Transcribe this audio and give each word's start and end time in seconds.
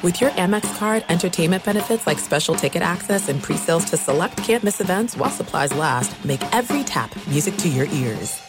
With 0.00 0.20
your 0.20 0.30
Amex 0.30 0.78
card, 0.78 1.04
entertainment 1.08 1.64
benefits 1.64 2.06
like 2.06 2.20
special 2.20 2.54
ticket 2.54 2.82
access 2.82 3.28
and 3.28 3.42
pre-sales 3.42 3.84
to 3.86 3.96
select 3.96 4.36
campus 4.36 4.80
events 4.80 5.16
while 5.16 5.28
supplies 5.28 5.74
last, 5.74 6.24
make 6.24 6.40
every 6.54 6.84
tap 6.84 7.10
music 7.26 7.56
to 7.56 7.68
your 7.68 7.86
ears. 7.86 8.40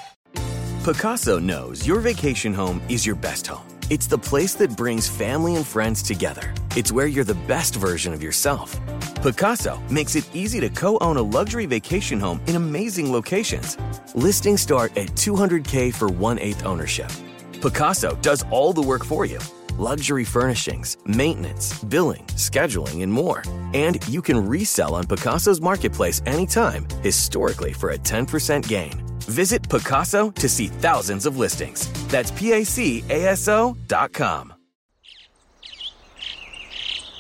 Pacaso 0.84 1.42
knows 1.42 1.88
your 1.88 2.02
vacation 2.02 2.54
home 2.54 2.80
is 2.88 3.04
your 3.04 3.16
best 3.16 3.48
home. 3.48 3.66
It's 3.90 4.06
the 4.06 4.18
place 4.18 4.54
that 4.56 4.78
brings 4.78 5.08
family 5.08 5.56
and 5.56 5.66
friends 5.66 6.04
together. 6.04 6.54
It's 6.76 6.92
where 6.92 7.08
you're 7.08 7.24
the 7.24 7.42
best 7.48 7.74
version 7.78 8.14
of 8.14 8.22
yourself. 8.22 8.80
Pacaso 9.24 9.82
makes 9.90 10.16
it 10.16 10.30
easy 10.36 10.60
to 10.60 10.70
co-own 10.70 11.18
a 11.18 11.24
luxury 11.24 11.66
vacation 11.66 12.20
home 12.20 12.40
in 12.46 12.58
amazing 12.58 13.12
locations. 13.12 13.76
Listings 14.14 14.62
start 14.62 14.96
at 14.96 15.08
200K 15.16 15.96
for 15.96 16.10
one-eighth 16.10 16.68
ownership. 16.68 17.10
Pacaso 17.54 18.22
does 18.22 18.46
all 18.52 18.72
the 18.72 18.84
work 18.84 19.04
for 19.04 19.26
you 19.26 19.40
luxury 19.80 20.26
furnishings, 20.26 20.98
maintenance, 21.06 21.84
billing, 21.86 22.26
scheduling, 22.36 23.02
and 23.02 23.12
more. 23.12 23.44
And 23.74 24.06
you 24.08 24.22
can 24.22 24.46
resell 24.46 24.94
on 24.94 25.06
Pacaso's 25.06 25.62
marketplace 25.62 26.22
anytime, 26.26 26.86
historically 27.02 27.74
for 27.74 27.92
a 27.92 27.98
10% 27.98 28.68
gain. 28.68 29.02
Visit 29.22 29.64
Pacaso 29.64 30.34
to 30.36 30.50
see 30.50 30.68
thousands 30.68 31.26
of 31.26 31.38
listings. 31.38 31.90
That's 32.10 32.32
PACASO 32.32 33.88
dot 33.88 34.12
com. 34.14 34.54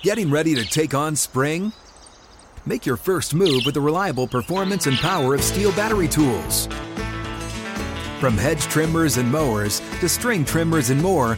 Getting 0.01 0.29
ready 0.31 0.55
to 0.55 0.65
take 0.65 0.93
on 0.93 1.15
spring? 1.15 1.71
Make 2.65 2.85
your 2.85 2.97
first 2.97 3.33
move 3.33 3.63
with 3.65 3.73
the 3.73 3.81
reliable 3.81 4.27
performance 4.27 4.87
and 4.87 4.97
power 4.97 5.33
of 5.35 5.41
STIHL 5.41 5.75
battery 5.75 6.07
tools. 6.07 6.67
From 8.19 8.37
hedge 8.37 8.63
trimmers 8.63 9.17
and 9.17 9.31
mowers 9.31 9.81
to 9.99 10.09
string 10.09 10.43
trimmers 10.45 10.89
and 10.89 11.01
more, 11.01 11.37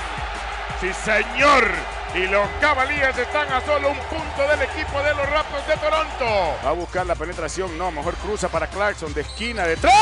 Sí, 0.81 0.91
señor. 1.05 1.63
Y 2.15 2.25
los 2.25 2.47
Cavaliers 2.59 3.15
están 3.15 3.53
a 3.53 3.61
solo 3.61 3.91
un 3.91 3.97
punto 3.99 4.47
del 4.49 4.63
equipo 4.63 4.99
de 5.03 5.13
los 5.13 5.29
Raptors 5.29 5.67
de 5.67 5.77
Toronto. 5.77 6.57
Va 6.65 6.69
a 6.69 6.73
buscar 6.73 7.05
la 7.05 7.13
penetración. 7.13 7.77
No, 7.77 7.91
mejor 7.91 8.15
cruza 8.15 8.49
para 8.49 8.65
Clarkson 8.65 9.13
de 9.13 9.21
esquina 9.21 9.63
de 9.67 9.77
tres. 9.77 9.93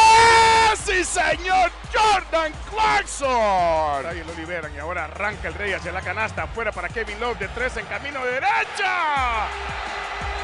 ¡Sí, 0.81 1.03
señor! 1.03 1.69
Jordan 1.93 2.53
Clarkson. 2.69 4.05
Ahí 4.05 4.23
lo 4.25 4.33
liberan 4.35 4.73
y 4.73 4.79
ahora 4.79 5.03
arranca 5.03 5.49
el 5.49 5.53
Rey 5.53 5.73
hacia 5.73 5.91
la 5.91 5.99
canasta. 5.99 6.43
Afuera 6.43 6.71
para 6.71 6.87
Kevin 6.87 7.19
Love 7.19 7.39
de 7.39 7.49
tres 7.49 7.75
en 7.75 7.85
camino 7.87 8.23
de 8.23 8.31
derecha. 8.31 9.47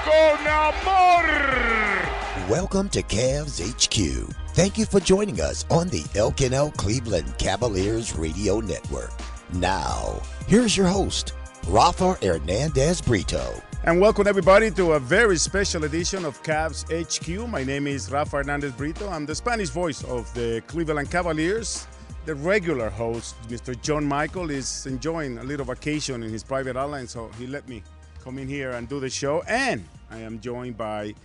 Con 0.04 0.48
amor. 0.48 1.26
Welcome 2.50 2.90
to 2.90 3.02
Cavs 3.04 3.62
HQ. 3.62 4.30
Thank 4.54 4.78
you 4.78 4.86
for 4.86 5.00
joining 5.00 5.40
us 5.40 5.66
on 5.70 5.88
the 5.88 6.04
Elkin 6.14 6.52
Cleveland 6.76 7.38
Cavaliers 7.38 8.14
Radio 8.18 8.60
Network. 8.60 9.35
Now, 9.60 10.22
here's 10.48 10.76
your 10.76 10.88
host, 10.88 11.32
Rafa 11.70 12.16
Hernandez 12.22 13.00
Brito. 13.00 13.64
And 13.86 14.02
welcome 14.02 14.28
everybody 14.28 14.70
to 14.72 14.94
a 14.94 15.00
very 15.00 15.38
special 15.38 15.86
edition 15.86 16.26
of 16.26 16.44
Cavs 16.44 16.84
HQ. 16.92 17.48
My 17.50 17.64
name 17.64 17.88
is 17.88 18.12
Rafa 18.12 18.38
Hernandez 18.38 18.74
Brito. 18.74 19.08
I'm 19.10 19.26
the 19.26 19.34
Spanish 19.34 19.70
voice 19.70 20.04
of 20.04 20.34
the 20.34 20.62
Cleveland 20.68 21.10
Cavaliers. 21.10 21.88
The 22.26 22.36
regular 22.36 22.90
host, 22.90 23.36
Mr. 23.48 23.82
John 23.82 24.04
Michael, 24.06 24.50
is 24.50 24.88
enjoying 24.88 25.38
a 25.38 25.44
little 25.44 25.66
vacation 25.66 26.22
in 26.22 26.30
his 26.30 26.44
private 26.44 26.76
island, 26.76 27.10
so 27.10 27.30
he 27.40 27.48
let 27.48 27.66
me 27.70 27.82
come 28.26 28.38
in 28.40 28.50
here 28.50 28.72
and 28.72 28.90
do 28.90 29.00
the 29.00 29.10
show. 29.10 29.42
And 29.48 29.86
I 30.12 30.18
am 30.18 30.42
joined 30.42 30.76
by 30.76 31.16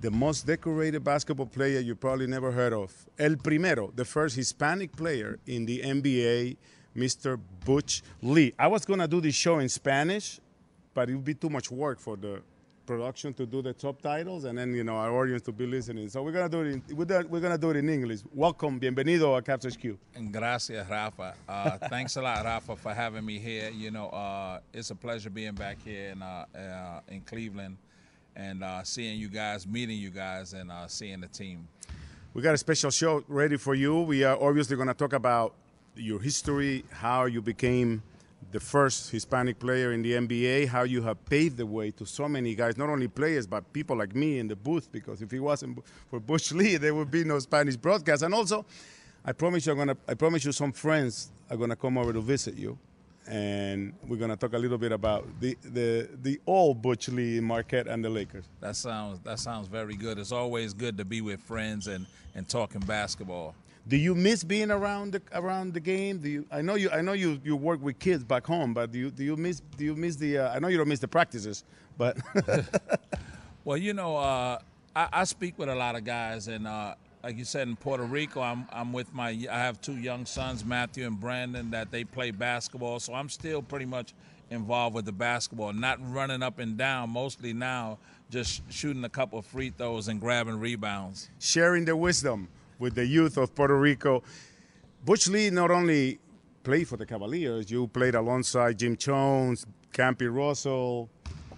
the 0.00 0.10
most 0.10 0.46
decorated 0.46 1.04
basketball 1.04 1.46
player 1.46 1.80
you 1.80 1.96
probably 1.96 2.28
never 2.28 2.50
heard 2.50 2.72
of. 2.72 2.94
El 3.18 3.36
Primero, 3.36 3.92
the 3.94 4.06
first 4.06 4.36
Hispanic 4.36 4.96
player 4.96 5.38
in 5.46 5.66
the 5.66 5.80
NBA 5.80 6.56
Mr. 6.96 7.38
Butch 7.64 8.02
Lee. 8.22 8.54
I 8.58 8.66
was 8.66 8.84
going 8.84 9.00
to 9.00 9.08
do 9.08 9.20
this 9.20 9.34
show 9.34 9.58
in 9.58 9.68
Spanish, 9.68 10.40
but 10.94 11.10
it 11.10 11.14
would 11.14 11.24
be 11.24 11.34
too 11.34 11.50
much 11.50 11.70
work 11.70 12.00
for 12.00 12.16
the 12.16 12.42
production 12.86 13.34
to 13.34 13.44
do 13.44 13.60
the 13.60 13.74
subtitles 13.76 14.44
and 14.44 14.56
then 14.56 14.72
you 14.72 14.84
know 14.84 14.94
our 14.94 15.10
audience 15.10 15.42
to 15.42 15.52
be 15.52 15.66
listening. 15.66 16.08
So 16.08 16.22
we're 16.22 16.32
gonna 16.32 16.48
do 16.48 16.60
it. 16.60 16.72
In, 16.72 16.82
we're 16.96 17.40
gonna 17.40 17.58
do 17.58 17.70
it 17.70 17.76
in 17.76 17.88
English. 17.88 18.20
Welcome, 18.32 18.78
bienvenido 18.78 19.36
a 19.36 19.42
Cavs 19.42 19.66
HQ. 19.66 19.98
Gracias, 20.30 20.88
Rafa. 20.88 21.34
Uh, 21.48 21.78
thanks 21.88 22.16
a 22.16 22.22
lot, 22.22 22.44
Rafa, 22.44 22.76
for 22.76 22.94
having 22.94 23.26
me 23.26 23.38
here. 23.38 23.70
You 23.70 23.90
know, 23.90 24.08
uh, 24.10 24.60
it's 24.72 24.90
a 24.90 24.94
pleasure 24.94 25.30
being 25.30 25.54
back 25.54 25.78
here 25.84 26.10
in 26.10 26.22
uh, 26.22 26.46
uh 26.56 27.00
in 27.08 27.22
Cleveland 27.22 27.76
and 28.36 28.62
uh, 28.62 28.82
seeing 28.84 29.18
you 29.18 29.28
guys, 29.28 29.66
meeting 29.66 29.98
you 29.98 30.10
guys, 30.10 30.52
and 30.52 30.70
uh, 30.70 30.86
seeing 30.86 31.20
the 31.20 31.28
team. 31.28 31.66
We 32.34 32.42
got 32.42 32.54
a 32.54 32.58
special 32.58 32.90
show 32.90 33.24
ready 33.28 33.56
for 33.56 33.74
you. 33.74 34.02
We 34.02 34.22
are 34.22 34.36
obviously 34.40 34.76
going 34.76 34.88
to 34.88 34.94
talk 34.94 35.14
about 35.14 35.54
your 35.96 36.20
history, 36.20 36.84
how 36.90 37.24
you 37.24 37.42
became 37.42 38.02
the 38.52 38.60
first 38.60 39.10
Hispanic 39.10 39.58
player 39.58 39.92
in 39.92 40.02
the 40.02 40.12
NBA, 40.12 40.68
how 40.68 40.84
you 40.84 41.02
have 41.02 41.22
paved 41.26 41.56
the 41.56 41.66
way 41.66 41.90
to 41.92 42.06
so 42.06 42.28
many 42.28 42.54
guys, 42.54 42.76
not 42.76 42.88
only 42.88 43.08
players, 43.08 43.46
but 43.46 43.70
people 43.72 43.96
like 43.96 44.14
me 44.14 44.38
in 44.38 44.48
the 44.48 44.56
booth, 44.56 44.90
because 44.92 45.20
if 45.20 45.32
it 45.32 45.40
wasn't 45.40 45.84
for 46.08 46.20
Butch 46.20 46.52
Lee, 46.52 46.76
there 46.76 46.94
would 46.94 47.10
be 47.10 47.24
no 47.24 47.38
Spanish 47.38 47.76
broadcast. 47.76 48.22
And 48.22 48.32
also, 48.32 48.64
I 49.24 49.32
promise 49.32 49.66
you, 49.66 49.72
I'm 49.72 49.78
gonna, 49.78 49.96
I 50.06 50.14
promise 50.14 50.44
you 50.44 50.52
some 50.52 50.72
friends 50.72 51.32
are 51.50 51.56
going 51.56 51.70
to 51.70 51.76
come 51.76 51.98
over 51.98 52.12
to 52.12 52.20
visit 52.20 52.56
you. 52.56 52.78
And 53.28 53.92
we're 54.06 54.18
going 54.18 54.30
to 54.30 54.36
talk 54.36 54.52
a 54.52 54.58
little 54.58 54.78
bit 54.78 54.92
about 54.92 55.26
the, 55.40 55.56
the, 55.64 56.08
the 56.22 56.40
old 56.46 56.80
Butch 56.80 57.08
Lee, 57.08 57.40
Marquette, 57.40 57.88
and 57.88 58.04
the 58.04 58.08
Lakers. 58.08 58.44
That 58.60 58.76
sounds, 58.76 59.18
that 59.24 59.40
sounds 59.40 59.66
very 59.66 59.96
good. 59.96 60.16
It's 60.20 60.30
always 60.30 60.72
good 60.72 60.96
to 60.98 61.04
be 61.04 61.20
with 61.20 61.40
friends 61.40 61.88
and, 61.88 62.06
and 62.36 62.48
talking 62.48 62.80
basketball. 62.82 63.56
Do 63.88 63.96
you 63.96 64.16
miss 64.16 64.42
being 64.42 64.72
around 64.72 65.12
the, 65.12 65.22
around 65.32 65.72
the 65.72 65.80
game? 65.80 66.18
Do 66.18 66.28
you? 66.28 66.46
I 66.50 66.60
know 66.60 66.74
you. 66.74 66.90
I 66.90 67.02
know 67.02 67.12
you. 67.12 67.40
You 67.44 67.54
work 67.54 67.80
with 67.80 68.00
kids 68.00 68.24
back 68.24 68.44
home, 68.44 68.74
but 68.74 68.90
do 68.90 68.98
you? 68.98 69.10
Do 69.12 69.22
you 69.22 69.36
miss? 69.36 69.62
Do 69.76 69.84
you 69.84 69.94
miss 69.94 70.16
the? 70.16 70.38
Uh, 70.38 70.52
I 70.52 70.58
know 70.58 70.66
you 70.66 70.76
don't 70.76 70.88
miss 70.88 70.98
the 70.98 71.08
practices, 71.08 71.62
but. 71.96 72.16
well, 73.64 73.76
you 73.76 73.94
know, 73.94 74.16
uh, 74.16 74.58
I, 74.96 75.08
I, 75.12 75.24
speak 75.24 75.56
with 75.56 75.68
a 75.68 75.74
lot 75.74 75.94
of 75.94 76.02
guys, 76.02 76.48
and 76.48 76.66
uh, 76.66 76.96
like 77.22 77.36
you 77.36 77.44
said, 77.44 77.68
in 77.68 77.76
Puerto 77.76 78.02
Rico, 78.02 78.40
I'm 78.40 78.66
I'm 78.72 78.92
with 78.92 79.14
my. 79.14 79.28
I 79.28 79.58
have 79.58 79.80
two 79.80 79.96
young 79.96 80.26
sons, 80.26 80.64
Matthew 80.64 81.06
and 81.06 81.20
Brandon, 81.20 81.70
that 81.70 81.92
they 81.92 82.02
play 82.02 82.32
basketball. 82.32 82.98
So 82.98 83.14
I'm 83.14 83.28
still 83.28 83.62
pretty 83.62 83.86
much 83.86 84.14
involved 84.50 84.96
with 84.96 85.04
the 85.04 85.12
basketball, 85.12 85.72
not 85.72 85.98
running 86.12 86.42
up 86.42 86.58
and 86.58 86.76
down. 86.76 87.10
Mostly 87.10 87.52
now, 87.52 87.98
just 88.30 88.62
shooting 88.68 89.04
a 89.04 89.08
couple 89.08 89.38
of 89.38 89.46
free 89.46 89.70
throws 89.70 90.08
and 90.08 90.20
grabbing 90.20 90.58
rebounds. 90.58 91.30
Sharing 91.38 91.84
the 91.84 91.94
wisdom 91.94 92.48
with 92.78 92.94
the 92.94 93.06
youth 93.06 93.36
of 93.36 93.54
Puerto 93.54 93.78
Rico. 93.78 94.22
Butch 95.04 95.28
Lee 95.28 95.50
not 95.50 95.70
only 95.70 96.18
played 96.62 96.88
for 96.88 96.96
the 96.96 97.06
Cavaliers, 97.06 97.70
you 97.70 97.86
played 97.88 98.14
alongside 98.14 98.78
Jim 98.78 98.96
Jones, 98.96 99.66
Campy 99.92 100.28
Russell, 100.32 101.08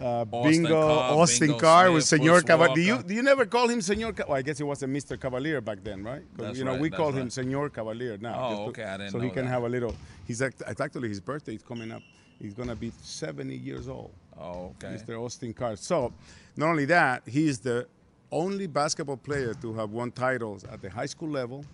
uh, 0.00 0.24
Bingo, 0.24 0.68
Carr, 0.68 1.12
Austin 1.18 1.46
Bingo 1.48 1.58
Carr 1.60 1.84
Smith, 1.86 1.94
was 1.94 2.08
Senor 2.08 2.40
Cavalier. 2.42 2.74
Do 2.74 2.80
you 2.82 3.02
do 3.02 3.14
you 3.14 3.22
never 3.22 3.46
call 3.46 3.66
him 3.68 3.80
Senor? 3.80 4.12
Ca- 4.12 4.24
well, 4.28 4.36
I 4.38 4.42
guess 4.42 4.58
he 4.58 4.64
was 4.64 4.82
a 4.82 4.86
Mr. 4.86 5.20
Cavalier 5.20 5.60
back 5.60 5.78
then, 5.82 6.04
right? 6.04 6.22
you 6.54 6.62
know 6.64 6.72
right, 6.72 6.80
we 6.80 6.90
call 6.90 7.10
him. 7.10 7.30
Senor 7.30 7.68
Cavalier 7.70 8.16
now. 8.18 8.36
Oh, 8.38 8.56
to- 8.56 8.62
okay, 8.70 8.84
I 8.84 8.96
didn't 8.98 9.10
So 9.12 9.18
he 9.18 9.30
can 9.30 9.46
that. 9.46 9.50
have 9.50 9.64
a 9.64 9.68
little. 9.68 9.94
He's 10.26 10.40
act- 10.40 10.62
it's 10.68 10.80
actually 10.80 11.08
his 11.08 11.20
birthday 11.20 11.54
is 11.54 11.62
coming 11.62 11.90
up. 11.90 12.02
He's 12.40 12.54
gonna 12.54 12.76
be 12.76 12.92
70 13.02 13.56
years 13.56 13.88
old. 13.88 14.12
Oh, 14.38 14.72
okay. 14.80 14.94
Mr. 14.96 15.20
Austin 15.20 15.52
Carr. 15.52 15.74
So, 15.74 16.12
not 16.56 16.68
only 16.68 16.84
that, 16.84 17.22
he's 17.26 17.58
the 17.58 17.88
only 18.30 18.66
basketball 18.66 19.16
player 19.16 19.54
to 19.54 19.74
have 19.74 19.90
won 19.90 20.10
titles 20.10 20.64
at 20.64 20.82
the 20.82 20.90
high 20.90 21.06
school 21.06 21.30
level, 21.30 21.64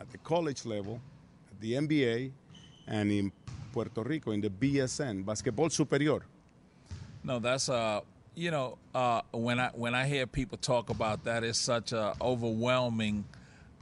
at 0.00 0.10
the 0.10 0.18
college 0.18 0.64
level, 0.66 1.00
at 1.50 1.60
the 1.60 1.72
NBA, 1.74 2.32
and 2.86 3.10
in 3.10 3.32
Puerto 3.72 4.02
Rico 4.02 4.32
in 4.32 4.40
the 4.40 4.50
BSN, 4.50 5.24
Basketball 5.24 5.70
Superior. 5.70 6.20
No, 7.22 7.38
that's 7.38 7.68
uh, 7.68 8.00
you 8.34 8.50
know, 8.50 8.78
uh, 8.94 9.22
when 9.32 9.60
I 9.60 9.70
when 9.74 9.94
I 9.94 10.06
hear 10.06 10.26
people 10.26 10.58
talk 10.58 10.90
about 10.90 11.24
that, 11.24 11.44
it's 11.44 11.58
such 11.58 11.92
a 11.92 12.14
overwhelming 12.20 13.24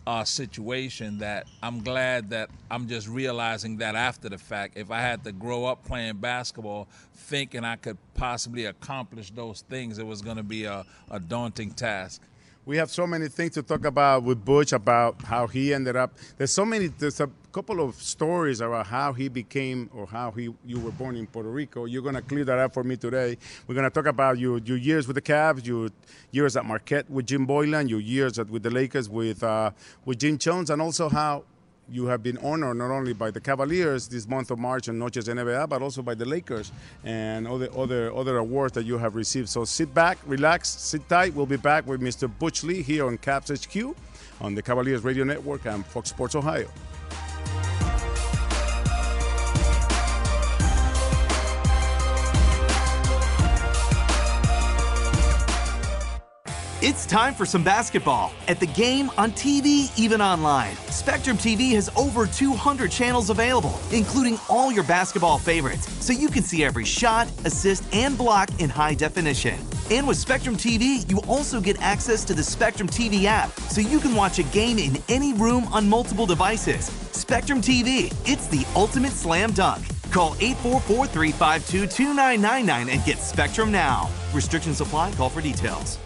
uh, 0.09 0.25
situation 0.25 1.19
that 1.19 1.47
I'm 1.63 1.83
glad 1.83 2.31
that 2.31 2.49
I'm 2.71 2.89
just 2.89 3.09
realizing 3.09 3.77
that 3.77 3.95
after 3.95 4.31
the 4.31 4.39
fact. 4.39 4.79
If 4.79 4.91
I 4.91 5.03
had 5.03 5.23
to 5.25 5.33
grow 5.33 5.67
up 5.67 5.85
playing 5.85 6.17
basketball, 6.17 6.89
thinking 7.13 7.63
I 7.63 7.77
could 7.77 7.99
possibly 8.15 8.65
accomplish 8.65 9.31
those 9.31 9.61
things, 9.69 9.99
it 9.99 10.07
was 10.07 10.23
going 10.23 10.39
to 10.39 10.43
be 10.43 10.65
a, 10.65 10.87
a 11.11 11.21
daunting 11.21 11.73
task. 11.73 12.23
We 12.69 12.77
have 12.77 12.91
so 12.91 13.07
many 13.07 13.29
things 13.29 13.55
to 13.55 13.63
talk 13.63 13.87
about 13.87 14.25
with 14.25 14.45
Butch 14.45 14.75
about 14.75 15.23
how 15.23 15.47
he 15.47 15.73
ended 15.73 15.97
up. 15.97 16.13
There's 16.37 16.51
so 16.51 16.67
many. 16.67 16.89
There's 16.89 17.19
a 17.19 17.31
couple 17.51 17.81
of 17.81 17.95
stories 17.95 18.61
about 18.61 18.87
how 18.87 19.15
he 19.15 19.29
became 19.29 19.89
or 19.95 20.07
how 20.07 20.33
he 20.33 20.55
you 20.67 20.79
were 20.79 20.91
born 20.91 21.17
in 21.17 21.27
Puerto 21.27 21.49
Rico. 21.49 21.87
You're 21.87 22.03
gonna 22.03 22.21
clear 22.21 22.45
that 22.45 22.59
up 22.59 22.75
for 22.75 22.85
me 22.85 22.99
today. 22.99 23.39
We're 23.67 23.75
gonna 23.75 23.89
talk 23.89 24.05
about 24.05 24.39
your 24.39 24.59
your 24.59 24.77
years 24.77 25.07
with 25.09 25.15
the 25.15 25.23
Cavs, 25.23 25.67
your 25.67 25.89
years 26.31 26.59
at 26.59 26.67
Marquette 26.67 27.09
with 27.09 27.27
Jim 27.27 27.47
Boylan, 27.47 27.89
your 27.89 28.01
years 28.01 28.39
at, 28.39 28.51
with 28.51 28.63
the 28.63 28.71
Lakers 28.71 29.09
with 29.09 29.43
uh, 29.43 29.71
with 30.05 30.19
Jim 30.19 30.37
Jones, 30.37 30.69
and 30.69 30.83
also 30.83 31.09
how 31.09 31.45
you 31.91 32.07
have 32.07 32.23
been 32.23 32.39
honored 32.39 32.77
not 32.77 32.91
only 32.91 33.13
by 33.13 33.31
the 33.31 33.41
Cavaliers 33.41 34.09
this 34.09 34.29
month 34.29 34.51
of 34.51 34.59
March 34.59 34.89
and 34.89 34.99
Noches 34.99 35.29
NBA, 35.29 35.69
but 35.69 35.83
also 35.83 36.03
by 36.03 36.15
the 36.15 36.25
Lakers 36.25 36.71
and 37.05 37.47
other 37.47 37.69
other 37.77 38.15
other 38.15 38.39
awards 38.39 38.75
that 38.75 38.85
you 38.85 38.99
have 38.99 39.15
received. 39.15 39.49
So 39.49 39.65
sit 39.65 39.93
back, 39.95 40.19
relax, 40.27 40.69
sit 40.69 41.09
tight. 41.09 41.35
We'll 41.35 41.47
be 41.47 41.57
back 41.57 41.87
with 41.87 42.01
Mr. 42.01 42.31
Butch 42.39 42.63
Lee 42.63 42.83
here 42.83 43.07
on 43.07 43.19
Cavs 43.19 43.49
HQ 43.51 43.97
on 44.41 44.55
the 44.55 44.63
Cavaliers 44.63 45.05
Radio 45.05 45.25
Network 45.25 45.67
and 45.67 45.85
Fox 45.87 46.11
Sports 46.11 46.35
Ohio. 46.35 46.69
It's 56.81 57.07
time 57.07 57.35
for 57.35 57.45
some 57.45 57.65
basketball. 57.65 58.31
At 58.47 58.61
the 58.61 58.67
game, 58.67 59.11
on 59.19 59.33
TV, 59.33 59.91
even 59.99 60.21
online. 60.21 60.77
Spectrum 60.91 61.37
TV 61.37 61.73
has 61.73 61.91
over 61.97 62.25
200 62.25 62.89
channels 62.89 63.31
available, 63.31 63.81
including 63.91 64.39
all 64.49 64.71
your 64.71 64.85
basketball 64.85 65.39
favorites, 65.39 65.91
so 66.01 66.13
you 66.13 66.29
can 66.29 66.45
see 66.45 66.63
every 66.63 66.85
shot, 66.85 67.27
assist, 67.45 67.83
and 67.93 68.17
block 68.17 68.49
in 68.61 68.71
high 68.71 68.95
definition. 68.95 69.59
And 69.91 70.07
with 70.07 70.19
Spectrum 70.19 70.57
TV, 70.57 71.05
you 71.11 71.19
also 71.27 71.61
get 71.61 71.83
access 71.83 72.25
to 72.27 72.33
the 72.33 72.45
Spectrum 72.45 72.89
TV 72.89 73.25
app, 73.25 73.51
so 73.59 73.81
you 73.81 73.99
can 73.99 74.15
watch 74.15 74.39
a 74.39 74.45
game 74.45 74.79
in 74.79 75.03
any 75.09 75.33
room 75.33 75.65
on 75.73 75.89
multiple 75.89 76.27
devices. 76.27 76.85
Spectrum 77.11 77.61
TV, 77.61 78.15
it's 78.25 78.47
the 78.47 78.65
ultimate 78.77 79.11
slam 79.11 79.51
dunk. 79.51 79.85
Call 80.13 80.37
844 80.39 81.07
352 81.09 81.89
2999 81.89 82.89
and 82.89 83.05
get 83.05 83.19
Spectrum 83.19 83.73
now. 83.73 84.09
Restrictions 84.33 84.81
apply, 84.81 85.11
call 85.15 85.29
for 85.29 85.41
details. 85.41 85.99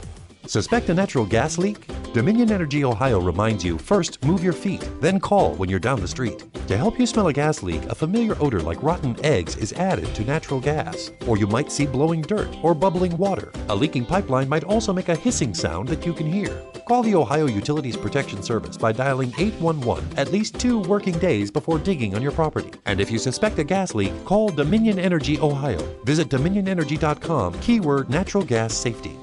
Suspect 0.46 0.88
a 0.88 0.94
natural 0.94 1.24
gas 1.24 1.56
leak? 1.56 1.86
Dominion 2.12 2.52
Energy 2.52 2.84
Ohio 2.84 3.20
reminds 3.20 3.64
you 3.64 3.78
first 3.78 4.22
move 4.24 4.44
your 4.44 4.52
feet, 4.52 4.86
then 5.00 5.18
call 5.18 5.54
when 5.54 5.70
you're 5.70 5.78
down 5.78 6.00
the 6.00 6.08
street. 6.08 6.44
To 6.68 6.76
help 6.76 6.98
you 6.98 7.06
smell 7.06 7.28
a 7.28 7.32
gas 7.32 7.62
leak, 7.62 7.82
a 7.86 7.94
familiar 7.94 8.36
odor 8.40 8.60
like 8.60 8.82
rotten 8.82 9.16
eggs 9.24 9.56
is 9.56 9.72
added 9.72 10.14
to 10.14 10.24
natural 10.24 10.60
gas. 10.60 11.10
Or 11.26 11.38
you 11.38 11.46
might 11.46 11.72
see 11.72 11.86
blowing 11.86 12.20
dirt 12.22 12.54
or 12.62 12.74
bubbling 12.74 13.16
water. 13.16 13.52
A 13.68 13.74
leaking 13.74 14.04
pipeline 14.04 14.48
might 14.48 14.64
also 14.64 14.92
make 14.92 15.08
a 15.08 15.16
hissing 15.16 15.54
sound 15.54 15.88
that 15.88 16.04
you 16.04 16.12
can 16.12 16.30
hear. 16.30 16.62
Call 16.86 17.02
the 17.02 17.14
Ohio 17.14 17.46
Utilities 17.46 17.96
Protection 17.96 18.42
Service 18.42 18.76
by 18.76 18.92
dialing 18.92 19.32
811 19.38 20.18
at 20.18 20.32
least 20.32 20.58
two 20.58 20.80
working 20.80 21.18
days 21.18 21.50
before 21.50 21.78
digging 21.78 22.14
on 22.14 22.22
your 22.22 22.32
property. 22.32 22.72
And 22.84 23.00
if 23.00 23.10
you 23.10 23.18
suspect 23.18 23.58
a 23.58 23.64
gas 23.64 23.94
leak, 23.94 24.12
call 24.24 24.50
Dominion 24.50 24.98
Energy 24.98 25.38
Ohio. 25.38 25.80
Visit 26.04 26.28
dominionenergy.com, 26.28 27.60
keyword 27.60 28.10
natural 28.10 28.44
gas 28.44 28.74
safety. 28.74 29.16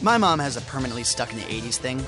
My 0.00 0.16
mom 0.16 0.38
has 0.38 0.56
a 0.56 0.60
permanently 0.60 1.02
stuck 1.02 1.32
in 1.32 1.38
the 1.38 1.44
80s 1.44 1.76
thing. 1.76 2.06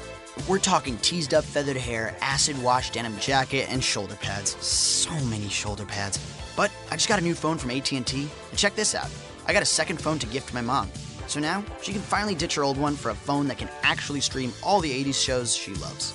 We're 0.49 0.61
talking 0.61 0.97
teased 0.99 1.35
up 1.35 1.43
feathered 1.43 1.77
hair, 1.77 2.17
acid 2.21 2.61
wash 2.63 2.91
denim 2.91 3.19
jacket, 3.19 3.67
and 3.69 3.83
shoulder 3.83 4.15
pads. 4.15 4.51
So 4.65 5.11
many 5.25 5.49
shoulder 5.49 5.85
pads. 5.85 6.21
But 6.55 6.71
I 6.93 6.95
just 6.95 7.09
got 7.09 7.19
a 7.19 7.23
new 7.23 7.35
phone 7.35 7.59
from 7.59 7.73
AT&T, 7.73 7.99
and 7.99 8.59
check 8.59 8.77
this 8.77 8.95
out. 8.95 9.09
I 9.47 9.53
got 9.53 9.65
a 9.65 9.67
second 9.67 10.01
phone 10.01 10.21
to 10.21 10.27
gift 10.29 10.55
my 10.55 10.61
mom. 10.61 10.89
So 11.27 11.41
now 11.41 11.65
she 11.83 11.91
can 11.93 12.01
finally 12.01 12.37
ditch 12.37 12.55
her 12.55 12.63
old 12.63 12.79
one 12.79 12.95
for 12.95 13.11
a 13.11 13.15
phone 13.15 13.49
that 13.49 13.59
can 13.59 13.69
actually 13.83 14.21
stream 14.21 14.53
all 14.63 14.81
the 14.81 15.05
80s 15.05 15.21
shows 15.21 15.53
she 15.53 15.75
loves. 15.75 16.15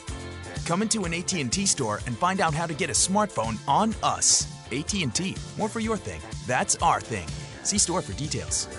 Come 0.66 0.82
into 0.82 1.04
an 1.04 1.14
AT&T 1.14 1.66
store 1.66 2.00
and 2.06 2.18
find 2.18 2.40
out 2.40 2.54
how 2.54 2.66
to 2.68 2.74
get 2.74 2.90
a 2.90 2.94
smartphone 2.94 3.58
on 3.68 3.94
us. 4.02 4.48
AT&T, 4.72 5.36
more 5.58 5.68
for 5.68 5.82
your 5.82 5.98
thing. 5.98 6.22
That's 6.48 6.78
our 6.78 7.02
thing. 7.02 7.28
See 7.64 7.78
store 7.78 8.02
for 8.02 8.14
details. 8.14 8.70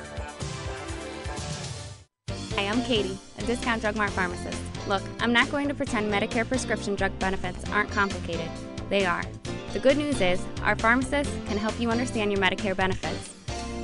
Hi, 2.57 2.69
I'm 2.69 2.83
Katie, 2.85 3.19
a 3.37 3.43
discount 3.43 3.83
drug 3.83 3.97
mart 3.97 4.09
pharmacist. 4.13 4.59
Look, 4.89 5.03
I'm 5.21 5.31
not 5.31 5.51
going 5.51 5.69
to 5.69 5.75
pretend 5.75 6.11
Medicare 6.11 6.49
prescription 6.49 6.95
drug 6.95 7.17
benefits 7.19 7.71
aren't 7.71 7.91
complicated. 7.91 8.49
They 8.89 9.05
are. 9.05 9.23
The 9.75 9.79
good 9.79 9.99
news 9.99 10.23
is, 10.23 10.43
our 10.63 10.75
pharmacists 10.75 11.37
can 11.49 11.59
help 11.59 11.79
you 11.79 11.91
understand 11.91 12.33
your 12.33 12.41
Medicare 12.41 12.75
benefits. 12.75 13.35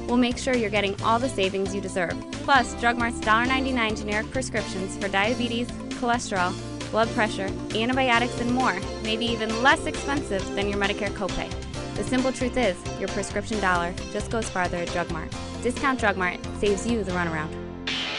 We'll 0.07 0.17
make 0.17 0.39
sure 0.39 0.57
you're 0.57 0.71
getting 0.71 0.99
all 1.03 1.19
the 1.19 1.29
savings 1.29 1.75
you 1.75 1.83
deserve. 1.83 2.19
Plus, 2.45 2.73
Drug 2.81 2.97
Mart's 2.97 3.21
$1.99 3.21 3.99
generic 3.99 4.31
prescriptions 4.31 4.97
for 4.97 5.09
diabetes, 5.09 5.69
cholesterol, 6.01 6.55
blood 6.91 7.09
pressure, 7.09 7.51
antibiotics, 7.75 8.41
and 8.41 8.53
more 8.53 8.81
may 9.03 9.19
be 9.19 9.27
even 9.27 9.63
less 9.63 9.85
expensive 9.85 10.43
than 10.55 10.71
your 10.71 10.79
Medicare 10.79 11.11
copay. 11.11 11.53
The 11.97 12.05
simple 12.05 12.33
truth 12.33 12.57
is, 12.57 12.79
your 12.99 13.11
prescription 13.11 13.61
dollar 13.61 13.93
just 14.13 14.31
goes 14.31 14.49
farther 14.49 14.79
at 14.79 14.89
Drug 14.93 15.11
Mart. 15.11 15.31
Discount 15.63 16.01
Drug 16.01 16.17
Mart 16.17 16.39
saves 16.59 16.87
you 16.87 17.05
the 17.05 17.13
runaround. 17.13 17.62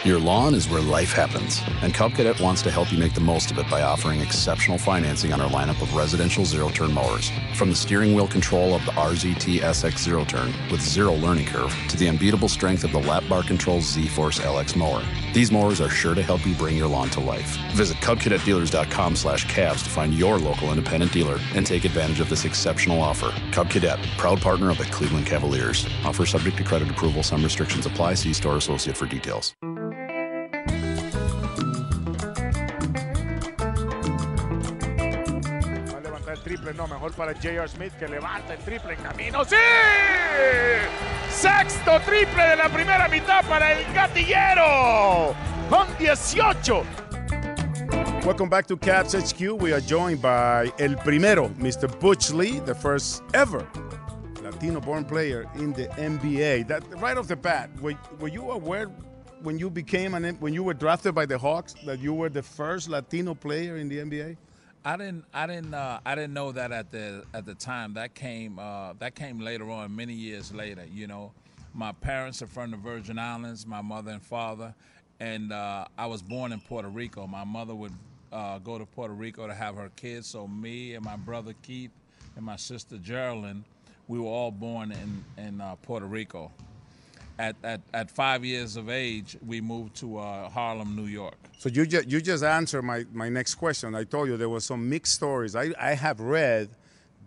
Your 0.04 0.20
lawn 0.20 0.54
is 0.54 0.68
where 0.68 0.82
life 0.82 1.14
happens, 1.14 1.62
and 1.82 1.94
Cub 1.94 2.14
Cadet 2.14 2.42
wants 2.42 2.62
to 2.64 2.70
help 2.70 2.92
you 2.92 2.98
make 2.98 3.14
the 3.14 3.22
most 3.22 3.52
of 3.52 3.58
it 3.58 3.70
by 3.70 3.84
offering 3.84 4.20
exceptional 4.20 4.78
financing 4.78 5.32
on 5.32 5.40
our 5.40 5.50
lineup 5.50 5.82
of 5.82 5.96
residential 5.96 6.44
zero 6.44 6.68
turn 6.68 6.92
mowers. 6.92 7.32
From 7.56 7.70
the 7.70 7.76
steering 7.78 8.14
wheel 8.14 8.28
control 8.28 8.74
of 8.74 8.84
the 8.84 8.92
RZT 8.92 9.62
SX 9.62 10.00
zero 10.00 10.26
turn 10.26 10.54
with 10.70 10.82
zero 10.82 11.14
learning 11.14 11.46
curve 11.46 11.74
to 11.88 11.96
the 11.96 12.10
unbeatable 12.10 12.50
strength 12.50 12.84
of 12.84 12.92
the 12.92 13.00
lap 13.00 13.24
bar 13.30 13.44
control 13.44 13.80
Z 13.80 14.10
Force 14.10 14.40
LX 14.40 14.76
mower. 14.76 15.02
These 15.34 15.54
mowers 15.54 15.80
are 15.80 15.90
sure 15.90 16.16
to 16.16 16.22
help 16.22 16.46
you 16.46 16.54
bring 16.56 16.76
your 16.76 16.90
lawn 16.90 17.10
to 17.12 17.22
life. 17.22 17.58
Visit 17.72 17.96
CubCadetDealers.com 18.00 19.16
slash 19.16 19.46
cavs 19.46 19.86
to 19.86 19.90
find 19.90 20.14
your 20.14 20.38
local 20.38 20.68
independent 20.68 21.14
dealer 21.14 21.40
and 21.56 21.66
take 21.66 21.86
advantage 21.86 22.20
of 22.20 22.30
this 22.30 22.44
exceptional 22.44 23.00
offer. 23.00 23.34
Cub 23.54 23.70
Cadet, 23.70 24.06
proud 24.18 24.42
partner 24.42 24.70
of 24.70 24.78
the 24.78 24.86
Cleveland 24.86 25.28
Cavaliers. 25.28 25.88
Offer 26.04 26.26
subject 26.26 26.58
to 26.58 26.66
credit 26.66 26.90
approval. 26.90 27.24
Some 27.24 27.42
restrictions 27.42 27.86
apply. 27.86 28.16
See 28.16 28.34
store 28.34 28.58
associate 28.58 28.98
for 28.98 29.06
details. 29.06 29.56
Triple, 36.64 36.78
no, 36.78 36.88
mejor 36.88 37.12
para 37.12 37.34
J.R. 37.34 37.68
Smith 37.68 37.92
que 38.00 38.08
levanta 38.08 38.54
el 38.54 38.60
triple 38.60 38.94
en 38.94 39.04
camino. 39.04 39.44
¡Sí! 39.44 39.56
Sexto 41.30 42.00
triple 42.06 42.42
de 42.42 42.56
la 42.56 42.70
primera 42.70 43.10
mitad 43.10 43.44
para 43.50 43.74
el 43.74 43.94
gatillero 43.94 45.36
con 45.70 45.88
18. 45.98 46.86
Welcome 48.24 48.50
back 48.50 48.66
to 48.68 48.78
Cavs 48.78 49.14
HQ. 49.14 49.62
We 49.62 49.74
are 49.74 49.82
joined 49.82 50.22
by 50.22 50.72
El 50.80 50.96
Primero, 51.04 51.50
Mr. 51.58 51.90
Butch 52.00 52.32
Lee, 52.32 52.60
the 52.60 52.74
first 52.74 53.24
ever 53.34 53.68
Latino-born 54.42 55.04
player 55.04 55.50
in 55.56 55.74
the 55.74 55.88
NBA. 55.98 56.68
That 56.68 56.84
right 57.02 57.18
off 57.18 57.28
the 57.28 57.36
bat, 57.36 57.70
were, 57.82 57.96
were 58.20 58.30
you 58.30 58.52
aware 58.52 58.88
when 59.42 59.60
you 59.60 59.70
became 59.70 60.14
an 60.14 60.38
when 60.40 60.54
you 60.54 60.64
were 60.64 60.74
drafted 60.74 61.14
by 61.14 61.26
the 61.26 61.38
Hawks 61.38 61.76
that 61.86 62.00
you 62.00 62.14
were 62.14 62.30
the 62.30 62.44
first 62.44 62.88
Latino 62.88 63.34
player 63.34 63.76
in 63.76 63.90
the 63.90 63.98
NBA? 63.98 64.38
I 64.86 64.98
didn't, 64.98 65.24
I 65.34 65.48
didn't, 65.48 65.74
uh, 65.74 66.02
I 66.06 66.14
didn't 66.16 66.34
know 66.34 66.52
that 66.52 66.74
at 66.74 66.92
the 66.92 67.24
at 67.34 67.46
the 67.46 67.56
time. 67.56 67.94
That 67.94 68.14
came, 68.16 68.60
uh, 68.60 68.94
that 69.00 69.16
came 69.16 69.40
later 69.40 69.70
on, 69.72 69.96
many 69.96 70.14
years 70.14 70.54
later. 70.54 70.84
You 70.94 71.08
know, 71.08 71.32
my 71.74 71.94
parents 71.94 72.42
are 72.42 72.48
from 72.48 72.72
the 72.72 72.78
Virgin 72.78 73.18
Islands, 73.18 73.66
my 73.66 73.82
mother 73.82 74.12
and 74.12 74.22
father, 74.22 74.76
and 75.22 75.54
uh, 75.54 75.86
I 75.98 76.08
was 76.08 76.22
born 76.22 76.52
in 76.52 76.60
Puerto 76.60 76.90
Rico. 76.90 77.26
My 77.28 77.46
mother 77.46 77.74
would 77.74 77.94
uh, 78.34 78.60
go 78.60 78.78
to 78.78 78.86
Puerto 78.86 79.14
Rico 79.14 79.48
to 79.48 79.54
have 79.54 79.76
her 79.76 79.90
kids. 79.96 80.28
So 80.28 80.48
me 80.48 80.96
and 80.96 81.06
my 81.06 81.16
brother 81.16 81.54
Keith 81.62 81.92
and 82.36 82.44
my 82.44 82.58
sister 82.58 82.98
Geraldine, 82.98 83.64
we 84.10 84.20
were 84.20 84.28
all 84.28 84.52
born 84.52 84.92
in 84.92 85.24
in 85.38 85.62
uh, 85.62 85.76
Puerto 85.76 86.08
Rico. 86.08 86.52
At, 87.40 87.56
at, 87.64 87.82
at 87.94 88.12
five 88.12 88.46
years 88.46 88.76
of 88.76 88.90
age, 88.90 89.38
we 89.46 89.60
moved 89.60 89.96
to 89.96 90.18
uh, 90.18 90.50
Harlem, 90.50 90.96
New 90.96 91.06
York. 91.06 91.36
So 91.58 91.70
you 91.70 91.86
just 91.86 92.08
you 92.08 92.22
just 92.22 92.44
answered 92.44 92.84
my, 92.84 93.06
my 93.12 93.30
next 93.30 93.56
question. 93.56 93.96
I 93.96 94.04
told 94.04 94.28
you 94.28 94.38
there 94.38 94.50
was 94.50 94.66
some 94.66 94.88
mixed 94.88 95.14
stories. 95.14 95.56
I, 95.56 95.74
I 95.80 95.94
have 95.96 96.20
read 96.20 96.70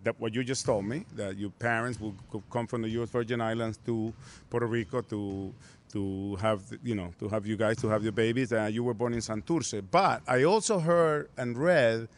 that 0.04 0.20
what 0.20 0.32
you 0.34 0.44
just 0.44 0.64
told 0.64 0.84
me 0.84 1.04
that 1.16 1.36
your 1.36 1.50
parents 1.50 1.98
would 2.00 2.14
come 2.50 2.68
from 2.68 2.82
the 2.82 2.88
U.S. 2.90 3.10
Virgin 3.10 3.40
Islands 3.40 3.78
to 3.86 4.14
Puerto 4.48 4.66
Rico 4.66 5.00
to 5.02 5.52
to 5.92 6.36
have 6.36 6.60
you 6.84 6.94
know 6.94 7.12
to 7.18 7.28
have 7.28 7.46
you 7.46 7.56
guys 7.56 7.76
to 7.78 7.88
have 7.88 8.02
your 8.02 8.12
babies 8.12 8.52
and 8.52 8.72
you 8.72 8.84
were 8.84 8.94
born 8.94 9.12
in 9.12 9.20
Santurce. 9.20 9.82
But 9.90 10.22
I 10.28 10.44
also 10.44 10.78
heard 10.78 11.30
and 11.36 11.58
read 11.58 12.08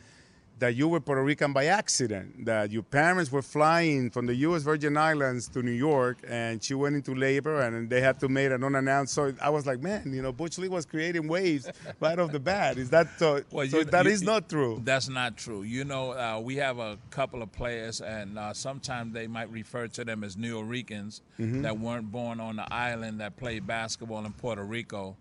that 0.59 0.75
you 0.75 0.89
were 0.89 1.01
Puerto 1.01 1.23
Rican 1.23 1.53
by 1.53 1.67
accident, 1.67 2.45
that 2.47 2.71
your 2.71 2.83
parents 2.83 3.31
were 3.31 3.43
flying 3.43 4.11
from 4.11 4.27
the 4.27 4.35
U.S. 4.37 4.63
Virgin 4.63 4.97
Islands 4.97 5.49
to 5.49 5.63
New 5.63 5.73
York, 5.73 6.19
and 6.27 6.63
she 6.63 6.75
went 6.75 6.97
into 6.97 7.15
labor, 7.15 7.61
and 7.61 7.89
they 7.89 8.01
had 8.01 8.19
to 8.21 8.29
make 8.29 8.51
an 8.51 8.65
unannounced. 8.65 9.15
So 9.15 9.33
I 9.41 9.51
was 9.51 9.67
like, 9.67 9.81
man, 9.81 10.13
you 10.13 10.23
know, 10.23 10.33
Butch 10.33 10.59
Lee 10.59 10.69
was 10.69 10.85
creating 10.85 11.29
waves 11.29 11.71
right 12.01 12.19
off 12.19 12.33
the 12.33 12.41
bat. 12.41 12.79
Is 12.79 12.91
that 12.91 13.09
so? 13.19 13.43
Well, 13.51 13.67
so 13.67 13.79
you, 13.79 13.85
that 13.85 14.05
you, 14.05 14.11
is 14.11 14.23
not 14.23 14.49
true. 14.49 14.81
That's 14.85 15.09
not 15.09 15.37
true. 15.37 15.63
You 15.63 15.85
know, 15.85 16.13
uh, 16.13 16.41
we 16.43 16.57
have 16.57 16.79
a 16.79 16.99
couple 17.11 17.43
of 17.43 17.51
players, 17.53 18.01
and 18.01 18.39
uh, 18.39 18.53
sometimes 18.53 19.15
they 19.15 19.27
might 19.27 19.51
refer 19.51 19.89
to 19.89 20.05
them 20.05 20.23
as 20.25 20.37
New 20.37 20.49
Yorkers 20.49 21.23
mm-hmm. 21.39 21.63
that 21.63 21.79
weren't 21.79 22.11
born 22.11 22.41
on 22.41 22.57
the 22.57 22.73
island 22.73 23.21
that 23.21 23.37
played 23.37 23.67
basketball 23.67 24.25
in 24.25 24.33
Puerto 24.33 24.65
Rico. 24.65 25.17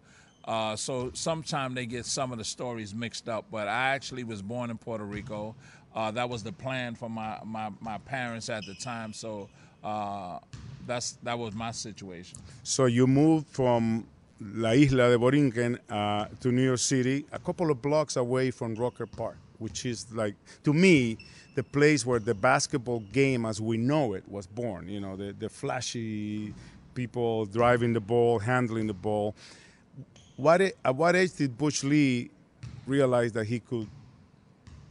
Uh, 0.47 0.75
so 0.75 1.11
sometimes 1.13 1.75
they 1.75 1.85
get 1.85 2.05
some 2.05 2.31
of 2.31 2.37
the 2.37 2.43
stories 2.43 2.95
mixed 2.95 3.27
up. 3.27 3.45
But 3.51 3.67
I 3.67 3.89
actually 3.89 4.23
was 4.23 4.41
born 4.41 4.69
in 4.69 4.77
Puerto 4.77 5.03
Rico. 5.03 5.55
Uh, 5.93 6.11
that 6.11 6.29
was 6.29 6.43
the 6.43 6.51
plan 6.51 6.95
for 6.95 7.09
my, 7.09 7.39
my, 7.43 7.69
my 7.81 7.97
parents 7.99 8.49
at 8.49 8.65
the 8.65 8.75
time. 8.75 9.13
So 9.13 9.49
uh, 9.83 10.39
that's 10.85 11.17
that 11.23 11.37
was 11.37 11.53
my 11.53 11.71
situation. 11.71 12.39
So 12.63 12.85
you 12.85 13.07
moved 13.07 13.47
from 13.47 14.05
La 14.39 14.71
Isla 14.71 15.09
de 15.09 15.17
Borinquen 15.17 15.77
uh, 15.89 16.27
to 16.39 16.51
New 16.51 16.63
York 16.63 16.79
City, 16.79 17.25
a 17.31 17.39
couple 17.39 17.71
of 17.71 17.81
blocks 17.81 18.15
away 18.15 18.51
from 18.51 18.75
Rucker 18.75 19.07
Park, 19.07 19.37
which 19.57 19.85
is 19.85 20.05
like, 20.13 20.35
to 20.63 20.73
me, 20.73 21.17
the 21.55 21.63
place 21.63 22.05
where 22.05 22.19
the 22.19 22.35
basketball 22.35 22.99
game 23.11 23.45
as 23.45 23.59
we 23.59 23.77
know 23.77 24.13
it 24.13 24.23
was 24.29 24.45
born. 24.45 24.87
You 24.87 25.01
know, 25.01 25.15
the, 25.15 25.33
the 25.33 25.49
flashy 25.49 26.53
people 26.93 27.45
driving 27.47 27.93
the 27.93 27.99
ball, 27.99 28.39
handling 28.39 28.87
the 28.87 28.93
ball. 28.93 29.35
What, 30.37 30.61
at 30.61 30.95
what 30.95 31.15
age 31.15 31.33
did 31.33 31.57
Butch 31.57 31.83
Lee 31.83 32.29
realize 32.85 33.31
that 33.33 33.45
he 33.45 33.59
could 33.59 33.87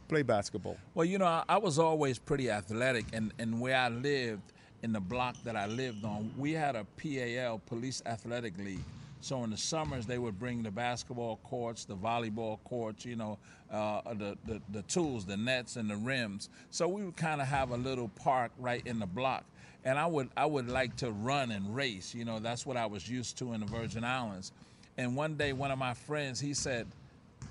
play 0.07 0.21
basketball? 0.21 0.77
Well, 0.93 1.05
you 1.05 1.17
know, 1.17 1.25
I, 1.25 1.43
I 1.49 1.57
was 1.57 1.79
always 1.79 2.19
pretty 2.19 2.51
athletic, 2.51 3.05
and, 3.13 3.33
and 3.39 3.59
where 3.59 3.77
I 3.77 3.89
lived, 3.89 4.53
in 4.83 4.93
the 4.93 4.99
block 4.99 5.35
that 5.43 5.55
I 5.55 5.65
lived 5.65 6.05
on, 6.05 6.31
we 6.37 6.53
had 6.53 6.75
a 6.75 6.85
PAL, 6.97 7.59
Police 7.65 8.01
Athletic 8.05 8.57
League. 8.57 8.83
So 9.21 9.43
in 9.43 9.49
the 9.49 9.57
summers, 9.57 10.05
they 10.05 10.19
would 10.19 10.37
bring 10.37 10.61
the 10.61 10.71
basketball 10.71 11.37
courts, 11.43 11.85
the 11.85 11.95
volleyball 11.95 12.59
courts, 12.63 13.03
you 13.03 13.15
know, 13.15 13.39
uh, 13.71 14.13
the, 14.13 14.37
the, 14.45 14.61
the 14.71 14.83
tools, 14.83 15.25
the 15.25 15.35
nets, 15.35 15.75
and 15.75 15.89
the 15.89 15.95
rims. 15.95 16.49
So 16.69 16.87
we 16.87 17.03
would 17.03 17.17
kind 17.17 17.41
of 17.41 17.47
have 17.47 17.71
a 17.71 17.77
little 17.77 18.09
park 18.09 18.51
right 18.59 18.85
in 18.85 18.99
the 18.99 19.07
block. 19.07 19.43
And 19.83 19.97
I 19.97 20.05
would 20.05 20.29
I 20.35 20.45
would 20.45 20.67
like 20.67 20.97
to 20.97 21.11
run 21.11 21.51
and 21.51 21.75
race. 21.75 22.13
You 22.13 22.25
know, 22.25 22.39
that's 22.39 22.65
what 22.65 22.77
I 22.77 22.85
was 22.85 23.09
used 23.09 23.37
to 23.37 23.53
in 23.53 23.61
the 23.61 23.65
Virgin 23.65 24.03
Islands. 24.03 24.51
And 24.97 25.15
one 25.15 25.35
day, 25.35 25.53
one 25.53 25.71
of 25.71 25.77
my 25.77 25.93
friends, 25.93 26.39
he 26.39 26.53
said, 26.53 26.87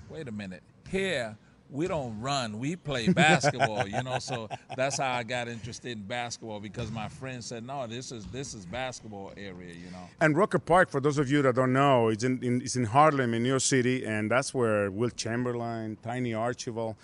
"Wait 0.09 0.27
a 0.27 0.31
minute, 0.31 0.63
here." 0.89 1.37
we 1.69 1.87
don't 1.87 2.19
run, 2.21 2.59
we 2.59 2.75
play 2.75 3.07
basketball, 3.13 3.87
you 3.87 4.01
know. 4.03 4.19
So 4.19 4.49
that's 4.75 4.97
how 4.97 5.11
I 5.13 5.23
got 5.23 5.47
interested 5.47 5.97
in 5.97 6.03
basketball 6.03 6.59
because 6.59 6.91
my 6.91 7.09
friend 7.09 7.43
said, 7.43 7.65
"No, 7.65 7.87
this 7.87 8.11
is 8.11 8.25
this 8.27 8.53
is 8.53 8.65
basketball 8.65 9.33
area," 9.35 9.73
you 9.73 9.91
know. 9.91 10.09
And 10.21 10.37
Rucker 10.37 10.59
Park, 10.59 10.89
for 10.89 10.99
those 10.99 11.17
of 11.17 11.29
you 11.29 11.41
that 11.41 11.55
don't 11.55 11.73
know, 11.73 12.09
it's 12.09 12.23
in, 12.23 12.41
in 12.43 12.61
it's 12.61 12.75
in 12.75 12.85
Harlem, 12.85 13.33
in 13.33 13.43
New 13.43 13.49
York 13.49 13.61
City, 13.61 14.05
and 14.05 14.31
that's 14.31 14.53
where 14.53 14.89
Wilt 14.91 15.15
Chamberlain, 15.15 15.97
Tiny 16.03 16.33
Archibald, 16.33 16.95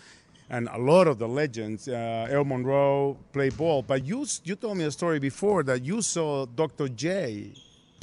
and 0.49 0.67
a 0.69 0.77
lot 0.77 1.07
of 1.07 1.19
the 1.19 1.27
legends, 1.27 1.87
uh, 1.87 2.27
Earl 2.29 2.45
Monroe, 2.45 3.17
play 3.31 3.49
ball. 3.49 3.81
But 3.81 4.05
you 4.05 4.25
you 4.43 4.55
told 4.55 4.77
me 4.77 4.85
a 4.85 4.91
story 4.91 5.19
before 5.19 5.63
that 5.63 5.83
you 5.83 6.01
saw 6.01 6.45
Dr. 6.45 6.87
J 6.87 7.53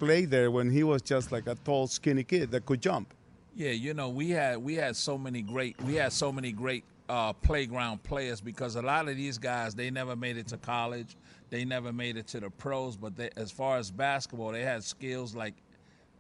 play 0.00 0.24
there 0.24 0.50
when 0.50 0.70
he 0.70 0.82
was 0.82 1.02
just 1.02 1.30
like 1.30 1.46
a 1.46 1.54
tall, 1.56 1.86
skinny 1.86 2.24
kid 2.24 2.50
that 2.50 2.64
could 2.64 2.80
jump. 2.80 3.12
Yeah, 3.54 3.72
you 3.72 3.92
know, 3.92 4.08
we 4.08 4.30
had 4.30 4.56
we 4.56 4.74
had 4.74 4.96
so 4.96 5.18
many 5.18 5.42
great 5.42 5.80
we 5.82 5.94
had 5.94 6.12
so 6.12 6.32
many 6.32 6.52
great 6.52 6.84
uh, 7.10 7.34
playground 7.34 8.02
players 8.02 8.40
because 8.40 8.76
a 8.76 8.82
lot 8.82 9.08
of 9.08 9.16
these 9.16 9.36
guys 9.36 9.74
they 9.74 9.90
never 9.90 10.16
made 10.16 10.38
it 10.38 10.48
to 10.48 10.56
college, 10.56 11.16
they 11.50 11.66
never 11.66 11.92
made 11.92 12.16
it 12.16 12.26
to 12.28 12.40
the 12.40 12.48
pros, 12.48 12.96
but 12.96 13.14
they, 13.14 13.28
as 13.36 13.50
far 13.50 13.76
as 13.76 13.90
basketball, 13.90 14.52
they 14.52 14.62
had 14.62 14.82
skills 14.82 15.34
like 15.34 15.54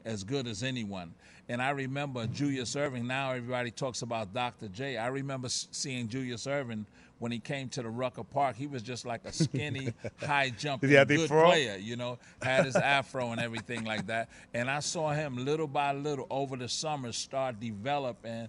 as 0.04 0.24
good 0.24 0.46
as 0.46 0.62
anyone. 0.62 1.14
And 1.48 1.62
I 1.62 1.70
remember 1.70 2.26
Julius 2.26 2.74
Erving. 2.74 3.06
Now 3.06 3.30
everybody 3.32 3.70
talks 3.70 4.02
about 4.02 4.34
Dr. 4.34 4.68
J. 4.68 4.98
I 4.98 5.08
remember 5.08 5.48
seeing 5.48 6.06
Julius 6.06 6.46
Erving 6.46 6.84
when 7.20 7.30
he 7.30 7.38
came 7.38 7.68
to 7.68 7.82
the 7.82 7.88
Rucker 7.88 8.24
Park, 8.24 8.56
he 8.56 8.66
was 8.66 8.82
just 8.82 9.04
like 9.04 9.20
a 9.26 9.32
skinny, 9.32 9.92
high 10.20 10.50
jumping, 10.50 10.90
yeah, 10.90 11.04
good 11.04 11.28
player. 11.28 11.76
You 11.76 11.96
know, 11.96 12.18
had 12.42 12.64
his 12.64 12.76
afro 12.76 13.30
and 13.30 13.40
everything 13.40 13.84
like 13.84 14.06
that. 14.06 14.30
And 14.54 14.70
I 14.70 14.80
saw 14.80 15.10
him 15.10 15.44
little 15.44 15.66
by 15.66 15.92
little 15.92 16.26
over 16.30 16.56
the 16.56 16.68
summer 16.68 17.12
start 17.12 17.60
developing 17.60 18.48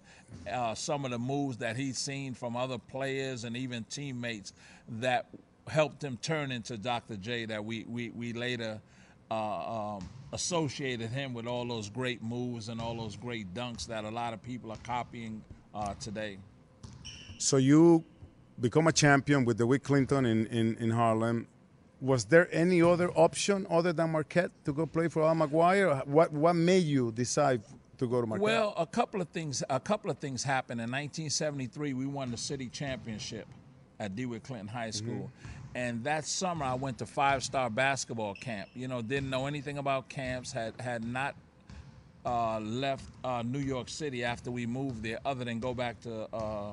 uh, 0.51 0.74
some 0.74 1.04
of 1.04 1.12
the 1.12 1.20
moves 1.20 1.58
that 1.58 1.75
he'd 1.75 1.98
seen 1.98 2.34
from 2.34 2.56
other 2.56 2.78
players 2.78 3.44
and 3.44 3.58
even 3.58 3.84
teammates 3.84 4.54
that 4.88 5.28
helped 5.68 6.01
him 6.01 6.18
turn 6.22 6.50
into 6.50 6.78
Dr. 6.78 7.18
J. 7.18 7.46
That 7.46 7.63
we 7.63 7.86
we 7.88 8.10
we 8.10 8.34
later. 8.34 8.82
Uh, 9.30 9.96
um, 9.96 10.10
associated 10.34 11.10
him 11.10 11.34
with 11.34 11.48
all 11.48 11.66
those 11.66 11.90
great 11.90 12.22
moves 12.22 12.68
and 12.68 12.82
all 12.82 12.98
those 12.98 13.16
great 13.16 13.54
dunks 13.54 13.88
that 13.88 14.04
a 14.04 14.10
lot 14.10 14.34
of 14.34 14.44
people 14.44 14.72
are 14.72 14.80
copying 14.84 15.42
uh, 15.74 15.94
today. 16.01 16.38
So 17.38 17.56
you 17.58 18.04
become 18.62 18.88
a 18.88 18.91
champion 18.91 19.44
with 19.44 19.58
DeWitt 19.58 19.84
Clinton 19.84 20.25
in, 20.25 20.46
in, 20.48 20.75
in 20.77 20.91
Harlem. 20.91 21.48
Was 22.00 22.25
there 22.25 22.48
any 22.51 22.82
other 22.82 23.12
option 23.12 23.68
other 23.70 23.91
than 23.91 24.12
Marquette 24.12 24.51
to 24.65 24.74
go 24.74 24.86
play 24.86 25.08
for 25.08 25.24
Al 25.24 25.36
McGuire? 25.36 26.06
What 26.08 26.32
what 26.32 26.56
made 26.56 26.84
you 26.84 27.12
decide 27.12 27.62
to 28.00 28.08
go 28.08 28.22
to 28.22 28.27
Marquette? 28.27 28.44
Well, 28.44 28.74
a 28.75 28.88
couple 28.88 29.22
of 29.22 29.30
things. 29.30 29.63
A 29.70 29.80
couple 29.80 30.10
of 30.10 30.18
things 30.18 30.44
happened. 30.44 30.82
In 30.82 30.89
1973, 30.89 31.94
we 31.94 32.06
won 32.08 32.32
the 32.32 32.38
city 32.38 32.70
championship 32.70 33.48
at 34.00 34.15
DeWitt 34.15 34.44
Clinton 34.44 34.68
High 34.68 34.89
mm-hmm. 34.89 35.06
School. 35.06 35.30
Mm-hmm. 35.30 35.58
And 35.74 36.03
that 36.03 36.25
summer, 36.25 36.65
I 36.65 36.74
went 36.74 36.98
to 36.98 37.06
five 37.06 37.44
star 37.44 37.70
basketball 37.70 38.34
camp. 38.34 38.70
You 38.74 38.88
know, 38.88 39.01
didn't 39.01 39.30
know 39.30 39.46
anything 39.46 39.77
about 39.77 40.10
camps, 40.10 40.51
had, 40.51 40.74
had 40.82 41.03
not 41.06 41.36
uh, 42.25 42.60
left 42.60 43.06
uh, 43.24 43.44
New 43.46 43.60
York 43.60 43.89
City 43.89 44.24
after 44.24 44.51
we 44.51 44.65
moved 44.65 45.03
there, 45.03 45.20
other 45.24 45.46
than 45.46 45.60
go 45.60 45.74
back 45.74 46.01
to 46.01 46.27
uh, 46.34 46.72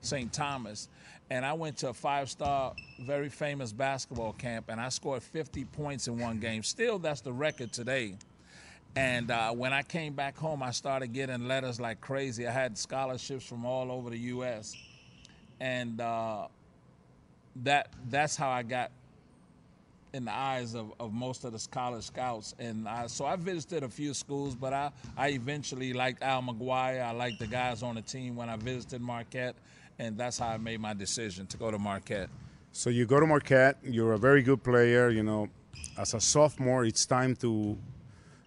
St. 0.00 0.32
Thomas 0.32 0.88
and 1.30 1.44
I 1.44 1.52
went 1.54 1.78
to 1.78 1.88
a 1.88 1.94
five 1.94 2.30
star, 2.30 2.74
very 3.00 3.28
famous 3.28 3.72
basketball 3.72 4.32
camp, 4.32 4.66
and 4.68 4.80
I 4.80 4.88
scored 4.90 5.22
50 5.22 5.64
points 5.64 6.08
in 6.08 6.18
one 6.18 6.38
game. 6.38 6.62
Still, 6.62 6.98
that's 6.98 7.20
the 7.20 7.32
record 7.32 7.72
today. 7.72 8.14
And 8.94 9.30
uh, 9.30 9.50
when 9.52 9.72
I 9.72 9.82
came 9.82 10.14
back 10.14 10.38
home, 10.38 10.62
I 10.62 10.70
started 10.70 11.12
getting 11.12 11.48
letters 11.48 11.80
like 11.80 12.00
crazy. 12.00 12.46
I 12.46 12.52
had 12.52 12.78
scholarships 12.78 13.44
from 13.44 13.66
all 13.66 13.90
over 13.90 14.08
the 14.08 14.18
U.S., 14.18 14.74
and 15.60 16.00
uh, 16.00 16.46
that 17.64 17.88
that's 18.08 18.36
how 18.36 18.50
I 18.50 18.62
got 18.62 18.90
in 20.12 20.24
the 20.24 20.34
eyes 20.34 20.74
of, 20.74 20.92
of 20.98 21.12
most 21.12 21.44
of 21.44 21.52
the 21.52 21.68
college 21.70 22.04
scouts. 22.04 22.54
And 22.58 22.88
I, 22.88 23.06
so 23.06 23.26
I 23.26 23.36
visited 23.36 23.82
a 23.82 23.88
few 23.88 24.14
schools, 24.14 24.54
but 24.54 24.72
I, 24.72 24.90
I 25.16 25.30
eventually 25.30 25.92
liked 25.92 26.22
Al 26.22 26.42
McGuire. 26.42 27.02
I 27.02 27.10
liked 27.10 27.38
the 27.38 27.46
guys 27.46 27.82
on 27.82 27.96
the 27.96 28.02
team 28.02 28.36
when 28.36 28.48
I 28.48 28.56
visited 28.56 29.02
Marquette 29.02 29.56
and 29.98 30.16
that's 30.16 30.38
how 30.38 30.48
I 30.48 30.56
made 30.56 30.80
my 30.80 30.94
decision 30.94 31.46
to 31.48 31.56
go 31.56 31.70
to 31.70 31.78
Marquette. 31.78 32.28
So 32.72 32.90
you 32.90 33.06
go 33.06 33.20
to 33.20 33.26
Marquette. 33.26 33.78
You're 33.82 34.12
a 34.12 34.18
very 34.18 34.42
good 34.42 34.62
player. 34.62 35.08
You 35.08 35.22
know, 35.22 35.48
as 35.98 36.14
a 36.14 36.20
sophomore, 36.20 36.84
it's 36.84 37.06
time 37.06 37.34
to 37.36 37.76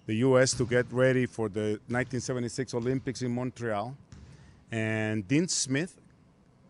the 0.06 0.16
U.S. 0.16 0.54
to 0.54 0.66
get 0.66 0.86
ready 0.92 1.26
for 1.26 1.50
the 1.50 1.80
1976 1.88 2.74
Olympics 2.74 3.22
in 3.22 3.34
Montreal. 3.34 3.96
And 4.72 5.28
Dean 5.28 5.48
Smith 5.48 6.00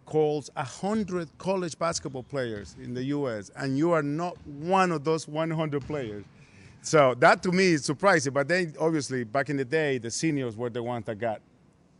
calls 0.05 0.49
100 0.55 1.29
college 1.37 1.77
basketball 1.77 2.23
players 2.23 2.75
in 2.81 2.93
the 2.93 3.03
U.S., 3.03 3.51
and 3.55 3.77
you 3.77 3.91
are 3.91 4.01
not 4.01 4.35
one 4.45 4.91
of 4.91 5.03
those 5.03 5.27
100 5.27 5.85
players. 5.85 6.23
So 6.81 7.13
that 7.15 7.43
to 7.43 7.51
me 7.51 7.73
is 7.73 7.85
surprising. 7.85 8.33
But 8.33 8.47
then, 8.47 8.73
obviously, 8.79 9.23
back 9.25 9.49
in 9.49 9.57
the 9.57 9.65
day, 9.65 9.97
the 9.97 10.09
seniors 10.09 10.55
were 10.55 10.69
the 10.69 10.81
ones 10.81 11.05
that 11.05 11.19
got 11.19 11.41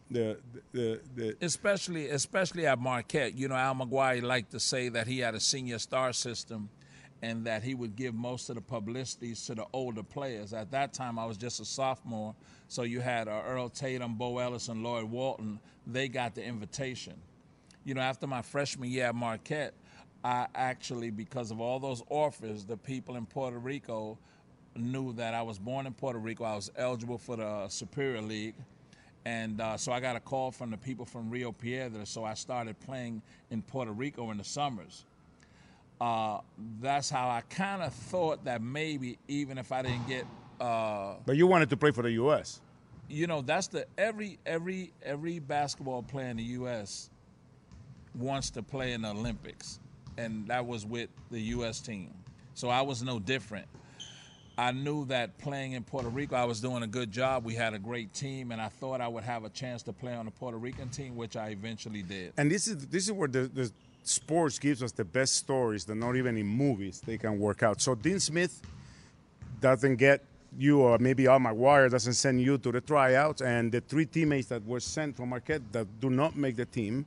the, 0.09 0.39
the, 0.71 0.99
the, 1.15 1.37
especially 1.41 2.09
especially 2.09 2.65
at 2.65 2.79
Marquette. 2.79 3.35
You 3.35 3.47
know, 3.47 3.55
Al 3.55 3.75
McGuire 3.75 4.23
liked 4.23 4.51
to 4.51 4.59
say 4.59 4.89
that 4.89 5.07
he 5.07 5.19
had 5.19 5.35
a 5.35 5.39
senior 5.39 5.79
star 5.79 6.13
system, 6.13 6.69
and 7.21 7.45
that 7.45 7.63
he 7.63 7.75
would 7.75 7.95
give 7.95 8.13
most 8.13 8.49
of 8.49 8.55
the 8.55 8.61
publicities 8.61 9.45
to 9.45 9.55
the 9.55 9.65
older 9.73 10.03
players. 10.03 10.53
At 10.53 10.71
that 10.71 10.93
time, 10.93 11.19
I 11.19 11.25
was 11.25 11.37
just 11.37 11.59
a 11.59 11.65
sophomore, 11.65 12.35
so 12.67 12.83
you 12.83 13.01
had 13.01 13.27
uh, 13.27 13.41
Earl 13.45 13.69
Tatum, 13.69 14.15
Bo 14.15 14.39
Ellis, 14.39 14.67
and 14.67 14.83
Lloyd 14.83 15.05
Walton. 15.05 15.59
They 15.85 16.07
got 16.07 16.35
the 16.35 16.43
invitation. 16.43 17.15
You 17.83 17.93
know, 17.93 18.01
after 18.01 18.27
my 18.27 18.41
freshman 18.41 18.89
year 18.89 19.05
at 19.05 19.15
Marquette, 19.15 19.73
I 20.23 20.47
actually, 20.53 21.11
because 21.11 21.49
of 21.51 21.61
all 21.61 21.79
those 21.79 22.03
offers, 22.09 22.65
the 22.65 22.77
people 22.77 23.15
in 23.15 23.25
Puerto 23.25 23.57
Rico 23.57 24.17
knew 24.75 25.13
that 25.13 25.33
I 25.33 25.41
was 25.41 25.57
born 25.57 25.87
in 25.87 25.93
Puerto 25.93 26.19
Rico. 26.19 26.43
I 26.43 26.55
was 26.55 26.71
eligible 26.75 27.17
for 27.17 27.37
the 27.37 27.67
Superior 27.69 28.21
League 28.21 28.55
and 29.25 29.59
uh, 29.59 29.77
so 29.77 29.91
I 29.91 29.99
got 29.99 30.15
a 30.15 30.19
call 30.19 30.51
from 30.51 30.71
the 30.71 30.77
people 30.77 31.05
from 31.05 31.29
Rio 31.29 31.51
Piedra, 31.51 32.05
so 32.05 32.23
I 32.23 32.33
started 32.33 32.79
playing 32.79 33.21
in 33.51 33.61
Puerto 33.61 33.91
Rico 33.91 34.31
in 34.31 34.37
the 34.37 34.43
summers. 34.43 35.05
Uh, 35.99 36.39
that's 36.79 37.09
how 37.09 37.27
I 37.29 37.41
kind 37.49 37.81
of 37.81 37.93
thought 37.93 38.45
that 38.45 38.61
maybe 38.61 39.17
even 39.27 39.57
if 39.57 39.71
I 39.71 39.81
didn't 39.81 40.07
get. 40.07 40.25
Uh, 40.59 41.15
but 41.25 41.35
you 41.35 41.47
wanted 41.47 41.69
to 41.69 41.77
play 41.77 41.91
for 41.91 42.03
the 42.03 42.11
U.S. 42.11 42.61
You 43.09 43.27
know, 43.27 43.41
that's 43.41 43.67
the 43.67 43.85
every 43.97 44.39
every 44.45 44.93
every 45.03 45.39
basketball 45.39 46.03
player 46.03 46.27
in 46.27 46.37
the 46.37 46.43
U.S. 46.43 47.09
wants 48.15 48.49
to 48.51 48.63
play 48.63 48.93
in 48.93 49.01
the 49.01 49.09
Olympics, 49.09 49.79
and 50.17 50.47
that 50.47 50.65
was 50.65 50.85
with 50.85 51.09
the 51.31 51.41
U.S. 51.41 51.81
team. 51.81 52.13
So 52.53 52.69
I 52.69 52.81
was 52.81 53.03
no 53.03 53.19
different. 53.19 53.67
I 54.59 54.73
knew 54.73 55.05
that 55.05 55.37
playing 55.37 55.71
in 55.71 55.85
Puerto 55.85 56.09
Rico, 56.09 56.35
I 56.35 56.43
was 56.43 56.59
doing 56.59 56.83
a 56.83 56.87
good 56.87 57.13
job. 57.13 57.45
We 57.45 57.55
had 57.55 57.73
a 57.73 57.79
great 57.79 58.13
team, 58.13 58.51
and 58.51 58.61
I 58.61 58.67
thought 58.67 58.99
I 58.99 59.07
would 59.07 59.23
have 59.23 59.45
a 59.45 59.49
chance 59.49 59.83
to 59.83 59.93
play 59.93 60.13
on 60.13 60.25
the 60.25 60.31
Puerto 60.31 60.57
Rican 60.57 60.89
team, 60.89 61.15
which 61.15 61.37
I 61.37 61.51
eventually 61.51 62.01
did. 62.03 62.33
And 62.35 62.51
this 62.51 62.67
is 62.67 62.85
this 62.87 63.05
is 63.05 63.13
where 63.13 63.29
the, 63.29 63.43
the 63.47 63.71
sports 64.03 64.59
gives 64.59 64.83
us 64.83 64.91
the 64.91 65.05
best 65.05 65.35
stories 65.35 65.85
that 65.85 65.95
not 65.95 66.17
even 66.17 66.35
in 66.35 66.45
movies 66.45 67.01
they 67.05 67.17
can 67.17 67.39
work 67.39 67.63
out. 67.63 67.79
So 67.79 67.95
Dean 67.95 68.19
Smith 68.19 68.61
doesn't 69.61 69.95
get 69.95 70.25
you 70.57 70.81
or 70.81 70.97
maybe 70.97 71.27
Al 71.27 71.39
McGuire 71.39 71.89
doesn't 71.89 72.15
send 72.15 72.41
you 72.41 72.57
to 72.57 72.71
the 72.73 72.81
tryouts, 72.81 73.41
and 73.41 73.71
the 73.71 73.79
three 73.79 74.05
teammates 74.05 74.49
that 74.49 74.65
were 74.65 74.81
sent 74.81 75.15
from 75.15 75.29
Marquette 75.29 75.71
that 75.71 75.87
do 76.01 76.09
not 76.09 76.35
make 76.35 76.57
the 76.57 76.65
team. 76.65 77.05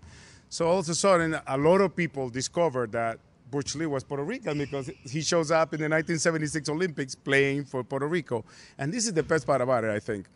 So 0.48 0.68
all 0.68 0.78
of 0.78 0.88
a 0.88 0.94
sudden, 0.94 1.38
a 1.46 1.58
lot 1.58 1.82
of 1.82 1.94
people 1.94 2.30
discovered 2.30 2.92
that 2.92 3.18
Butch 3.52 3.74
Lee 3.76 3.84
was 3.84 4.02
Puerto 4.02 4.24
Rican 4.24 4.58
because 4.58 4.90
he 5.04 5.20
shows 5.20 5.50
up 5.50 5.74
in 5.74 5.80
the 5.80 5.84
1976 5.84 6.70
Olympics 6.70 7.14
playing 7.14 7.66
for 7.66 7.84
Puerto 7.84 8.08
Rico. 8.08 8.44
And 8.78 8.92
this 8.92 9.06
is 9.06 9.12
the 9.12 9.22
best 9.22 9.46
part 9.46 9.60
about 9.60 9.84
it, 9.84 9.90
I 9.90 10.00
think. 10.00 10.26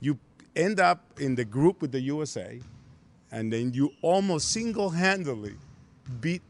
You 0.00 0.18
end 0.56 0.80
up 0.80 1.20
in 1.20 1.34
the 1.34 1.44
group 1.44 1.82
with 1.82 1.92
the 1.92 2.00
USA, 2.00 2.58
and 3.30 3.52
then 3.52 3.74
you 3.74 3.92
almost 4.00 4.50
single 4.50 4.88
handedly 4.88 5.54
beat 6.22 6.40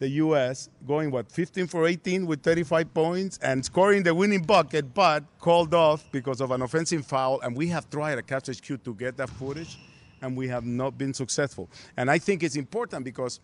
the 0.00 0.08
U.S. 0.24 0.68
going 0.86 1.10
what 1.10 1.32
15 1.32 1.66
for 1.66 1.86
18 1.86 2.26
with 2.26 2.42
35 2.42 2.92
points 2.92 3.38
and 3.40 3.64
scoring 3.64 4.02
the 4.02 4.14
winning 4.14 4.42
bucket, 4.42 4.92
but 4.92 5.24
called 5.38 5.72
off 5.72 6.04
because 6.12 6.42
of 6.42 6.50
an 6.50 6.60
offensive 6.60 7.06
foul. 7.06 7.40
And 7.40 7.56
we 7.56 7.68
have 7.68 7.88
tried 7.88 8.18
at 8.18 8.26
Cavs 8.26 8.54
HQ 8.54 8.84
to 8.84 8.92
get 8.92 9.16
that 9.16 9.30
footage, 9.30 9.78
and 10.20 10.36
we 10.36 10.46
have 10.48 10.66
not 10.66 10.98
been 10.98 11.14
successful. 11.14 11.70
And 11.96 12.10
I 12.10 12.18
think 12.18 12.42
it's 12.42 12.56
important 12.56 13.06
because 13.06 13.40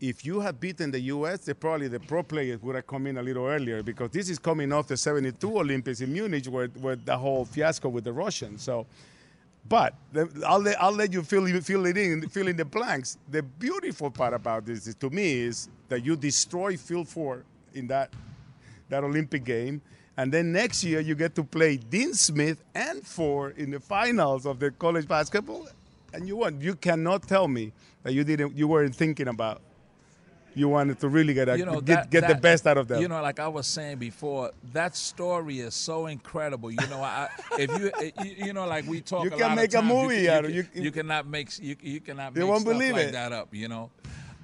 if 0.00 0.24
you 0.24 0.40
had 0.40 0.60
beaten 0.60 0.90
the 0.90 1.00
U.S., 1.00 1.48
probably 1.58 1.88
the 1.88 1.98
pro 1.98 2.22
players 2.22 2.62
would 2.62 2.76
have 2.76 2.86
come 2.86 3.06
in 3.08 3.18
a 3.18 3.22
little 3.22 3.46
earlier 3.46 3.82
because 3.82 4.10
this 4.10 4.30
is 4.30 4.38
coming 4.38 4.72
off 4.72 4.86
the 4.86 4.96
72 4.96 5.58
Olympics 5.58 6.00
in 6.00 6.12
Munich 6.12 6.46
where, 6.46 6.68
where 6.68 6.96
the 6.96 7.16
whole 7.16 7.44
fiasco 7.44 7.88
with 7.88 8.04
the 8.04 8.12
Russians. 8.12 8.62
So, 8.62 8.86
but 9.68 9.94
I'll, 10.46 10.60
let, 10.60 10.80
I'll 10.80 10.92
let 10.92 11.12
you 11.12 11.22
fill, 11.22 11.46
fill 11.60 11.86
it 11.86 11.96
in, 11.96 12.28
fill 12.28 12.46
in 12.46 12.56
the 12.56 12.64
blanks. 12.64 13.18
The 13.28 13.42
beautiful 13.42 14.10
part 14.10 14.34
about 14.34 14.66
this 14.66 14.86
is, 14.86 14.94
to 14.96 15.10
me 15.10 15.40
is 15.40 15.68
that 15.88 16.04
you 16.04 16.16
destroy 16.16 16.76
Phil 16.76 17.04
Ford 17.04 17.44
in 17.74 17.88
that, 17.88 18.10
that 18.88 19.02
Olympic 19.02 19.44
game. 19.44 19.82
And 20.16 20.32
then 20.32 20.52
next 20.52 20.84
year 20.84 21.00
you 21.00 21.16
get 21.16 21.34
to 21.34 21.44
play 21.44 21.76
Dean 21.76 22.14
Smith 22.14 22.62
and 22.74 23.04
Ford 23.04 23.58
in 23.58 23.72
the 23.72 23.80
finals 23.80 24.46
of 24.46 24.60
the 24.60 24.70
college 24.70 25.06
basketball, 25.06 25.68
and 26.12 26.26
you 26.26 26.36
won. 26.36 26.60
You 26.60 26.74
cannot 26.74 27.22
tell 27.28 27.46
me 27.46 27.72
that 28.02 28.12
you 28.12 28.24
didn't, 28.24 28.56
you 28.56 28.66
weren't 28.66 28.94
thinking 28.94 29.28
about 29.28 29.60
you 30.58 30.68
wanted 30.68 30.98
to 31.00 31.08
really 31.08 31.34
get 31.34 31.48
a, 31.48 31.56
you 31.56 31.64
know, 31.64 31.80
get, 31.80 31.94
that, 31.94 32.10
get 32.10 32.20
that, 32.22 32.28
the 32.28 32.40
best 32.40 32.66
out 32.66 32.76
of 32.76 32.88
them. 32.88 33.00
You 33.00 33.08
know, 33.08 33.22
like 33.22 33.38
I 33.38 33.46
was 33.46 33.66
saying 33.66 33.98
before, 33.98 34.50
that 34.72 34.96
story 34.96 35.60
is 35.60 35.74
so 35.74 36.06
incredible. 36.06 36.70
You 36.70 36.86
know, 36.88 37.00
I, 37.02 37.28
if 37.52 37.70
you, 37.78 37.92
you, 38.24 38.46
you 38.46 38.52
know, 38.52 38.66
like 38.66 38.86
we 38.86 39.00
talk, 39.00 39.24
you 39.24 39.30
can 39.30 39.54
make 39.54 39.70
a 39.70 39.76
times, 39.76 39.88
movie 39.88 40.22
you, 40.22 40.30
out 40.30 40.44
of 40.44 40.50
you, 40.50 40.66
you 40.74 40.90
cannot 40.90 41.26
make 41.26 41.56
you, 41.60 41.76
you 41.80 42.00
cannot 42.00 42.34
make 42.34 42.44
won't 42.44 42.62
stuff 42.62 42.72
believe 42.72 42.94
like 42.94 43.08
it. 43.08 43.12
that 43.12 43.32
up. 43.32 43.54
You 43.54 43.68
know. 43.68 43.90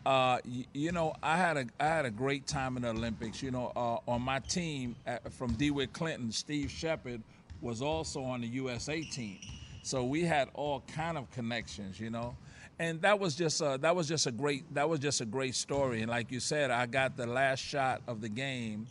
Uh, 0.07 0.39
you, 0.45 0.65
you 0.75 0.93
know, 0.93 1.15
I 1.23 1.39
had 1.39 1.57
a 1.57 1.67
I 1.81 1.87
had 1.87 2.05
a 2.05 2.11
great 2.11 2.47
time 2.47 2.77
in 2.77 2.83
the 2.83 2.91
Olympics. 2.91 3.43
You 3.43 3.51
know, 3.51 3.73
uh, 3.75 4.11
on 4.11 4.23
my 4.23 4.39
team 4.39 4.97
at, 5.07 5.33
from 5.33 5.55
DeWitt 5.55 5.93
Clinton, 5.95 6.31
Steve 6.31 6.71
Shepard 6.71 7.23
was 7.63 7.81
also 7.81 8.23
on 8.23 8.43
the 8.43 8.47
USA 8.49 9.03
team, 9.03 9.39
so 9.83 10.05
we 10.05 10.23
had 10.23 10.49
all 10.53 10.83
kind 10.95 11.17
of 11.17 11.31
connections. 11.31 11.99
You 11.99 12.11
know, 12.11 12.37
and 12.79 13.01
that 13.03 13.19
was 13.21 13.35
just 13.35 13.61
a, 13.61 13.79
that 13.81 13.95
was 13.95 14.09
just 14.09 14.27
a 14.27 14.33
great 14.33 14.73
that 14.75 14.89
was 14.89 15.01
just 15.01 15.21
a 15.21 15.25
great 15.25 15.55
story. 15.55 16.03
And 16.03 16.11
like 16.11 16.31
you 16.31 16.41
said, 16.41 16.71
I 16.71 16.87
got 16.87 17.17
the 17.17 17.27
last 17.27 17.61
shot 17.61 18.03
of 18.09 18.21
the 18.21 18.29
game, 18.29 18.87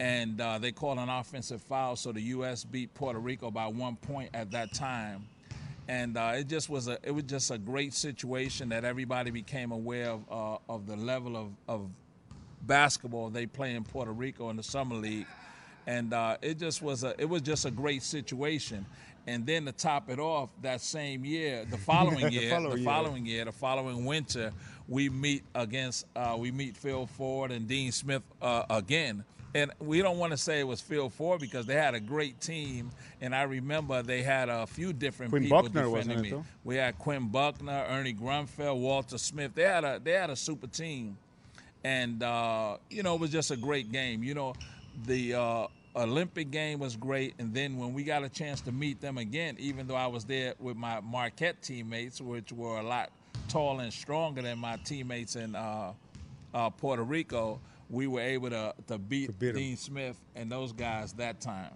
and 0.00 0.40
uh, 0.40 0.58
they 0.58 0.72
called 0.72 0.98
an 0.98 1.08
offensive 1.08 1.60
foul, 1.62 1.96
so 1.96 2.12
the 2.12 2.22
U.S. 2.22 2.64
beat 2.64 2.94
Puerto 2.94 3.18
Rico 3.18 3.50
by 3.50 3.66
one 3.66 3.96
point 3.96 4.30
at 4.34 4.50
that 4.52 4.72
time. 4.74 5.26
And 5.88 6.16
uh, 6.16 6.32
it 6.36 6.48
just 6.48 6.70
was 6.70 6.88
a 6.88 6.98
it 7.02 7.10
was 7.10 7.24
just 7.24 7.50
a 7.50 7.58
great 7.58 7.92
situation 7.92 8.70
that 8.70 8.84
everybody 8.84 9.30
became 9.30 9.72
aware 9.72 10.10
of 10.10 10.24
uh, 10.30 10.72
of 10.72 10.86
the 10.86 10.96
level 10.96 11.36
of, 11.36 11.48
of 11.68 11.90
basketball 12.62 13.28
they 13.28 13.46
play 13.46 13.74
in 13.74 13.84
Puerto 13.84 14.12
Rico 14.12 14.48
in 14.50 14.56
the 14.56 14.62
summer 14.62 14.94
league, 14.94 15.26
and 15.86 16.14
uh, 16.14 16.36
it 16.40 16.58
just 16.58 16.80
was 16.80 17.04
a 17.04 17.20
it 17.20 17.28
was 17.28 17.42
just 17.42 17.66
a 17.66 17.70
great 17.70 18.02
situation. 18.02 18.86
And 19.26 19.46
then 19.46 19.66
to 19.66 19.72
top 19.72 20.10
it 20.10 20.18
off, 20.18 20.50
that 20.62 20.80
same 20.80 21.24
year, 21.24 21.64
the 21.64 21.78
following 21.78 22.20
The 22.26 22.32
year, 22.32 22.50
following 22.50 22.70
the 22.70 22.80
year. 22.80 22.90
following 22.90 23.26
year, 23.26 23.44
the 23.44 23.52
following 23.52 24.04
winter, 24.04 24.52
we 24.88 25.08
meet 25.08 25.44
against 25.54 26.06
uh, 26.16 26.36
we 26.38 26.50
meet 26.50 26.76
Phil 26.76 27.06
Ford 27.06 27.52
and 27.52 27.68
Dean 27.68 27.92
Smith 27.92 28.22
uh, 28.40 28.64
again. 28.68 29.24
And 29.54 29.70
we 29.80 30.00
don't 30.00 30.16
want 30.16 30.32
to 30.32 30.38
say 30.38 30.60
it 30.60 30.66
was 30.66 30.80
Phil 30.80 31.10
Ford 31.10 31.40
because 31.40 31.66
they 31.66 31.74
had 31.74 31.94
a 31.94 32.00
great 32.00 32.40
team, 32.40 32.90
and 33.20 33.34
I 33.34 33.42
remember 33.42 34.02
they 34.02 34.22
had 34.22 34.48
a 34.48 34.66
few 34.66 34.94
different 34.94 35.30
Quinn 35.30 35.42
people 35.42 35.62
Buckner, 35.62 35.84
defending 35.84 36.20
me. 36.22 36.42
We 36.64 36.76
had 36.76 36.98
Quinn 36.98 37.28
Buckner, 37.28 37.84
Ernie 37.90 38.14
Grunfeld, 38.14 38.80
Walter 38.80 39.18
Smith. 39.18 39.54
They 39.54 39.64
had 39.64 39.84
a 39.84 40.00
they 40.02 40.12
had 40.12 40.30
a 40.30 40.36
super 40.36 40.66
team, 40.68 41.18
and 41.84 42.22
uh, 42.22 42.78
you 42.88 43.02
know 43.02 43.14
it 43.14 43.20
was 43.20 43.30
just 43.30 43.50
a 43.50 43.56
great 43.56 43.92
game. 43.92 44.22
You 44.22 44.32
know, 44.32 44.54
the 45.04 45.34
uh, 45.34 45.66
Olympic 45.94 46.50
game 46.50 46.78
was 46.78 46.96
great, 46.96 47.34
and 47.38 47.52
then 47.52 47.76
when 47.76 47.92
we 47.92 48.02
got 48.02 48.24
a 48.24 48.28
chance 48.28 48.60
to 48.62 48.72
meet 48.72 49.00
them 49.00 49.18
again, 49.18 49.56
even 49.58 49.86
though 49.86 49.94
I 49.96 50.06
was 50.06 50.24
there 50.24 50.54
with 50.58 50.76
my 50.76 51.00
Marquette 51.00 51.60
teammates, 51.60 52.20
which 52.20 52.50
were 52.52 52.78
a 52.78 52.82
lot 52.82 53.10
taller 53.48 53.82
and 53.82 53.92
stronger 53.92 54.40
than 54.40 54.58
my 54.58 54.76
teammates 54.84 55.36
in 55.36 55.54
uh, 55.54 55.92
uh, 56.54 56.70
Puerto 56.70 57.02
Rico, 57.02 57.60
we 57.90 58.06
were 58.06 58.20
able 58.20 58.50
to 58.50 58.74
to 58.86 58.98
beat. 58.98 59.38
Dean 59.38 59.76
Smith 59.76 60.18
and 60.34 60.50
those 60.50 60.72
guys 60.72 61.12
that 61.14 61.40
time. 61.40 61.72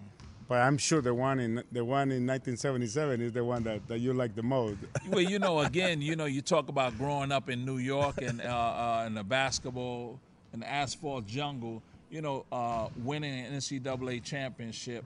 But 0.48 0.60
I'm 0.60 0.78
sure 0.78 1.00
the 1.00 1.12
one 1.12 1.40
in 1.40 1.62
the 1.72 1.84
one 1.84 2.12
in 2.12 2.26
1977 2.26 3.20
is 3.20 3.32
the 3.32 3.44
one 3.44 3.64
that, 3.64 3.86
that 3.88 3.98
you 3.98 4.12
like 4.12 4.34
the 4.34 4.42
most. 4.42 4.78
well, 5.08 5.20
you 5.20 5.38
know, 5.38 5.60
again, 5.60 6.00
you 6.00 6.16
know, 6.16 6.26
you 6.26 6.40
talk 6.40 6.68
about 6.68 6.96
growing 6.96 7.32
up 7.32 7.50
in 7.50 7.64
New 7.64 7.78
York 7.78 8.22
and 8.22 8.40
uh, 8.40 8.44
uh, 8.44 9.04
in 9.06 9.14
the 9.14 9.24
basketball 9.24 10.20
and 10.52 10.64
asphalt 10.64 11.26
jungle. 11.26 11.82
You 12.10 12.22
know, 12.22 12.46
uh, 12.52 12.88
winning 13.02 13.46
an 13.46 13.52
NCAA 13.54 14.22
championship, 14.22 15.04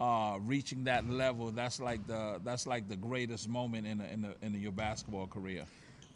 uh, 0.00 0.38
reaching 0.42 0.84
that 0.84 1.08
level, 1.08 1.50
that's 1.50 1.80
like 1.80 2.06
the 2.06 2.40
that's 2.44 2.66
like 2.66 2.88
the 2.88 2.96
greatest 2.96 3.48
moment 3.48 3.86
in 3.86 4.00
in, 4.00 4.34
in 4.42 4.60
your 4.60 4.72
basketball 4.72 5.26
career. 5.26 5.64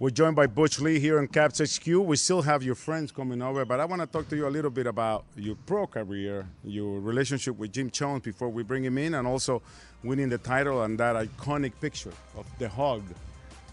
We're 0.00 0.10
joined 0.10 0.36
by 0.36 0.46
Butch 0.46 0.78
Lee 0.78 1.00
here 1.00 1.18
on 1.18 1.26
Cavs 1.26 1.58
HQ. 1.58 2.06
We 2.06 2.16
still 2.16 2.42
have 2.42 2.62
your 2.62 2.76
friends 2.76 3.10
coming 3.10 3.42
over, 3.42 3.64
but 3.64 3.80
I 3.80 3.84
want 3.84 4.00
to 4.00 4.06
talk 4.06 4.28
to 4.28 4.36
you 4.36 4.46
a 4.46 4.48
little 4.48 4.70
bit 4.70 4.86
about 4.86 5.24
your 5.34 5.56
pro 5.66 5.88
career, 5.88 6.46
your 6.62 7.00
relationship 7.00 7.58
with 7.58 7.72
Jim 7.72 7.90
Jones 7.90 8.22
before 8.22 8.48
we 8.48 8.62
bring 8.62 8.84
him 8.84 8.96
in, 8.96 9.14
and 9.14 9.26
also 9.26 9.60
winning 10.04 10.28
the 10.28 10.38
title 10.38 10.84
and 10.84 11.00
that 11.00 11.16
iconic 11.16 11.72
picture 11.80 12.12
of 12.36 12.46
the 12.60 12.68
hug 12.68 13.02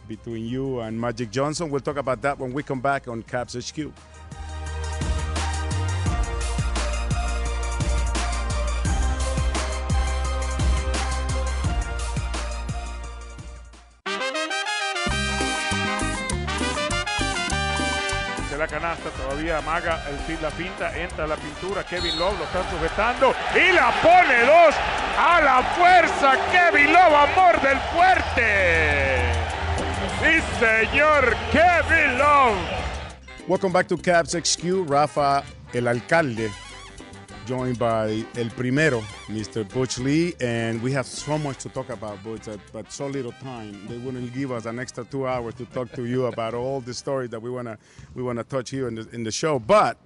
between 0.08 0.48
you 0.48 0.80
and 0.80 1.00
Magic 1.00 1.30
Johnson. 1.30 1.70
We'll 1.70 1.82
talk 1.82 1.98
about 1.98 2.24
that 2.24 2.40
when 2.40 2.54
we 2.54 2.64
come 2.64 2.82
back 2.82 3.08
on 3.08 3.22
Cavs 3.22 3.54
HQ. 3.54 3.94
Todavía 19.10 19.58
amaga 19.58 20.04
el 20.10 20.18
fin 20.20 20.38
la 20.42 20.50
pinta, 20.52 20.96
entra 20.98 21.28
la 21.28 21.36
pintura, 21.36 21.84
Kevin 21.84 22.18
Love 22.18 22.38
lo 22.40 22.46
están 22.46 22.64
sujetando 22.72 23.34
y 23.56 23.72
la 23.72 23.92
pone 24.02 24.42
dos 24.42 24.76
a 25.18 25.42
la 25.42 25.64
fuerza, 25.76 26.34
Kevin 26.52 26.92
Love, 26.94 27.16
amor 27.16 27.62
del 27.62 27.78
fuerte. 27.94 29.22
Sí, 30.22 30.42
señor, 30.60 31.36
Kevin 31.52 32.18
Love. 32.18 32.56
Welcome 33.48 33.74
back 33.74 33.88
to 33.88 33.98
Caps 33.98 34.36
HQ. 34.36 34.90
Rafa, 34.90 35.44
el 35.74 35.88
alcalde, 35.88 36.52
joined 37.46 37.78
by 37.78 38.24
El 38.38 38.50
Primero, 38.50 39.02
Mr. 39.28 39.68
Butch 39.72 40.00
Lee, 40.00 40.34
and 40.42 40.82
we 40.82 40.92
have 40.92 41.06
so 41.06 41.38
much 41.38 41.58
to 41.60 41.70
talk 41.70 41.90
about, 41.90 42.24
Butch, 42.24 42.48
but- 42.74 42.92
so 42.92 43.08
little 43.08 43.32
time. 43.34 43.88
They 43.88 43.98
wouldn't 43.98 44.34
give 44.34 44.52
us 44.52 44.66
an 44.66 44.80
extra 44.80 45.04
two 45.06 45.28
hours 45.28 45.54
to 45.56 45.66
talk 45.66 45.92
to 45.94 46.06
you 46.06 46.26
about 46.26 46.54
all 46.54 46.82
the 46.82 46.94
stories 46.94 47.30
that 47.30 47.42
we 47.42 47.50
wanna 47.50 47.78
we 48.16 48.24
wanna 48.24 48.44
touch 48.44 48.72
here 48.72 48.88
in 48.88 48.96
the 48.96 49.08
in 49.12 49.24
the 49.24 49.32
show. 49.32 49.60
But 49.60 49.98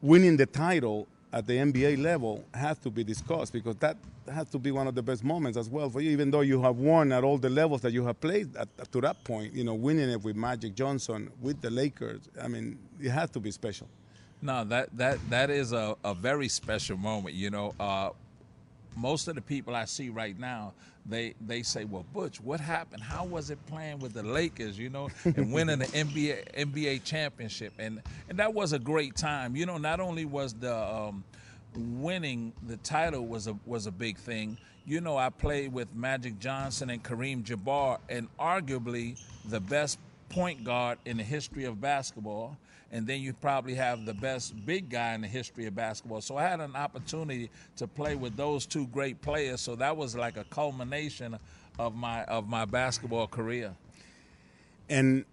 winning 0.00 0.36
the 0.36 0.46
title 0.46 1.08
at 1.32 1.46
the 1.46 1.54
NBA 1.58 1.96
level 2.02 2.44
has 2.54 2.78
to 2.78 2.90
be 2.90 3.04
discussed 3.04 3.52
because 3.52 3.76
that 3.76 3.96
has 4.32 4.48
to 4.50 4.58
be 4.58 4.70
one 4.70 4.86
of 4.86 4.94
the 4.94 5.02
best 5.02 5.24
moments 5.24 5.58
as 5.58 5.68
well 5.68 5.90
for 5.90 6.00
you. 6.00 6.10
Even 6.10 6.30
though 6.30 6.40
you 6.42 6.62
have 6.62 6.76
won 6.76 7.12
at 7.12 7.24
all 7.24 7.38
the 7.38 7.50
levels 7.50 7.80
that 7.82 7.92
you 7.92 8.04
have 8.06 8.20
played 8.20 8.54
at, 8.56 8.68
to 8.92 9.00
that 9.00 9.22
point, 9.24 9.52
you 9.54 9.64
know, 9.64 9.74
winning 9.74 10.08
it 10.10 10.22
with 10.22 10.36
Magic 10.36 10.74
Johnson, 10.74 11.30
with 11.40 11.60
the 11.60 11.70
Lakers, 11.70 12.20
I 12.40 12.48
mean, 12.48 12.78
it 13.00 13.10
has 13.10 13.30
to 13.30 13.40
be 13.40 13.50
special. 13.50 13.88
No, 14.40 14.64
that 14.64 14.96
that 14.96 15.18
that 15.30 15.50
is 15.50 15.72
a, 15.72 15.96
a 16.04 16.14
very 16.14 16.48
special 16.48 16.96
moment. 16.96 17.34
You 17.34 17.50
know, 17.50 17.74
uh, 17.80 18.10
most 18.96 19.28
of 19.28 19.34
the 19.34 19.40
people 19.40 19.74
I 19.74 19.84
see 19.84 20.10
right 20.10 20.38
now, 20.38 20.74
they 21.04 21.34
they 21.44 21.62
say, 21.62 21.84
"Well, 21.84 22.04
Butch, 22.12 22.40
what 22.40 22.60
happened? 22.60 23.02
How 23.02 23.24
was 23.24 23.50
it 23.50 23.58
playing 23.66 23.98
with 23.98 24.12
the 24.12 24.22
Lakers? 24.22 24.78
You 24.78 24.90
know, 24.90 25.08
and 25.24 25.52
winning 25.52 25.80
the 25.80 25.86
NBA 25.86 26.52
NBA 26.54 27.04
championship?" 27.04 27.72
And 27.78 28.00
and 28.28 28.38
that 28.38 28.54
was 28.54 28.72
a 28.72 28.78
great 28.78 29.16
time. 29.16 29.56
You 29.56 29.66
know, 29.66 29.78
not 29.78 29.98
only 29.98 30.24
was 30.24 30.54
the 30.54 30.76
um, 30.76 31.24
winning 31.76 32.52
the 32.66 32.76
title 32.78 33.26
was 33.26 33.48
a 33.48 33.56
was 33.66 33.86
a 33.86 33.92
big 33.92 34.18
thing. 34.18 34.56
You 34.86 35.00
know, 35.00 35.16
I 35.18 35.30
played 35.30 35.72
with 35.72 35.94
Magic 35.94 36.38
Johnson 36.38 36.90
and 36.90 37.02
Kareem 37.02 37.42
Jabbar, 37.42 37.98
and 38.08 38.28
arguably 38.38 39.20
the 39.44 39.60
best 39.60 39.98
point 40.28 40.64
guard 40.64 40.98
in 41.04 41.16
the 41.16 41.22
history 41.22 41.64
of 41.64 41.80
basketball, 41.80 42.56
and 42.90 43.06
then 43.06 43.20
you 43.20 43.32
probably 43.32 43.74
have 43.74 44.04
the 44.06 44.14
best 44.14 44.54
big 44.64 44.88
guy 44.88 45.14
in 45.14 45.20
the 45.20 45.28
history 45.28 45.66
of 45.66 45.74
basketball. 45.74 46.20
So 46.20 46.36
I 46.36 46.44
had 46.44 46.60
an 46.60 46.74
opportunity 46.74 47.50
to 47.76 47.86
play 47.86 48.14
with 48.14 48.36
those 48.36 48.66
two 48.66 48.86
great 48.86 49.20
players. 49.20 49.60
So 49.60 49.76
that 49.76 49.96
was 49.96 50.16
like 50.16 50.36
a 50.36 50.44
culmination 50.44 51.38
of 51.78 51.94
my 51.94 52.24
of 52.24 52.48
my 52.48 52.64
basketball 52.64 53.26
career. 53.26 53.74
And 54.88 55.24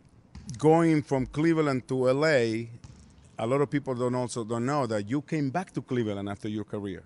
going 0.57 1.01
from 1.01 1.25
Cleveland 1.27 1.87
to 1.87 2.11
LA, 2.11 2.67
a 3.39 3.47
lot 3.47 3.61
of 3.61 3.69
people 3.69 3.95
don't 3.95 4.15
also 4.15 4.43
don't 4.43 4.65
know 4.65 4.85
that 4.87 5.09
you 5.09 5.21
came 5.21 5.49
back 5.49 5.71
to 5.73 5.81
Cleveland 5.81 6.29
after 6.29 6.49
your 6.49 6.65
career. 6.65 7.03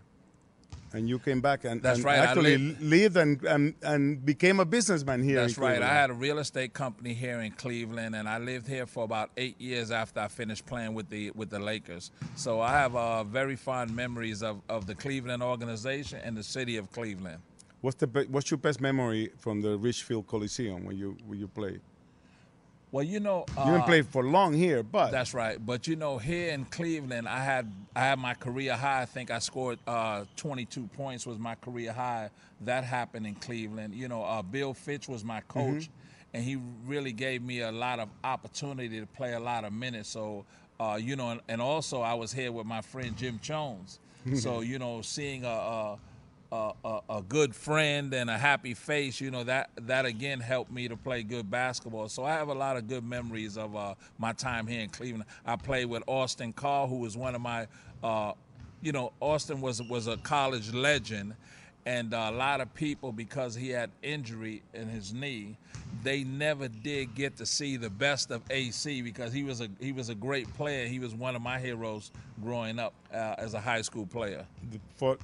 And 0.94 1.08
you 1.08 1.20
came 1.20 1.40
back 1.42 1.66
and, 1.66 1.82
That's 1.82 1.98
and 1.98 2.06
right, 2.06 2.18
actually 2.20 2.58
lived- 2.58 2.82
lived 2.82 3.18
and, 3.18 3.44
and 3.44 3.74
and 3.84 4.26
became 4.26 4.60
a 4.60 4.66
businessman 4.66 5.24
here. 5.24 5.36
That's 5.42 5.58
right. 5.58 5.82
I 5.82 5.94
had 5.94 6.10
a 6.10 6.14
real 6.14 6.40
estate 6.40 6.74
company 6.74 7.14
here 7.14 7.40
in 7.42 7.52
Cleveland, 7.52 8.16
and 8.16 8.28
I 8.28 8.40
lived 8.40 8.68
here 8.68 8.86
for 8.88 9.04
about 9.04 9.30
eight 9.38 9.60
years 9.62 9.92
after 9.92 10.20
I 10.20 10.28
finished 10.28 10.66
playing 10.66 10.94
with 10.96 11.10
the 11.10 11.32
with 11.32 11.50
the 11.50 11.60
Lakers. 11.60 12.12
So 12.36 12.60
I 12.60 12.72
have 12.72 12.96
uh, 12.96 13.24
very 13.24 13.56
fond 13.56 13.96
memories 13.96 14.42
of, 14.42 14.62
of 14.68 14.88
the 14.88 14.96
Cleveland 14.96 15.44
organization 15.44 16.20
and 16.24 16.36
the 16.36 16.44
city 16.44 16.78
of 16.78 16.92
Cleveland. 16.92 17.42
What's 17.82 17.98
the 17.98 18.08
what's 18.30 18.50
your 18.52 18.58
best 18.58 18.82
memory 18.82 19.30
from 19.38 19.62
the 19.62 19.78
Richfield 19.78 20.28
Coliseum 20.28 20.86
when 20.86 20.98
you 20.98 21.18
when 21.26 21.40
you 21.40 21.48
played? 21.48 21.82
Well, 22.92 23.04
you 23.04 23.20
know, 23.20 23.46
uh, 23.56 23.66
you 23.66 23.72
didn't 23.74 23.86
play 23.86 24.02
for 24.02 24.24
long 24.24 24.54
here, 24.54 24.82
but 24.82 25.12
That's 25.12 25.34
right. 25.34 25.64
But 25.64 25.88
you 25.88 25.96
know, 25.96 26.18
here 26.18 26.52
in 26.52 26.66
Cleveland, 26.66 27.28
I 27.28 27.44
had 27.44 27.72
I 27.96 28.02
had 28.02 28.20
my 28.20 28.34
career 28.34 28.76
high. 28.76 29.02
I 29.02 29.06
think 29.06 29.30
I 29.30 29.40
scored 29.40 29.78
uh, 29.86 30.26
22 30.38 30.88
points 30.88 31.28
was 31.28 31.38
my 31.38 31.56
career 31.56 31.94
high. 31.94 32.32
That 32.62 32.84
happened 32.84 33.28
in 33.28 33.36
Cleveland. 33.36 33.94
You 33.94 34.08
know, 34.08 34.24
uh, 34.24 34.42
Bill 34.42 34.74
Fitch 34.74 35.08
was 35.08 35.24
my 35.24 35.42
coach, 35.42 35.90
and 36.34 36.44
he 36.44 36.58
really 36.86 37.12
gave 37.14 37.44
me 37.44 37.62
a 37.62 37.72
lot 37.72 38.00
of 38.00 38.10
opportunity 38.24 39.00
to 39.00 39.06
play 39.06 39.34
a 39.34 39.40
lot 39.40 39.66
of 39.66 39.74
minutes. 39.74 40.10
So, 40.10 40.46
uh, 40.80 40.98
you 41.00 41.16
know, 41.16 41.30
and, 41.30 41.42
and 41.48 41.62
also 41.62 42.02
I 42.02 42.16
was 42.16 42.34
here 42.34 42.52
with 42.52 42.66
my 42.66 42.82
friend 42.82 43.16
Jim 43.16 43.40
Jones. 43.42 44.00
so, 44.36 44.62
you 44.62 44.80
know, 44.80 45.02
seeing 45.02 45.46
a, 45.46 45.98
a 46.52 46.74
a, 46.84 47.00
a, 47.10 47.22
good 47.22 47.56
friend 47.56 48.14
and 48.14 48.30
a 48.30 48.38
happy 48.38 48.74
face, 48.74 49.22
you 49.22 49.32
know 49.32 49.44
that 49.44 49.70
that 49.82 50.06
again 50.06 50.40
helped 50.40 50.72
me 50.72 50.88
to 50.88 50.98
play 50.98 51.24
good 51.24 51.50
basketball. 51.50 52.10
So 52.10 52.24
I 52.24 52.32
have 52.32 52.48
a 52.50 52.54
lot 52.54 52.78
of 52.78 52.88
good 52.88 53.04
memories 53.04 53.58
of 53.58 53.76
uh, 53.76 53.96
my 54.18 54.34
time 54.34 54.68
here 54.68 54.82
in 54.82 54.90
Cleveland. 54.90 55.26
I 55.46 55.56
played 55.56 55.86
with 55.86 56.04
Austin 56.08 56.54
Carr, 56.54 56.88
who 56.88 56.98
was 56.98 57.16
one 57.16 57.36
of 57.36 57.42
my, 57.42 57.68
uh, 58.04 58.34
you 58.82 58.92
know, 58.92 59.12
Austin 59.20 59.62
was 59.62 59.82
was 59.84 60.08
a 60.08 60.18
college 60.18 60.74
legend, 60.74 61.36
and 61.86 62.14
a 62.14 62.32
lot 62.32 62.62
of 62.62 62.74
people 62.74 63.12
because 63.12 63.56
he 63.56 63.70
had 63.70 63.92
injury 64.02 64.64
in 64.74 64.88
his 64.88 65.14
knee, 65.14 65.58
they 66.04 66.24
never 66.24 66.68
did 66.68 67.14
get 67.16 67.38
to 67.38 67.46
see 67.46 67.78
the 67.78 67.90
best 67.90 68.32
of 68.32 68.42
AC 68.50 69.02
because 69.02 69.32
he 69.32 69.44
was 69.44 69.62
a 69.62 69.70
he 69.80 69.92
was 69.92 70.10
a 70.10 70.16
great 70.16 70.52
player. 70.56 70.88
He 70.88 71.00
was 71.00 71.14
one 71.14 71.36
of 71.36 71.42
my 71.42 71.60
heroes 71.60 72.12
growing 72.42 72.80
up 72.80 72.94
uh, 73.14 73.36
as 73.38 73.54
a 73.54 73.60
high 73.60 73.82
school 73.82 74.06
player. 74.06 74.46
for 74.96 75.18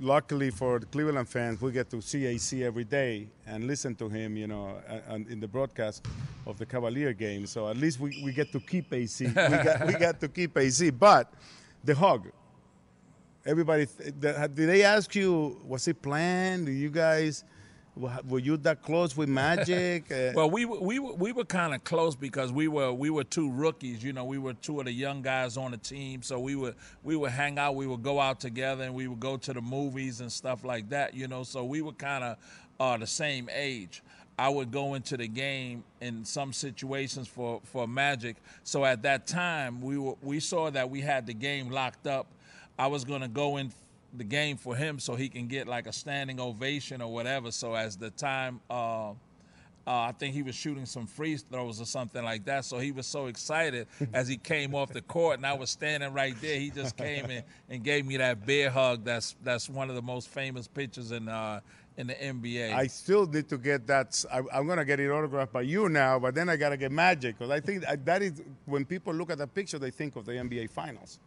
luckily 0.00 0.50
for 0.50 0.78
the 0.78 0.86
Cleveland 0.86 1.28
fans, 1.28 1.60
we 1.60 1.72
get 1.72 1.90
to 1.90 2.00
see 2.00 2.26
AC 2.26 2.64
every 2.64 2.84
day 2.84 3.28
and 3.46 3.66
listen 3.66 3.94
to 3.96 4.08
him, 4.08 4.36
you 4.36 4.46
know, 4.46 4.80
and 5.08 5.28
in 5.28 5.40
the 5.40 5.48
broadcast 5.48 6.06
of 6.46 6.58
the 6.58 6.66
Cavalier 6.66 7.12
game. 7.12 7.46
So 7.46 7.68
at 7.68 7.76
least 7.76 8.00
we, 8.00 8.20
we 8.24 8.32
get 8.32 8.50
to 8.52 8.60
keep 8.60 8.92
AC. 8.92 9.26
we, 9.26 9.32
got, 9.34 9.86
we 9.86 9.92
got 9.94 10.20
to 10.20 10.28
keep 10.28 10.56
AC. 10.56 10.90
But 10.90 11.32
the 11.84 11.94
hug, 11.94 12.28
everybody, 13.44 13.86
did 14.18 14.54
they 14.54 14.82
ask 14.82 15.14
you, 15.14 15.60
was 15.66 15.86
it 15.86 16.00
planned? 16.00 16.66
Do 16.66 16.72
you 16.72 16.90
guys, 16.90 17.44
were 17.96 18.38
you 18.38 18.56
that 18.58 18.82
close 18.82 19.16
with 19.16 19.28
Magic? 19.28 20.04
Uh, 20.10 20.32
Well, 20.34 20.50
we 20.50 20.64
were, 20.64 20.80
we 20.80 20.98
we 20.98 21.32
were 21.32 21.44
kind 21.44 21.74
of 21.74 21.84
close 21.84 22.14
because 22.16 22.52
we 22.52 22.68
were 22.68 22.92
we 22.92 23.10
were 23.10 23.24
two 23.24 23.50
rookies. 23.50 24.02
You 24.02 24.12
know, 24.12 24.24
we 24.24 24.38
were 24.38 24.54
two 24.54 24.78
of 24.80 24.86
the 24.86 24.92
young 24.92 25.22
guys 25.22 25.56
on 25.56 25.70
the 25.70 25.76
team, 25.76 26.22
so 26.22 26.38
we 26.40 26.54
would 26.54 26.74
we 27.02 27.16
would 27.16 27.30
hang 27.30 27.58
out. 27.58 27.74
We 27.76 27.86
would 27.86 28.02
go 28.02 28.20
out 28.20 28.40
together, 28.40 28.84
and 28.84 28.94
we 28.94 29.08
would 29.08 29.20
go 29.20 29.36
to 29.36 29.52
the 29.52 29.60
movies 29.60 30.20
and 30.20 30.30
stuff 30.30 30.64
like 30.64 30.88
that. 30.90 31.14
You 31.14 31.28
know, 31.28 31.42
so 31.42 31.64
we 31.64 31.82
were 31.82 31.92
kind 31.92 32.24
of 32.24 32.36
uh, 32.78 32.96
the 32.96 33.06
same 33.06 33.48
age. 33.52 34.02
I 34.38 34.48
would 34.48 34.70
go 34.70 34.94
into 34.94 35.18
the 35.18 35.28
game 35.28 35.84
in 36.00 36.24
some 36.24 36.54
situations 36.54 37.28
for, 37.28 37.60
for 37.64 37.86
Magic. 37.86 38.36
So 38.64 38.86
at 38.86 39.02
that 39.02 39.26
time, 39.26 39.82
we 39.82 39.98
were 39.98 40.14
we 40.22 40.40
saw 40.40 40.70
that 40.70 40.88
we 40.88 41.02
had 41.02 41.26
the 41.26 41.34
game 41.34 41.68
locked 41.70 42.06
up. 42.06 42.26
I 42.78 42.86
was 42.86 43.04
going 43.04 43.20
to 43.20 43.28
go 43.28 43.58
in 43.58 43.70
the 44.14 44.24
game 44.24 44.56
for 44.56 44.74
him 44.74 44.98
so 44.98 45.14
he 45.14 45.28
can 45.28 45.46
get 45.46 45.68
like 45.68 45.86
a 45.86 45.92
standing 45.92 46.40
ovation 46.40 47.00
or 47.02 47.12
whatever. 47.12 47.50
So 47.50 47.74
as 47.74 47.96
the 47.96 48.10
time, 48.10 48.60
uh, 48.68 49.10
uh, 49.86 50.02
I 50.02 50.12
think 50.12 50.34
he 50.34 50.42
was 50.42 50.54
shooting 50.54 50.86
some 50.86 51.06
free 51.06 51.36
throws 51.36 51.80
or 51.80 51.86
something 51.86 52.22
like 52.22 52.44
that. 52.44 52.64
So 52.64 52.78
he 52.78 52.92
was 52.92 53.06
so 53.06 53.26
excited 53.26 53.86
as 54.12 54.28
he 54.28 54.36
came 54.36 54.74
off 54.74 54.92
the 54.92 55.02
court, 55.02 55.38
and 55.38 55.46
I 55.46 55.54
was 55.54 55.70
standing 55.70 56.12
right 56.12 56.34
there. 56.40 56.58
He 56.60 56.70
just 56.70 56.96
came 56.96 57.30
in 57.30 57.42
and 57.68 57.82
gave 57.82 58.06
me 58.06 58.16
that 58.18 58.44
bear 58.46 58.70
hug. 58.70 59.04
That's 59.04 59.36
that's 59.42 59.68
one 59.68 59.88
of 59.88 59.96
the 59.96 60.02
most 60.02 60.28
famous 60.28 60.68
pictures 60.68 61.12
in 61.12 61.28
uh, 61.28 61.60
in 61.96 62.06
the 62.06 62.14
NBA. 62.14 62.72
I 62.72 62.86
still 62.86 63.26
need 63.26 63.48
to 63.48 63.58
get 63.58 63.86
that. 63.86 64.24
I, 64.32 64.58
am 64.58 64.66
going 64.66 64.78
to 64.78 64.84
get 64.84 65.00
it 65.00 65.10
autographed 65.10 65.52
by 65.52 65.62
you 65.62 65.88
now, 65.88 66.18
but 66.18 66.34
then 66.34 66.48
I 66.48 66.56
got 66.56 66.70
to 66.70 66.76
get 66.76 66.92
Magic 66.92 67.38
because 67.38 67.50
I 67.50 67.60
think 67.60 67.82
that 67.82 68.04
that 68.06 68.22
is 68.22 68.42
when 68.66 68.84
people 68.84 69.12
look 69.12 69.30
at 69.30 69.38
the 69.38 69.46
picture, 69.46 69.78
they 69.78 69.90
think 69.90 70.16
of 70.16 70.24
the 70.24 70.32
NBA 70.32 70.70
Finals. 70.70 71.18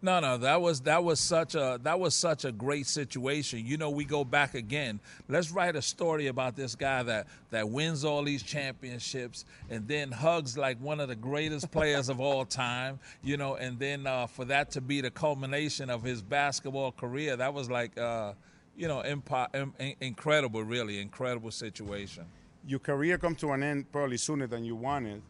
No, 0.00 0.20
no, 0.20 0.36
that 0.38 0.60
was 0.60 0.82
that 0.82 1.02
was 1.02 1.18
such 1.18 1.56
a 1.56 1.80
that 1.82 1.98
was 1.98 2.14
such 2.14 2.44
a 2.44 2.52
great 2.52 2.86
situation. 2.86 3.66
You 3.66 3.76
know, 3.78 3.90
we 3.90 4.04
go 4.04 4.22
back 4.24 4.54
again. 4.54 5.00
Let's 5.28 5.50
write 5.50 5.74
a 5.74 5.82
story 5.82 6.28
about 6.28 6.54
this 6.54 6.76
guy 6.76 7.02
that 7.02 7.26
that 7.50 7.68
wins 7.68 8.04
all 8.04 8.22
these 8.22 8.44
championships 8.44 9.44
and 9.70 9.88
then 9.88 10.12
hugs 10.12 10.56
like 10.56 10.80
one 10.80 11.00
of 11.00 11.08
the 11.08 11.16
greatest 11.16 11.70
players 11.72 12.08
of 12.08 12.20
all 12.20 12.44
time. 12.44 13.00
You 13.24 13.36
know, 13.38 13.56
and 13.56 13.76
then 13.76 14.06
uh, 14.06 14.28
for 14.28 14.44
that 14.44 14.70
to 14.72 14.80
be 14.80 15.00
the 15.00 15.10
culmination 15.10 15.90
of 15.90 16.04
his 16.04 16.22
basketball 16.22 16.92
career, 16.92 17.36
that 17.36 17.52
was 17.52 17.68
like, 17.68 17.98
uh, 17.98 18.34
you 18.76 18.86
know, 18.86 19.02
impo- 19.04 19.52
in- 19.52 19.72
in- 19.84 19.96
incredible, 20.00 20.62
really 20.62 21.00
incredible 21.00 21.50
situation. 21.50 22.24
Your 22.64 22.78
career 22.78 23.18
come 23.18 23.34
to 23.36 23.50
an 23.50 23.64
end 23.64 23.90
probably 23.90 24.16
sooner 24.18 24.46
than 24.46 24.64
you 24.64 24.76
wanted, 24.76 25.22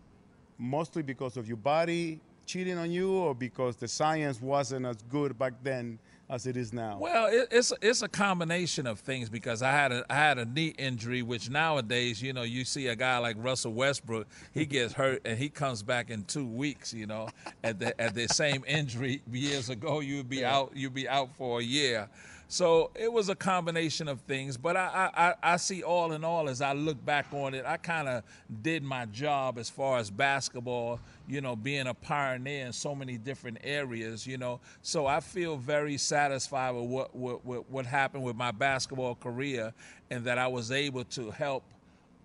mostly 0.58 1.02
because 1.02 1.38
of 1.38 1.48
your 1.48 1.56
body 1.56 2.20
cheating 2.48 2.78
on 2.78 2.90
you, 2.90 3.12
or 3.12 3.34
because 3.34 3.76
the 3.76 3.86
science 3.86 4.40
wasn't 4.40 4.86
as 4.86 4.96
good 5.02 5.38
back 5.38 5.52
then 5.62 5.98
as 6.30 6.46
it 6.46 6.56
is 6.56 6.72
now. 6.72 6.98
Well, 6.98 7.26
it, 7.26 7.48
it's 7.50 7.72
it's 7.80 8.02
a 8.02 8.08
combination 8.08 8.86
of 8.86 9.00
things 9.00 9.28
because 9.28 9.62
I 9.62 9.70
had 9.70 9.92
a 9.92 10.04
I 10.10 10.14
had 10.14 10.38
a 10.38 10.44
knee 10.44 10.74
injury, 10.78 11.22
which 11.22 11.50
nowadays 11.50 12.20
you 12.20 12.32
know 12.32 12.42
you 12.42 12.64
see 12.64 12.88
a 12.88 12.96
guy 12.96 13.18
like 13.18 13.36
Russell 13.38 13.72
Westbrook, 13.72 14.26
he 14.52 14.66
gets 14.66 14.92
hurt 14.92 15.22
and 15.24 15.38
he 15.38 15.48
comes 15.48 15.82
back 15.82 16.10
in 16.10 16.24
two 16.24 16.46
weeks. 16.46 16.92
You 16.92 17.06
know, 17.06 17.28
at 17.62 17.78
the 17.78 17.98
at 18.00 18.14
the 18.14 18.28
same 18.28 18.64
injury 18.66 19.22
years 19.30 19.70
ago, 19.70 20.00
you'd 20.00 20.28
be 20.28 20.44
out 20.44 20.72
you'd 20.74 20.94
be 20.94 21.08
out 21.08 21.34
for 21.36 21.60
a 21.60 21.62
year. 21.62 22.08
So 22.50 22.90
it 22.94 23.12
was 23.12 23.28
a 23.28 23.34
combination 23.34 24.08
of 24.08 24.20
things, 24.22 24.56
but 24.56 24.74
I, 24.74 25.10
I, 25.14 25.52
I- 25.52 25.56
see 25.58 25.82
all 25.82 26.12
in 26.12 26.24
all 26.24 26.48
as 26.48 26.62
I 26.62 26.72
look 26.72 27.04
back 27.04 27.26
on 27.32 27.52
it, 27.52 27.64
I 27.66 27.76
kind 27.76 28.08
of 28.08 28.22
did 28.62 28.82
my 28.82 29.04
job 29.06 29.58
as 29.58 29.68
far 29.68 29.98
as 29.98 30.10
basketball, 30.10 30.98
you 31.28 31.42
know, 31.42 31.54
being 31.54 31.86
a 31.88 31.92
pioneer 31.94 32.64
in 32.64 32.72
so 32.72 32.94
many 32.94 33.18
different 33.18 33.58
areas, 33.62 34.26
you 34.26 34.38
know. 34.38 34.60
So 34.80 35.06
I 35.06 35.20
feel 35.20 35.58
very 35.58 35.98
satisfied 35.98 36.70
with 36.70 36.84
what 36.86 37.14
what, 37.14 37.44
what, 37.44 37.70
what 37.70 37.84
happened 37.86 38.24
with 38.24 38.36
my 38.36 38.50
basketball 38.50 39.14
career, 39.16 39.74
and 40.10 40.24
that 40.24 40.38
I 40.38 40.46
was 40.46 40.70
able 40.72 41.04
to 41.04 41.30
help. 41.30 41.64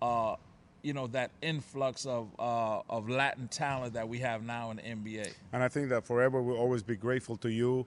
Uh, 0.00 0.36
you 0.82 0.92
know 0.92 1.06
that 1.08 1.30
influx 1.40 2.04
of 2.04 2.28
uh, 2.38 2.80
of 2.90 3.08
Latin 3.08 3.48
talent 3.48 3.94
that 3.94 4.06
we 4.06 4.18
have 4.18 4.42
now 4.42 4.70
in 4.70 4.76
the 4.76 4.82
NBA. 4.82 5.32
And 5.52 5.62
I 5.62 5.68
think 5.68 5.88
that 5.88 6.04
forever 6.04 6.42
we'll 6.42 6.58
always 6.58 6.82
be 6.82 6.94
grateful 6.94 7.36
to 7.38 7.50
you. 7.50 7.86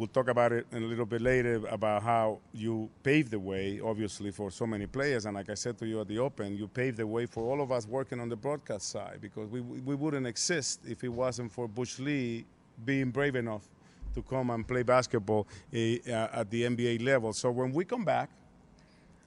We'll 0.00 0.06
talk 0.06 0.28
about 0.28 0.52
it 0.52 0.66
a 0.72 0.80
little 0.80 1.04
bit 1.04 1.20
later 1.20 1.60
about 1.68 2.02
how 2.02 2.38
you 2.54 2.88
paved 3.02 3.32
the 3.32 3.38
way, 3.38 3.82
obviously, 3.84 4.30
for 4.30 4.50
so 4.50 4.66
many 4.66 4.86
players. 4.86 5.26
And 5.26 5.34
like 5.34 5.50
I 5.50 5.54
said 5.54 5.76
to 5.76 5.86
you 5.86 6.00
at 6.00 6.08
the 6.08 6.18
Open, 6.18 6.56
you 6.56 6.68
paved 6.68 6.96
the 6.96 7.06
way 7.06 7.26
for 7.26 7.44
all 7.44 7.60
of 7.60 7.70
us 7.70 7.86
working 7.86 8.18
on 8.18 8.30
the 8.30 8.34
broadcast 8.34 8.88
side 8.88 9.18
because 9.20 9.50
we, 9.50 9.60
we 9.60 9.94
wouldn't 9.94 10.26
exist 10.26 10.80
if 10.88 11.04
it 11.04 11.10
wasn't 11.10 11.52
for 11.52 11.68
Butch 11.68 11.98
Lee 11.98 12.46
being 12.82 13.10
brave 13.10 13.36
enough 13.36 13.68
to 14.14 14.22
come 14.22 14.48
and 14.48 14.66
play 14.66 14.82
basketball 14.82 15.46
uh, 15.70 15.76
at 16.10 16.48
the 16.48 16.62
NBA 16.62 17.04
level. 17.04 17.34
So 17.34 17.50
when 17.50 17.70
we 17.70 17.84
come 17.84 18.06
back, 18.06 18.30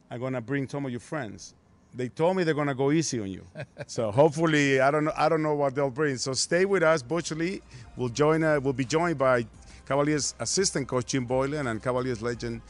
I'm 0.09 0.19
gonna 0.19 0.41
bring 0.41 0.67
some 0.67 0.87
of 0.87 0.91
your 0.91 1.01
friends. 1.01 1.53
They 1.93 2.09
told 2.09 2.35
me 2.35 2.43
they're 2.43 2.55
gonna 2.55 2.73
go 2.73 2.91
easy 2.91 3.19
on 3.19 3.29
you. 3.29 3.45
so 3.85 4.09
hopefully, 4.09 4.79
I 4.79 4.89
don't 4.89 5.05
know. 5.05 5.13
I 5.15 5.29
don't 5.29 5.43
know 5.43 5.53
what 5.53 5.75
they'll 5.75 5.91
bring. 5.91 6.17
So 6.17 6.33
stay 6.33 6.65
with 6.65 6.81
us. 6.81 7.03
Butch 7.03 7.29
Lee 7.29 7.61
will 7.95 8.09
join. 8.09 8.43
Uh, 8.43 8.59
will 8.59 8.73
be 8.73 8.85
joined 8.85 9.19
by 9.19 9.45
Cavaliers 9.85 10.33
assistant 10.39 10.87
coach 10.87 11.07
Jim 11.07 11.25
Boylan 11.25 11.67
and 11.67 11.83
Cavaliers 11.83 12.21
legend 12.21 12.61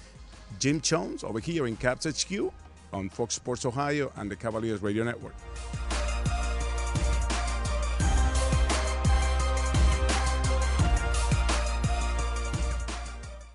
Jim 0.60 0.82
Jones 0.82 1.23
over 1.23 1.39
here 1.39 1.67
in 1.67 1.78
Cavs 1.78 2.06
HQ 2.06 2.52
on 2.91 3.10
Fox 3.10 3.36
Sports 3.36 3.65
Ohio 3.65 4.12
and 4.15 4.30
the 4.30 4.36
Cavaliers 4.36 4.82
Radio 4.82 5.04
Network. 5.04 5.36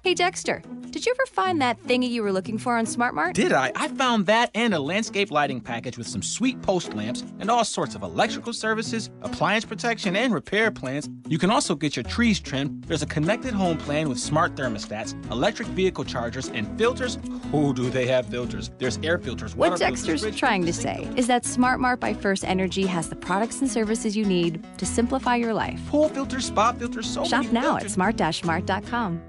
Hey 0.05 0.14
Dexter, 0.14 0.62
did 0.90 1.05
you 1.07 1.12
ever 1.12 1.27
find 1.27 1.61
that 1.61 1.83
thingy 1.85 2.09
you 2.09 2.22
were 2.22 2.33
looking 2.33 2.59
for 2.59 2.77
on 2.77 2.85
SmartMart? 2.87 3.35
Did 3.35 3.53
I? 3.53 3.72
I 3.74 3.88
found 3.88 4.27
that 4.27 4.51
and 4.55 4.74
a 4.74 4.79
landscape 4.81 5.31
lighting 5.31 5.61
package 5.61 5.98
with 5.98 6.07
some 6.07 6.22
sweet 6.22 6.61
post 6.62 6.94
lamps 6.94 7.22
and 7.38 7.51
all 7.51 7.64
sorts 7.64 7.94
of 7.94 8.03
electrical 8.03 8.53
services, 8.53 9.11
appliance 9.22 9.64
protection, 9.64 10.16
and 10.16 10.33
repair 10.33 10.70
plans. 10.70 11.09
You 11.29 11.38
can 11.38 11.51
also 11.51 11.74
get 11.74 11.96
your 11.96 12.03
trees 12.05 12.40
trimmed. 12.40 12.85
There's 12.85 13.03
a 13.03 13.07
connected 13.07 13.53
home 13.55 13.79
plan 13.79 14.09
with 14.09 14.18
smart 14.18 14.55
thermostats, 14.55 15.14
electric 15.31 15.68
vehicle 15.68 16.05
chargers, 16.05 16.48
and 16.48 16.79
filters. 16.79 17.18
Oh, 17.53 17.72
do 17.72 17.90
they 17.90 18.07
have 18.07 18.27
filters? 18.27 18.70
There's 18.79 18.98
air 19.03 19.18
filters. 19.18 19.55
What 19.55 19.79
Dexter's 19.79 20.22
filters, 20.22 20.38
trying 20.38 20.64
to 20.66 20.72
say 20.72 21.09
is 21.16 21.27
that 21.27 21.44
SmartMart 21.44 22.01
by 22.01 22.14
First 22.14 22.44
Energy 22.44 22.87
has 22.87 23.09
the 23.09 23.16
products 23.16 23.61
and 23.61 23.70
services 23.70 24.16
you 24.16 24.24
need 24.24 24.64
to 24.79 24.87
simplify 24.87 25.37
your 25.37 25.55
life. 25.55 25.81
Pool 25.88 26.09
filters, 26.09 26.46
spa 26.46 26.72
filters, 26.72 27.09
so 27.09 27.24
Shop 27.24 27.44
now 27.53 27.77
filters. 27.79 27.85
at 27.85 27.90
smart-smart.com. 27.94 29.22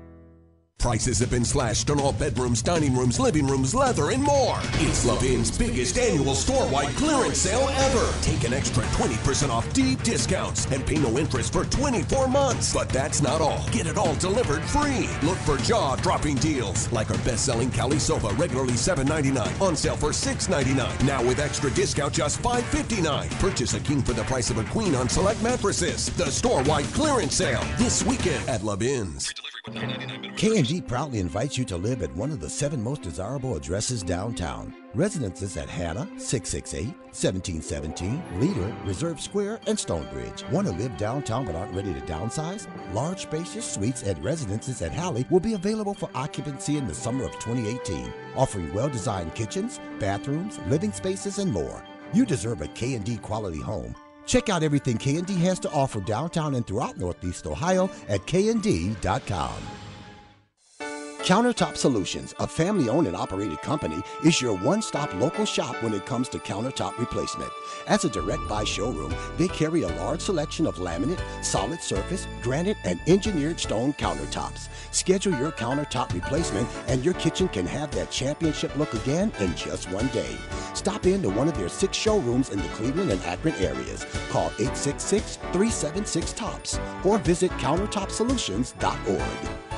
Prices 0.79 1.19
have 1.19 1.29
been 1.29 1.43
slashed 1.43 1.89
on 1.89 1.99
all 1.99 2.13
bedrooms, 2.13 2.61
dining 2.61 2.95
rooms, 2.95 3.19
living 3.19 3.45
rooms, 3.45 3.75
leather, 3.75 4.11
and 4.11 4.23
more. 4.23 4.57
It's 4.75 5.05
Levin's 5.05 5.55
biggest 5.55 5.97
annual 5.97 6.33
store-wide 6.33 6.95
clearance 6.95 7.39
sale 7.39 7.67
ever. 7.69 8.13
Take 8.21 8.45
an 8.45 8.53
extra 8.53 8.83
20% 8.83 9.49
off 9.49 9.71
deep 9.73 10.01
discounts 10.03 10.67
and 10.67 10.85
pay 10.85 10.95
no 10.95 11.17
interest 11.17 11.51
for 11.51 11.65
24 11.65 12.29
months. 12.29 12.73
But 12.73 12.87
that's 12.87 13.21
not 13.21 13.41
all. 13.41 13.65
Get 13.73 13.87
it 13.87 13.97
all 13.97 14.15
delivered 14.15 14.63
free. 14.63 15.09
Look 15.21 15.37
for 15.39 15.57
jaw-dropping 15.57 16.35
deals 16.35 16.89
like 16.93 17.11
our 17.11 17.17
best-selling 17.19 17.71
Cali 17.71 17.99
sofa, 17.99 18.29
regularly 18.35 18.75
$7.99, 18.75 19.61
on 19.61 19.75
sale 19.75 19.97
for 19.97 20.11
$6.99. 20.11 21.03
Now 21.03 21.21
with 21.21 21.39
extra 21.39 21.69
discount, 21.71 22.13
just 22.13 22.41
$5.59. 22.41 23.37
Purchase 23.41 23.73
a 23.73 23.81
king 23.81 24.01
for 24.01 24.13
the 24.13 24.23
price 24.23 24.49
of 24.49 24.59
a 24.59 24.63
queen 24.71 24.95
on 24.95 25.09
select 25.09 25.43
mattresses. 25.43 26.09
The 26.15 26.31
store-wide 26.31 26.85
clearance 26.93 27.35
sale 27.35 27.65
this 27.77 28.05
weekend 28.05 28.47
at 28.47 28.61
Levin's. 28.61 29.33
K&D 30.37 30.81
proudly 30.81 31.19
invites 31.19 31.57
you 31.57 31.65
to 31.65 31.75
live 31.75 32.01
at 32.01 32.15
one 32.15 32.31
of 32.31 32.39
the 32.39 32.49
seven 32.49 32.81
most 32.81 33.01
desirable 33.01 33.57
addresses 33.57 34.01
downtown. 34.01 34.73
Residences 34.95 35.57
at 35.57 35.69
Hanna, 35.69 36.07
668, 36.17 36.87
1717, 37.11 38.21
Leader, 38.39 38.75
Reserve 38.85 39.19
Square, 39.19 39.59
and 39.67 39.77
Stonebridge. 39.77 40.45
Want 40.49 40.67
to 40.67 40.73
live 40.73 40.95
downtown 40.97 41.45
but 41.45 41.55
aren't 41.55 41.75
ready 41.75 41.93
to 41.93 41.99
downsize? 42.01 42.67
Large 42.93 43.23
spacious 43.23 43.69
suites 43.69 44.03
at 44.03 44.21
residences 44.23 44.81
at 44.81 44.93
Halle 44.93 45.25
will 45.29 45.39
be 45.39 45.53
available 45.53 45.93
for 45.93 46.09
occupancy 46.15 46.77
in 46.77 46.87
the 46.87 46.95
summer 46.95 47.25
of 47.25 47.33
2018, 47.33 48.11
offering 48.35 48.73
well-designed 48.73 49.35
kitchens, 49.35 49.79
bathrooms, 49.99 50.59
living 50.67 50.93
spaces, 50.93 51.39
and 51.39 51.51
more. 51.51 51.83
You 52.13 52.25
deserve 52.25 52.61
a 52.61 52.67
K&D 52.69 53.17
quality 53.17 53.61
home. 53.61 53.93
Check 54.29 54.47
out 54.47 54.61
everything 54.61 54.99
K&D 54.99 55.33
has 55.37 55.57
to 55.61 55.71
offer 55.71 55.99
downtown 56.01 56.53
and 56.53 56.65
throughout 56.65 56.99
Northeast 56.99 57.47
Ohio 57.47 57.89
at 58.07 58.21
knd.com. 58.27 59.57
Countertop 61.23 61.75
Solutions, 61.75 62.33
a 62.39 62.47
family 62.47 62.89
owned 62.89 63.05
and 63.05 63.15
operated 63.15 63.61
company, 63.61 64.01
is 64.23 64.41
your 64.41 64.57
one 64.57 64.81
stop 64.81 65.13
local 65.15 65.45
shop 65.45 65.75
when 65.83 65.93
it 65.93 66.05
comes 66.05 66.29
to 66.29 66.39
countertop 66.39 66.97
replacement. 66.97 67.51
As 67.87 68.05
a 68.05 68.09
direct 68.09 68.47
buy 68.47 68.63
showroom, 68.63 69.13
they 69.37 69.49
carry 69.49 69.83
a 69.83 69.95
large 69.97 70.21
selection 70.21 70.65
of 70.65 70.77
laminate, 70.77 71.21
solid 71.43 71.81
surface, 71.81 72.25
granite, 72.41 72.77
and 72.85 72.99
engineered 73.05 73.59
stone 73.59 73.93
countertops. 73.93 74.69
Schedule 74.91 75.37
your 75.37 75.51
countertop 75.51 76.13
replacement, 76.13 76.67
and 76.87 77.05
your 77.05 77.13
kitchen 77.15 77.49
can 77.49 77.67
have 77.67 77.91
that 77.91 78.09
championship 78.09 78.75
look 78.77 78.93
again 78.93 79.31
in 79.39 79.53
just 79.55 79.91
one 79.91 80.07
day. 80.07 80.37
Stop 80.73 81.05
in 81.05 81.21
to 81.21 81.29
one 81.29 81.49
of 81.49 81.57
their 81.57 81.69
six 81.69 81.97
showrooms 81.97 82.49
in 82.49 82.59
the 82.59 82.69
Cleveland 82.69 83.11
and 83.11 83.21
Akron 83.23 83.55
areas. 83.55 84.05
Call 84.29 84.47
866 84.57 85.35
376 85.35 86.33
TOPS 86.33 86.79
or 87.03 87.17
visit 87.19 87.51
countertopsolutions.org. 87.51 89.68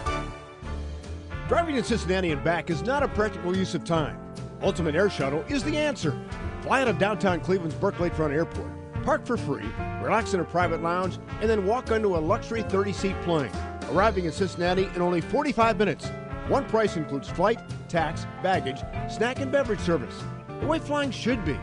Driving 1.51 1.75
to 1.75 1.83
Cincinnati 1.83 2.31
and 2.31 2.41
back 2.45 2.69
is 2.69 2.81
not 2.81 3.03
a 3.03 3.09
practical 3.09 3.53
use 3.53 3.75
of 3.75 3.83
time. 3.83 4.17
Ultimate 4.61 4.95
Air 4.95 5.09
Shuttle 5.09 5.43
is 5.49 5.65
the 5.65 5.75
answer. 5.75 6.17
Fly 6.61 6.79
out 6.79 6.87
of 6.87 6.97
downtown 6.97 7.41
Cleveland's 7.41 7.75
Burke 7.75 7.95
Lakefront 7.95 8.31
Airport, 8.31 8.71
park 9.03 9.25
for 9.25 9.35
free, 9.35 9.65
relax 10.01 10.33
in 10.33 10.39
a 10.39 10.45
private 10.45 10.81
lounge, 10.81 11.19
and 11.41 11.49
then 11.49 11.65
walk 11.65 11.91
onto 11.91 12.15
a 12.15 12.17
luxury 12.17 12.61
30 12.61 12.93
seat 12.93 13.21
plane. 13.23 13.51
Arriving 13.91 14.23
in 14.23 14.31
Cincinnati 14.31 14.85
in 14.95 15.01
only 15.01 15.19
45 15.19 15.77
minutes. 15.77 16.07
One 16.47 16.63
price 16.69 16.95
includes 16.95 17.27
flight, 17.27 17.59
tax, 17.89 18.25
baggage, 18.41 18.79
snack, 19.13 19.41
and 19.41 19.51
beverage 19.51 19.81
service. 19.81 20.23
The 20.61 20.67
way 20.67 20.79
flying 20.79 21.11
should 21.11 21.43
be. 21.43 21.59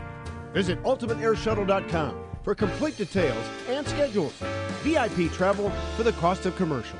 Visit 0.53 0.79
ultimateairshuttle.com 0.83 2.25
for 2.43 2.53
complete 2.53 2.95
details 2.95 3.43
and 3.67 3.87
schedules. 3.87 4.35
VIP 4.83 5.31
travel 5.31 5.71
for 5.97 6.03
the 6.03 6.13
cost 6.13 6.45
of 6.45 6.55
commercial. 6.57 6.99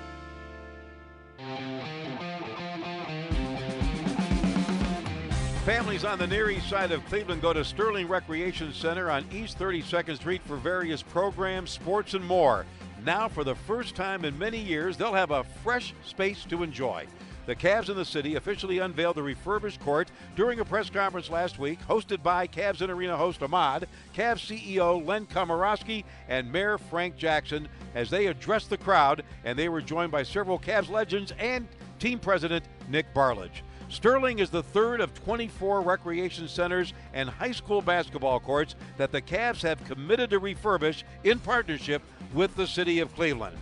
Families 5.65 6.06
on 6.06 6.17
the 6.17 6.26
near 6.26 6.50
east 6.50 6.69
side 6.69 6.91
of 6.91 7.06
Cleveland 7.06 7.41
go 7.41 7.52
to 7.52 7.65
Sterling 7.65 8.08
Recreation 8.08 8.74
Center 8.74 9.12
on 9.12 9.26
East 9.32 9.60
32nd 9.60 10.15
Street 10.15 10.41
for 10.45 10.56
various 10.56 11.04
programs, 11.04 11.69
sports, 11.69 12.13
and 12.13 12.26
more. 12.26 12.65
Now, 13.06 13.28
for 13.28 13.43
the 13.43 13.54
first 13.54 13.93
time 13.93 14.26
in 14.26 14.39
many 14.39 14.58
years, 14.58 14.98
they'll 14.98 15.13
have 15.13 15.32
a 15.32 15.43
fresh 15.43 15.93
space 16.06 16.45
to 16.45 16.63
enjoy. 16.63 17.06
The 17.45 17.56
Cavs 17.56 17.89
in 17.89 17.98
the 17.98 18.06
city 18.06 18.36
officially 18.36 18.80
unveiled 18.80 19.17
the 19.17 19.24
refurbished 19.24 19.82
court 19.82 20.10
during 20.36 20.60
a 20.60 20.65
press 20.65 20.89
conference 20.89 21.30
last 21.30 21.60
week, 21.60 21.80
hosted 21.88 22.24
by 22.24 22.48
Cavs 22.48 22.82
and 22.82 22.89
Arena 22.89 23.17
host 23.17 23.43
Ahmad, 23.43 23.88
Cavs 24.15 24.48
CEO 24.48 25.06
Len 25.06 25.26
Komoroski, 25.26 26.04
and 26.30 26.52
Mayor 26.52 26.78
Frank 26.78 27.17
Jackson 27.17 27.67
as 27.95 28.10
they 28.10 28.28
addressed 28.28 28.69
the 28.69 28.78
crowd, 28.78 29.24
and 29.43 29.60
they 29.60 29.67
were 29.69 29.82
joined 29.82 30.12
by 30.12 30.24
several 30.24 30.58
Cavs 30.58 30.89
legends 30.89 31.34
and 31.38 31.67
team 32.00 32.17
president 32.17 32.65
Nick 32.88 33.13
Barlage. 33.13 33.62
Sterling 33.89 34.38
is 34.38 34.52
the 34.52 34.62
third 34.62 35.02
of 35.02 35.13
24 35.23 35.82
recreation 35.82 36.47
centers 36.47 36.93
and 37.13 37.28
high 37.28 37.52
school 37.52 37.82
basketball 37.82 38.39
courts 38.39 38.75
that 38.97 39.12
the 39.12 39.21
Cavs 39.21 39.63
have 39.63 39.84
committed 39.86 40.30
to 40.30 40.39
refurbish 40.39 41.04
in 41.23 41.39
partnership 41.39 42.04
with 42.34 42.56
the 42.56 42.67
city 42.67 42.99
of 42.99 43.13
Cleveland. 43.15 43.58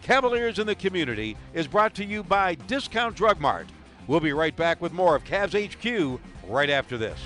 Cavaliers 0.00 0.58
in 0.58 0.66
the 0.66 0.74
Community 0.74 1.36
is 1.52 1.66
brought 1.66 1.94
to 1.96 2.04
you 2.04 2.22
by 2.22 2.54
Discount 2.54 3.14
Drug 3.14 3.40
Mart. 3.40 3.66
We'll 4.06 4.20
be 4.20 4.32
right 4.32 4.56
back 4.56 4.80
with 4.80 4.94
more 4.94 5.14
of 5.14 5.24
Cavs 5.24 5.52
HQ 5.54 6.18
right 6.48 6.70
after 6.70 6.96
this. 6.96 7.20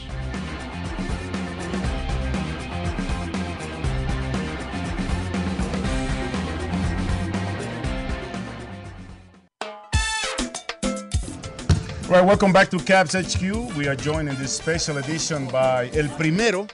Right, 12.13 12.27
welcome 12.27 12.53
back 12.53 12.69
to 12.73 12.77
Cavs 12.77 13.15
HQ. 13.17 13.75
We 13.75 13.89
are 13.89 13.97
joined 13.97 14.29
in 14.29 14.37
this 14.37 14.55
special 14.55 14.99
edition 14.99 15.49
by 15.49 15.89
El 15.95 16.09
Primero, 16.19 16.69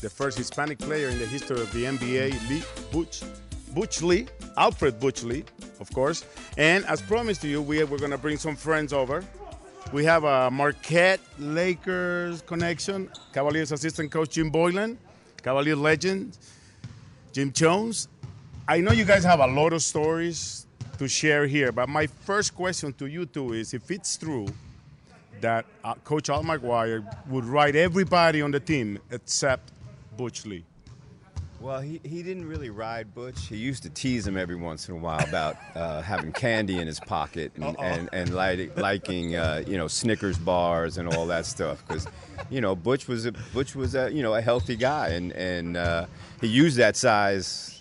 the 0.00 0.10
first 0.10 0.36
Hispanic 0.36 0.80
player 0.80 1.10
in 1.10 1.16
the 1.20 1.26
history 1.26 1.60
of 1.60 1.72
the 1.72 1.84
NBA, 1.84 2.50
Lee 2.50 2.64
Butch, 2.90 3.22
Butch 3.72 4.02
Lee, 4.02 4.26
Alfred 4.56 4.98
Butch 4.98 5.22
Lee, 5.22 5.44
of 5.78 5.88
course. 5.92 6.24
And 6.58 6.84
as 6.86 7.00
promised 7.00 7.40
to 7.42 7.46
you, 7.46 7.62
we, 7.62 7.84
we're 7.84 7.98
going 7.98 8.10
to 8.10 8.18
bring 8.18 8.36
some 8.36 8.56
friends 8.56 8.92
over. 8.92 9.22
We 9.92 10.04
have 10.06 10.24
a 10.24 10.50
Marquette 10.50 11.20
Lakers 11.38 12.42
connection, 12.42 13.10
Cavaliers 13.32 13.70
assistant 13.70 14.10
coach 14.10 14.30
Jim 14.30 14.50
Boylan, 14.50 14.98
Cavalier 15.40 15.76
legend 15.76 16.36
Jim 17.32 17.52
Jones. 17.52 18.08
I 18.66 18.80
know 18.80 18.90
you 18.90 19.04
guys 19.04 19.22
have 19.22 19.38
a 19.38 19.46
lot 19.46 19.72
of 19.72 19.82
stories 19.82 20.66
to 20.98 21.06
share 21.06 21.46
here, 21.46 21.70
but 21.70 21.88
my 21.88 22.08
first 22.08 22.56
question 22.56 22.92
to 22.94 23.06
you 23.06 23.24
two 23.24 23.52
is 23.52 23.72
if 23.72 23.88
it's 23.92 24.16
true 24.16 24.48
that 25.40 25.66
uh, 25.84 25.94
Coach 26.04 26.30
Al 26.30 26.42
McGuire 26.42 27.04
would 27.28 27.44
write 27.44 27.76
everybody 27.76 28.42
on 28.42 28.50
the 28.50 28.60
team 28.60 28.98
except 29.10 29.72
Butch 30.16 30.46
Lee. 30.46 30.64
Well, 31.60 31.80
he, 31.80 32.00
he 32.02 32.22
didn't 32.22 32.48
really 32.48 32.70
ride 32.70 33.14
Butch. 33.14 33.46
He 33.46 33.56
used 33.56 33.82
to 33.82 33.90
tease 33.90 34.26
him 34.26 34.38
every 34.38 34.56
once 34.56 34.88
in 34.88 34.94
a 34.94 34.98
while 34.98 35.22
about 35.22 35.56
uh, 35.74 36.00
having 36.00 36.32
candy 36.32 36.78
in 36.78 36.86
his 36.86 36.98
pocket 36.98 37.52
and, 37.56 37.78
and, 37.78 38.08
and 38.14 38.34
liking 38.76 39.36
uh, 39.36 39.62
you 39.66 39.76
know 39.76 39.86
Snickers 39.86 40.38
bars 40.38 40.96
and 40.96 41.06
all 41.12 41.26
that 41.26 41.44
stuff 41.44 41.84
because 41.86 42.06
you 42.48 42.62
know 42.62 42.74
Butch 42.74 43.08
was 43.08 43.26
a, 43.26 43.32
Butch 43.52 43.76
was 43.76 43.94
a 43.94 44.10
you 44.10 44.22
know 44.22 44.34
a 44.34 44.40
healthy 44.40 44.74
guy 44.74 45.08
and 45.08 45.32
and 45.32 45.76
uh, 45.76 46.06
he 46.40 46.46
used 46.46 46.78
that 46.78 46.96
size 46.96 47.79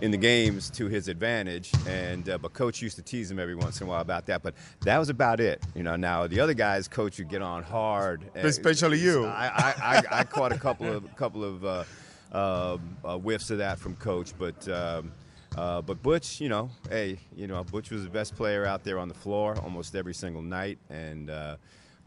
in 0.00 0.10
the 0.10 0.16
games 0.16 0.70
to 0.70 0.88
his 0.88 1.08
advantage. 1.08 1.72
And 1.86 2.28
uh, 2.28 2.38
but 2.38 2.52
coach 2.52 2.82
used 2.82 2.96
to 2.96 3.02
tease 3.02 3.30
him 3.30 3.38
every 3.38 3.54
once 3.54 3.80
in 3.80 3.86
a 3.86 3.90
while 3.90 4.00
about 4.00 4.26
that. 4.26 4.42
But 4.42 4.54
that 4.80 4.98
was 4.98 5.08
about 5.08 5.40
it. 5.40 5.62
You 5.74 5.82
know. 5.82 5.96
Now 5.96 6.26
the 6.26 6.40
other 6.40 6.54
guys, 6.54 6.88
coach 6.88 7.18
would 7.18 7.28
get 7.28 7.42
on 7.42 7.62
hard. 7.62 8.24
Especially 8.34 8.98
you. 8.98 9.24
I, 9.26 9.46
I, 9.46 9.74
I, 9.82 10.02
I 10.20 10.24
caught 10.24 10.52
a 10.52 10.58
couple 10.58 10.92
of 10.92 11.16
couple 11.16 11.44
of 11.44 11.64
uh, 11.64 11.84
uh, 12.32 12.78
uh, 13.04 13.18
whiffs 13.18 13.50
of 13.50 13.58
that 13.58 13.78
from 13.78 13.96
coach, 13.96 14.32
but. 14.38 14.68
Um, 14.68 15.12
uh, 15.56 15.80
but 15.80 16.02
Butch, 16.02 16.40
you 16.40 16.48
know, 16.48 16.68
hey, 16.90 17.16
you 17.36 17.46
know, 17.46 17.62
Butch 17.62 17.90
was 17.90 18.02
the 18.02 18.10
best 18.10 18.34
player 18.34 18.66
out 18.66 18.82
there 18.82 18.98
on 18.98 19.06
the 19.06 19.14
floor 19.14 19.56
almost 19.62 19.94
every 19.94 20.12
single 20.12 20.42
night, 20.42 20.78
and 20.90 21.30
uh, 21.30 21.56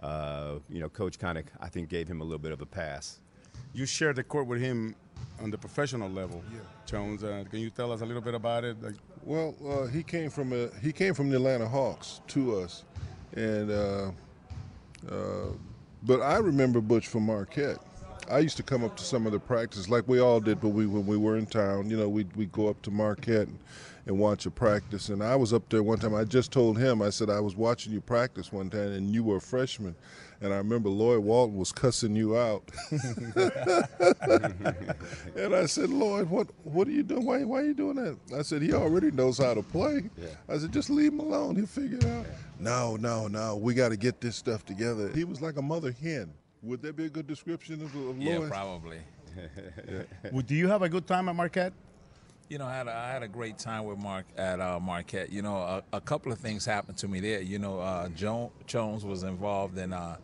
uh, 0.01 0.55
you 0.69 0.79
know, 0.79 0.89
Coach 0.89 1.17
kind 1.17 1.37
of, 1.37 1.45
I 1.59 1.69
think, 1.69 1.89
gave 1.89 2.07
him 2.07 2.21
a 2.21 2.23
little 2.23 2.39
bit 2.39 2.51
of 2.51 2.61
a 2.61 2.65
pass. 2.65 3.19
You 3.77 3.85
shared 3.85 4.15
the 4.15 4.23
court 4.23 4.47
with 4.47 4.59
him 4.59 4.95
on 5.39 5.51
the 5.51 5.57
professional 5.59 6.09
level. 6.09 6.43
Yeah. 6.51 6.61
Jones, 6.87 7.23
uh, 7.23 7.43
can 7.47 7.59
you 7.59 7.69
tell 7.69 7.91
us 7.91 8.01
a 8.01 8.05
little 8.07 8.23
bit 8.23 8.33
about 8.33 8.63
it? 8.63 8.81
Like, 8.81 8.95
well, 9.23 9.55
uh, 9.69 9.85
he 9.85 10.01
came 10.01 10.31
from 10.31 10.51
a, 10.51 10.69
he 10.81 10.91
came 10.91 11.13
from 11.13 11.29
the 11.29 11.35
Atlanta 11.35 11.67
Hawks 11.67 12.21
to 12.29 12.57
us, 12.57 12.85
and 13.35 13.69
uh, 13.69 14.09
uh, 15.07 15.49
but 16.01 16.21
I 16.21 16.37
remember 16.37 16.81
Butch 16.81 17.07
from 17.07 17.27
Marquette. 17.27 17.77
I 18.31 18.39
used 18.39 18.57
to 18.57 18.63
come 18.63 18.83
up 18.83 18.97
to 18.97 19.03
some 19.03 19.27
of 19.27 19.31
the 19.31 19.39
practices 19.39 19.91
like 19.91 20.07
we 20.07 20.19
all 20.19 20.39
did, 20.39 20.59
but 20.59 20.69
we 20.69 20.87
when 20.87 21.05
we 21.05 21.15
were 21.15 21.37
in 21.37 21.45
town, 21.45 21.87
you 21.87 21.97
know, 21.97 22.09
we'd, 22.09 22.35
we'd 22.35 22.51
go 22.51 22.69
up 22.69 22.81
to 22.81 22.89
Marquette 22.89 23.47
and, 23.47 23.59
and 24.07 24.17
watch 24.17 24.47
a 24.47 24.51
practice. 24.51 25.09
And 25.09 25.21
I 25.21 25.35
was 25.35 25.53
up 25.53 25.69
there 25.69 25.83
one 25.83 25.99
time. 25.99 26.15
I 26.15 26.23
just 26.23 26.51
told 26.51 26.79
him, 26.79 27.03
I 27.03 27.11
said 27.11 27.29
I 27.29 27.41
was 27.41 27.55
watching 27.55 27.93
you 27.93 28.01
practice 28.01 28.51
one 28.51 28.71
time, 28.71 28.93
and 28.93 29.13
you 29.13 29.23
were 29.23 29.37
a 29.37 29.41
freshman. 29.41 29.95
And 30.39 30.53
I 30.53 30.57
remember 30.57 30.89
Lloyd 30.89 31.23
Walton 31.23 31.57
was 31.57 31.71
cussing 31.71 32.15
you 32.15 32.37
out. 32.37 32.63
and 35.35 35.55
I 35.55 35.65
said, 35.65 35.89
Lloyd, 35.89 36.29
what 36.29 36.47
what 36.63 36.87
are 36.87 36.91
you 36.91 37.03
doing? 37.03 37.25
Why 37.25 37.43
why 37.43 37.61
are 37.61 37.65
you 37.65 37.73
doing 37.73 37.95
that? 37.95 38.17
I 38.37 38.41
said 38.43 38.61
he 38.61 38.73
already 38.73 39.09
knows 39.11 39.37
how 39.39 39.53
to 39.53 39.63
play. 39.63 40.09
Yeah. 40.17 40.27
I 40.47 40.57
said 40.59 40.71
just 40.71 40.89
leave 40.89 41.11
him 41.13 41.19
alone. 41.19 41.55
He'll 41.55 41.65
figure 41.65 41.97
it 41.97 42.05
out. 42.05 42.25
No, 42.59 42.95
no, 42.97 43.27
no. 43.27 43.55
We 43.55 43.73
got 43.73 43.89
to 43.89 43.97
get 43.97 44.21
this 44.21 44.35
stuff 44.35 44.65
together. 44.65 45.09
He 45.09 45.23
was 45.23 45.41
like 45.41 45.57
a 45.57 45.61
mother 45.61 45.91
hen. 45.91 46.33
Would 46.63 46.81
that 46.83 46.95
be 46.95 47.05
a 47.05 47.09
good 47.09 47.27
description 47.27 47.81
of, 47.81 47.95
of 47.95 48.17
Yeah, 48.21 48.39
Lloyd? 48.39 48.49
probably. 48.49 48.99
Well, 50.31 50.41
do 50.41 50.55
you 50.55 50.67
have 50.67 50.81
a 50.81 50.89
good 50.89 51.05
time 51.07 51.29
at 51.29 51.35
Marquette? 51.35 51.73
You 52.49 52.57
know, 52.57 52.65
I 52.65 52.75
had 52.75 52.87
a, 52.87 52.95
I 52.95 53.09
had 53.09 53.23
a 53.23 53.27
great 53.27 53.57
time 53.57 53.83
with 53.83 53.97
Mark 53.97 54.25
at 54.37 54.61
uh, 54.61 54.79
Marquette. 54.79 55.31
You 55.31 55.41
know, 55.41 55.57
a, 55.57 55.83
a 55.91 55.99
couple 55.99 56.31
of 56.31 56.39
things 56.39 56.65
happened 56.65 56.97
to 56.99 57.07
me 57.07 57.19
there. 57.19 57.41
You 57.41 57.59
know, 57.59 57.79
uh, 57.79 58.07
Joan, 58.09 58.51
Jones 58.65 59.03
was 59.03 59.23
involved 59.23 59.77
in 59.77 59.91
uh, 59.91 60.15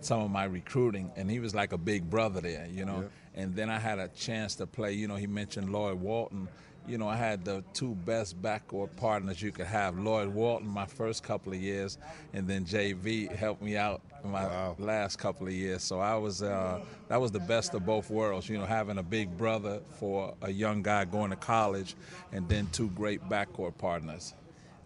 some 0.00 0.20
of 0.22 0.30
my 0.30 0.44
recruiting, 0.44 1.10
and 1.16 1.30
he 1.30 1.38
was 1.38 1.54
like 1.54 1.72
a 1.72 1.78
big 1.78 2.08
brother 2.08 2.40
there. 2.40 2.66
You 2.70 2.86
know, 2.86 3.10
and 3.34 3.54
then 3.54 3.68
I 3.68 3.78
had 3.78 3.98
a 3.98 4.08
chance 4.08 4.54
to 4.56 4.66
play. 4.66 4.94
You 4.94 5.06
know, 5.06 5.16
he 5.16 5.26
mentioned 5.26 5.70
Lloyd 5.70 6.00
Walton. 6.00 6.48
You 6.86 6.98
know, 6.98 7.08
I 7.08 7.16
had 7.16 7.44
the 7.44 7.62
two 7.72 7.94
best 7.94 8.40
backcourt 8.40 8.96
partners 8.96 9.40
you 9.40 9.52
could 9.52 9.66
have. 9.66 9.98
Lloyd 9.98 10.28
Walton, 10.28 10.66
my 10.66 10.86
first 10.86 11.22
couple 11.22 11.52
of 11.52 11.60
years, 11.60 11.98
and 12.32 12.48
then 12.48 12.64
JV 12.64 13.30
helped 13.34 13.62
me 13.62 13.76
out 13.76 14.00
in 14.24 14.30
my 14.30 14.74
last 14.78 15.18
couple 15.18 15.46
of 15.46 15.52
years. 15.52 15.82
So 15.82 16.00
I 16.00 16.16
was 16.16 16.42
uh, 16.42 16.80
that 17.08 17.20
was 17.20 17.30
the 17.30 17.40
best 17.40 17.74
of 17.74 17.86
both 17.86 18.10
worlds. 18.10 18.48
You 18.48 18.58
know, 18.58 18.66
having 18.66 18.98
a 18.98 19.02
big 19.02 19.36
brother 19.36 19.80
for 19.98 20.34
a 20.42 20.50
young 20.50 20.82
guy 20.82 21.04
going 21.04 21.30
to 21.30 21.36
college, 21.36 21.94
and 22.32 22.48
then 22.48 22.68
two 22.72 22.88
great 22.90 23.26
backcourt 23.28 23.76
partners. 23.78 24.34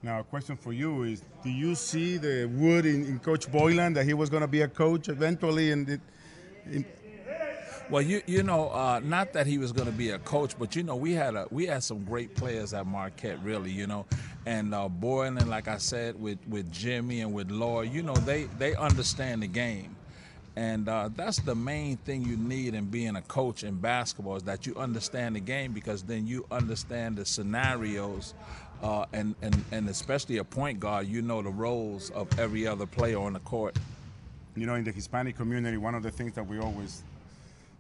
Now, 0.02 0.20
a 0.20 0.24
question 0.24 0.56
for 0.56 0.72
you 0.72 1.04
is: 1.04 1.22
Do 1.42 1.50
you 1.50 1.74
see 1.74 2.18
the 2.18 2.46
wood 2.46 2.84
in, 2.84 3.06
in 3.06 3.18
Coach 3.18 3.50
Boylan 3.50 3.94
that 3.94 4.04
he 4.04 4.12
was 4.12 4.28
going 4.28 4.42
to 4.42 4.48
be 4.48 4.60
a 4.60 4.68
coach 4.68 5.08
eventually? 5.08 5.72
And 5.72 5.88
it, 5.88 6.00
in, 6.70 6.84
Well, 7.90 8.02
you 8.02 8.22
you 8.26 8.42
know, 8.42 8.70
uh, 8.70 9.00
not 9.04 9.34
that 9.34 9.46
he 9.46 9.58
was 9.58 9.72
going 9.72 9.86
to 9.86 9.92
be 9.92 10.10
a 10.10 10.18
coach, 10.20 10.58
but 10.58 10.74
you 10.74 10.82
know, 10.82 10.96
we 10.96 11.12
had 11.12 11.34
a 11.36 11.46
we 11.50 11.66
had 11.66 11.82
some 11.84 12.04
great 12.04 12.34
players 12.34 12.74
at 12.74 12.86
Marquette, 12.86 13.42
really, 13.44 13.70
you 13.70 13.86
know, 13.86 14.06
and 14.46 14.74
uh, 14.74 14.88
Boylan, 14.88 15.48
like 15.48 15.68
I 15.68 15.78
said, 15.78 16.20
with 16.20 16.38
with 16.48 16.72
Jimmy 16.72 17.20
and 17.20 17.34
with 17.34 17.50
Lloyd, 17.50 17.92
you 17.92 18.02
know, 18.02 18.14
they 18.14 18.44
they 18.58 18.74
understand 18.76 19.42
the 19.42 19.48
game, 19.48 19.96
and 20.56 20.88
uh, 20.88 21.10
that's 21.14 21.40
the 21.40 21.54
main 21.54 21.98
thing 21.98 22.24
you 22.24 22.38
need 22.38 22.74
in 22.74 22.86
being 22.86 23.16
a 23.16 23.22
coach 23.22 23.64
in 23.64 23.76
basketball 23.76 24.36
is 24.36 24.44
that 24.44 24.66
you 24.66 24.74
understand 24.76 25.36
the 25.36 25.40
game 25.40 25.72
because 25.72 26.02
then 26.02 26.26
you 26.26 26.46
understand 26.50 27.16
the 27.18 27.26
scenarios. 27.26 28.34
Uh, 28.82 29.06
and, 29.14 29.34
and, 29.42 29.64
and 29.72 29.88
especially 29.88 30.38
a 30.38 30.44
point 30.44 30.78
guard, 30.78 31.06
you 31.08 31.22
know 31.22 31.40
the 31.42 31.48
roles 31.50 32.10
of 32.10 32.28
every 32.38 32.66
other 32.66 32.86
player 32.86 33.18
on 33.18 33.32
the 33.32 33.40
court. 33.40 33.78
you 34.56 34.66
know, 34.66 34.74
in 34.74 34.84
the 34.84 34.92
Hispanic 34.92 35.36
community, 35.36 35.78
one 35.78 35.94
of 35.94 36.02
the 36.02 36.10
things 36.10 36.34
that 36.34 36.46
we 36.46 36.58
always 36.58 37.02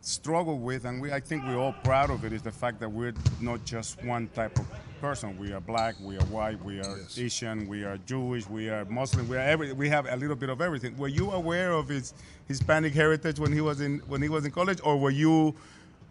struggle 0.04 0.58
with, 0.58 0.84
and 0.84 1.00
we, 1.00 1.12
I 1.12 1.18
think 1.18 1.44
we're 1.44 1.56
all 1.56 1.74
proud 1.82 2.10
of 2.10 2.24
it, 2.24 2.32
is 2.32 2.42
the 2.42 2.52
fact 2.52 2.78
that 2.80 2.88
we're 2.88 3.14
not 3.40 3.64
just 3.64 4.02
one 4.04 4.28
type 4.28 4.58
of 4.58 4.66
person. 5.00 5.38
We 5.38 5.52
are 5.52 5.60
black, 5.60 5.94
we 6.00 6.16
are 6.18 6.24
white, 6.26 6.62
we 6.62 6.78
are 6.80 6.98
Asian, 7.16 7.66
we 7.66 7.84
are 7.84 7.96
Jewish, 7.98 8.48
we 8.48 8.68
are 8.68 8.84
Muslim. 8.84 9.26
We 9.28 9.36
are 9.36 9.40
every, 9.40 9.72
we 9.72 9.88
have 9.88 10.06
a 10.06 10.16
little 10.16 10.36
bit 10.36 10.50
of 10.50 10.60
everything. 10.60 10.96
Were 10.98 11.08
you 11.08 11.30
aware 11.32 11.72
of 11.72 11.88
his 11.88 12.12
Hispanic 12.46 12.92
heritage 12.92 13.38
when 13.38 13.52
he 13.52 13.62
was 13.62 13.80
in 13.80 14.00
when 14.06 14.20
he 14.20 14.28
was 14.28 14.44
in 14.44 14.50
college, 14.50 14.80
or 14.84 14.98
were 14.98 15.10
you 15.10 15.54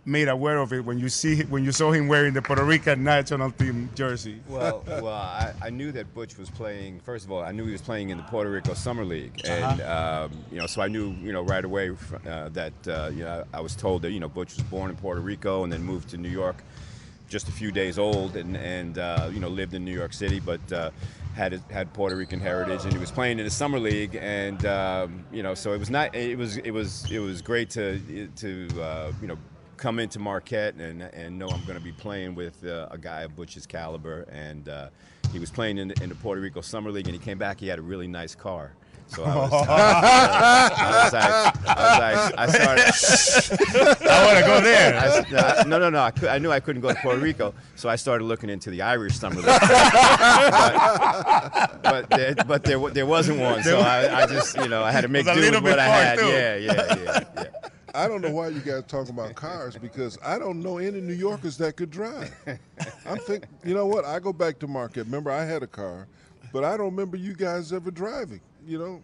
made 0.05 0.27
aware 0.27 0.57
of 0.57 0.73
it 0.73 0.83
when 0.83 0.99
you 0.99 1.09
see 1.09 1.43
when 1.43 1.63
you 1.63 1.71
saw 1.71 1.91
him 1.91 2.07
wearing 2.07 2.33
the 2.33 2.41
Puerto 2.41 2.63
Rican 2.63 3.03
national 3.03 3.51
team 3.51 3.89
jersey? 3.95 4.39
Well, 4.47 4.83
well, 4.87 5.07
I, 5.07 5.53
I 5.61 5.69
knew 5.69 5.91
that 5.93 6.13
Butch 6.13 6.37
was 6.37 6.49
playing. 6.49 6.99
First 7.01 7.25
of 7.25 7.31
all, 7.31 7.43
I 7.43 7.51
knew 7.51 7.65
he 7.65 7.71
was 7.71 7.81
playing 7.81 8.09
in 8.09 8.17
the 8.17 8.23
Puerto 8.23 8.49
Rico 8.49 8.73
Summer 8.73 9.05
League, 9.05 9.41
and 9.45 9.81
um, 9.81 10.31
you 10.51 10.59
know, 10.59 10.67
so 10.67 10.81
I 10.81 10.87
knew, 10.87 11.11
you 11.21 11.31
know, 11.31 11.41
right 11.41 11.63
away 11.63 11.91
uh, 12.27 12.49
that 12.49 12.73
uh, 12.87 13.11
you 13.13 13.23
know 13.23 13.45
I 13.53 13.61
was 13.61 13.75
told 13.75 14.01
that 14.03 14.11
you 14.11 14.19
know 14.19 14.29
Butch 14.29 14.55
was 14.55 14.63
born 14.63 14.89
in 14.89 14.97
Puerto 14.97 15.21
Rico 15.21 15.63
and 15.63 15.71
then 15.71 15.83
moved 15.83 16.09
to 16.09 16.17
New 16.17 16.29
York, 16.29 16.63
just 17.29 17.47
a 17.47 17.51
few 17.51 17.71
days 17.71 17.97
old, 17.97 18.35
and 18.35 18.57
and 18.57 18.97
uh, 18.97 19.29
you 19.31 19.39
know 19.39 19.49
lived 19.49 19.73
in 19.73 19.85
New 19.85 19.93
York 19.93 20.13
City, 20.13 20.39
but. 20.39 20.71
Uh, 20.71 20.91
had 21.33 21.59
had 21.71 21.91
Puerto 21.93 22.15
Rican 22.15 22.39
heritage, 22.39 22.83
and 22.83 22.93
he 22.93 22.99
was 22.99 23.09
playing 23.09 23.39
in 23.39 23.45
the 23.45 23.49
summer 23.49 23.79
league, 23.79 24.15
and 24.21 24.63
um, 24.67 25.25
you 25.31 25.41
know, 25.41 25.55
so 25.55 25.73
it 25.73 25.79
was 25.79 25.89
not. 25.89 26.13
It 26.13 26.37
was 26.37 26.57
it 26.57 26.69
was 26.69 27.09
it 27.11 27.17
was 27.17 27.41
great 27.41 27.71
to 27.71 28.29
to 28.35 28.67
uh, 28.79 29.11
you 29.19 29.27
know 29.27 29.37
come 29.83 29.99
into 29.99 30.17
Marquette 30.17 30.75
and, 30.75 31.01
and 31.01 31.37
know 31.37 31.49
I'm 31.49 31.61
going 31.65 31.77
to 31.77 31.83
be 31.83 31.91
playing 31.91 32.35
with 32.35 32.65
uh, 32.65 32.87
a 32.89 32.97
guy 32.97 33.23
of 33.23 33.35
Butch's 33.35 33.67
caliber. 33.67 34.21
And 34.31 34.69
uh, 34.69 34.87
he 35.33 35.39
was 35.39 35.51
playing 35.51 35.77
in, 35.77 35.91
in 36.01 36.07
the 36.07 36.15
Puerto 36.15 36.39
Rico 36.39 36.61
Summer 36.61 36.89
League, 36.89 37.05
and 37.07 37.13
he 37.13 37.19
came 37.19 37.37
back. 37.37 37.59
He 37.59 37.67
had 37.67 37.79
a 37.79 37.81
really 37.81 38.07
nice 38.07 38.33
car. 38.33 38.71
So 39.07 39.25
I 39.25 39.35
was, 39.35 39.51
I 39.67 41.03
was 41.03 41.11
like, 41.13 41.25
I 41.67 42.13
was 42.15 42.31
I 42.37 42.47
started. 42.47 42.85
I 44.09 44.25
wanna 44.25 44.45
go 44.47 44.61
there. 44.61 44.95
I, 44.97 45.05
I- 45.59 45.63
no, 45.67 45.79
no, 45.79 45.89
no. 45.89 46.01
I, 46.01 46.11
cou- 46.11 46.29
I 46.29 46.37
knew 46.39 46.49
I 46.49 46.61
couldn't 46.61 46.81
go 46.81 46.87
to 46.87 46.95
Puerto 47.01 47.19
Rico, 47.19 47.53
so 47.75 47.89
I 47.89 47.97
started 47.97 48.23
looking 48.23 48.49
into 48.49 48.69
the 48.69 48.83
Irish 48.83 49.17
Summer 49.19 49.35
League. 49.35 49.45
but 49.59 49.59
but, 51.83 52.09
there, 52.09 52.35
but 52.47 52.63
there, 52.63 52.79
there 52.91 53.05
wasn't 53.05 53.41
one, 53.41 53.61
so 53.63 53.81
I, 53.81 54.21
I 54.23 54.27
just, 54.27 54.55
you 54.57 54.69
know, 54.69 54.81
I 54.81 54.93
had 54.93 55.01
to 55.01 55.09
make 55.09 55.25
Was 55.25 55.35
do 55.35 55.41
little 55.41 55.61
with 55.61 55.71
what 55.73 55.79
I 55.79 55.87
had. 55.87 56.19
too. 56.19 56.27
Yeah, 56.27 56.55
yeah, 56.55 56.95
yeah, 57.03 57.23
yeah. 57.35 57.43
I 57.93 58.07
don't 58.07 58.21
know 58.21 58.31
why 58.31 58.47
you 58.47 58.59
guys 58.59 58.83
talk 58.87 59.09
about 59.09 59.35
cars 59.35 59.77
because 59.77 60.17
I 60.23 60.39
don't 60.39 60.61
know 60.63 60.79
any 60.79 60.99
New 60.99 61.13
Yorkers 61.13 61.57
that 61.57 61.75
could 61.75 61.91
drive. 61.91 62.33
I'm 63.05 63.17
think, 63.19 63.45
you 63.63 63.73
know 63.75 63.85
what? 63.85 64.03
I 64.03 64.19
go 64.19 64.33
back 64.33 64.57
to 64.59 64.67
Marquette. 64.67 65.05
Remember, 65.05 65.29
I 65.29 65.45
had 65.45 65.61
a 65.61 65.67
car, 65.67 66.07
but 66.51 66.63
I 66.63 66.75
don't 66.75 66.87
remember 66.87 67.17
you 67.17 67.33
guys 67.33 67.71
ever 67.71 67.91
driving. 67.91 68.41
You 68.65 68.79
know, 68.79 69.01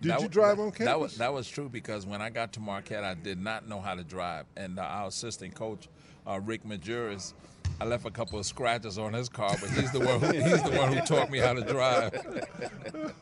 did 0.00 0.12
That 0.12 0.20
you 0.22 0.28
drive 0.28 0.56
that- 0.56 0.62
on 0.62 0.70
campus? 0.70 0.86
That 0.86 1.00
was 1.00 1.16
that 1.18 1.32
was 1.32 1.48
true 1.48 1.68
because 1.68 2.06
when 2.06 2.22
I 2.22 2.30
got 2.30 2.52
to 2.54 2.60
Marquette, 2.60 3.04
I 3.04 3.14
did 3.14 3.38
not 3.38 3.68
know 3.68 3.80
how 3.80 3.94
to 3.94 4.04
drive, 4.04 4.46
and 4.56 4.78
uh, 4.78 4.82
our 4.82 5.08
assistant 5.08 5.54
coach, 5.54 5.88
uh, 6.26 6.40
Rick 6.42 6.64
Majerus, 6.64 7.34
I 7.78 7.84
left 7.84 8.06
a 8.06 8.10
couple 8.10 8.38
of 8.38 8.46
scratches 8.46 8.96
on 8.98 9.12
his 9.12 9.28
car, 9.28 9.54
but 9.60 9.68
he's 9.70 9.92
the 9.92 10.00
one 10.00 10.18
who, 10.20 10.32
he's 10.32 10.62
the 10.62 10.70
one 10.70 10.92
who 10.92 11.00
taught 11.02 11.30
me 11.30 11.38
how 11.38 11.52
to 11.52 11.62
drive. 11.62 12.12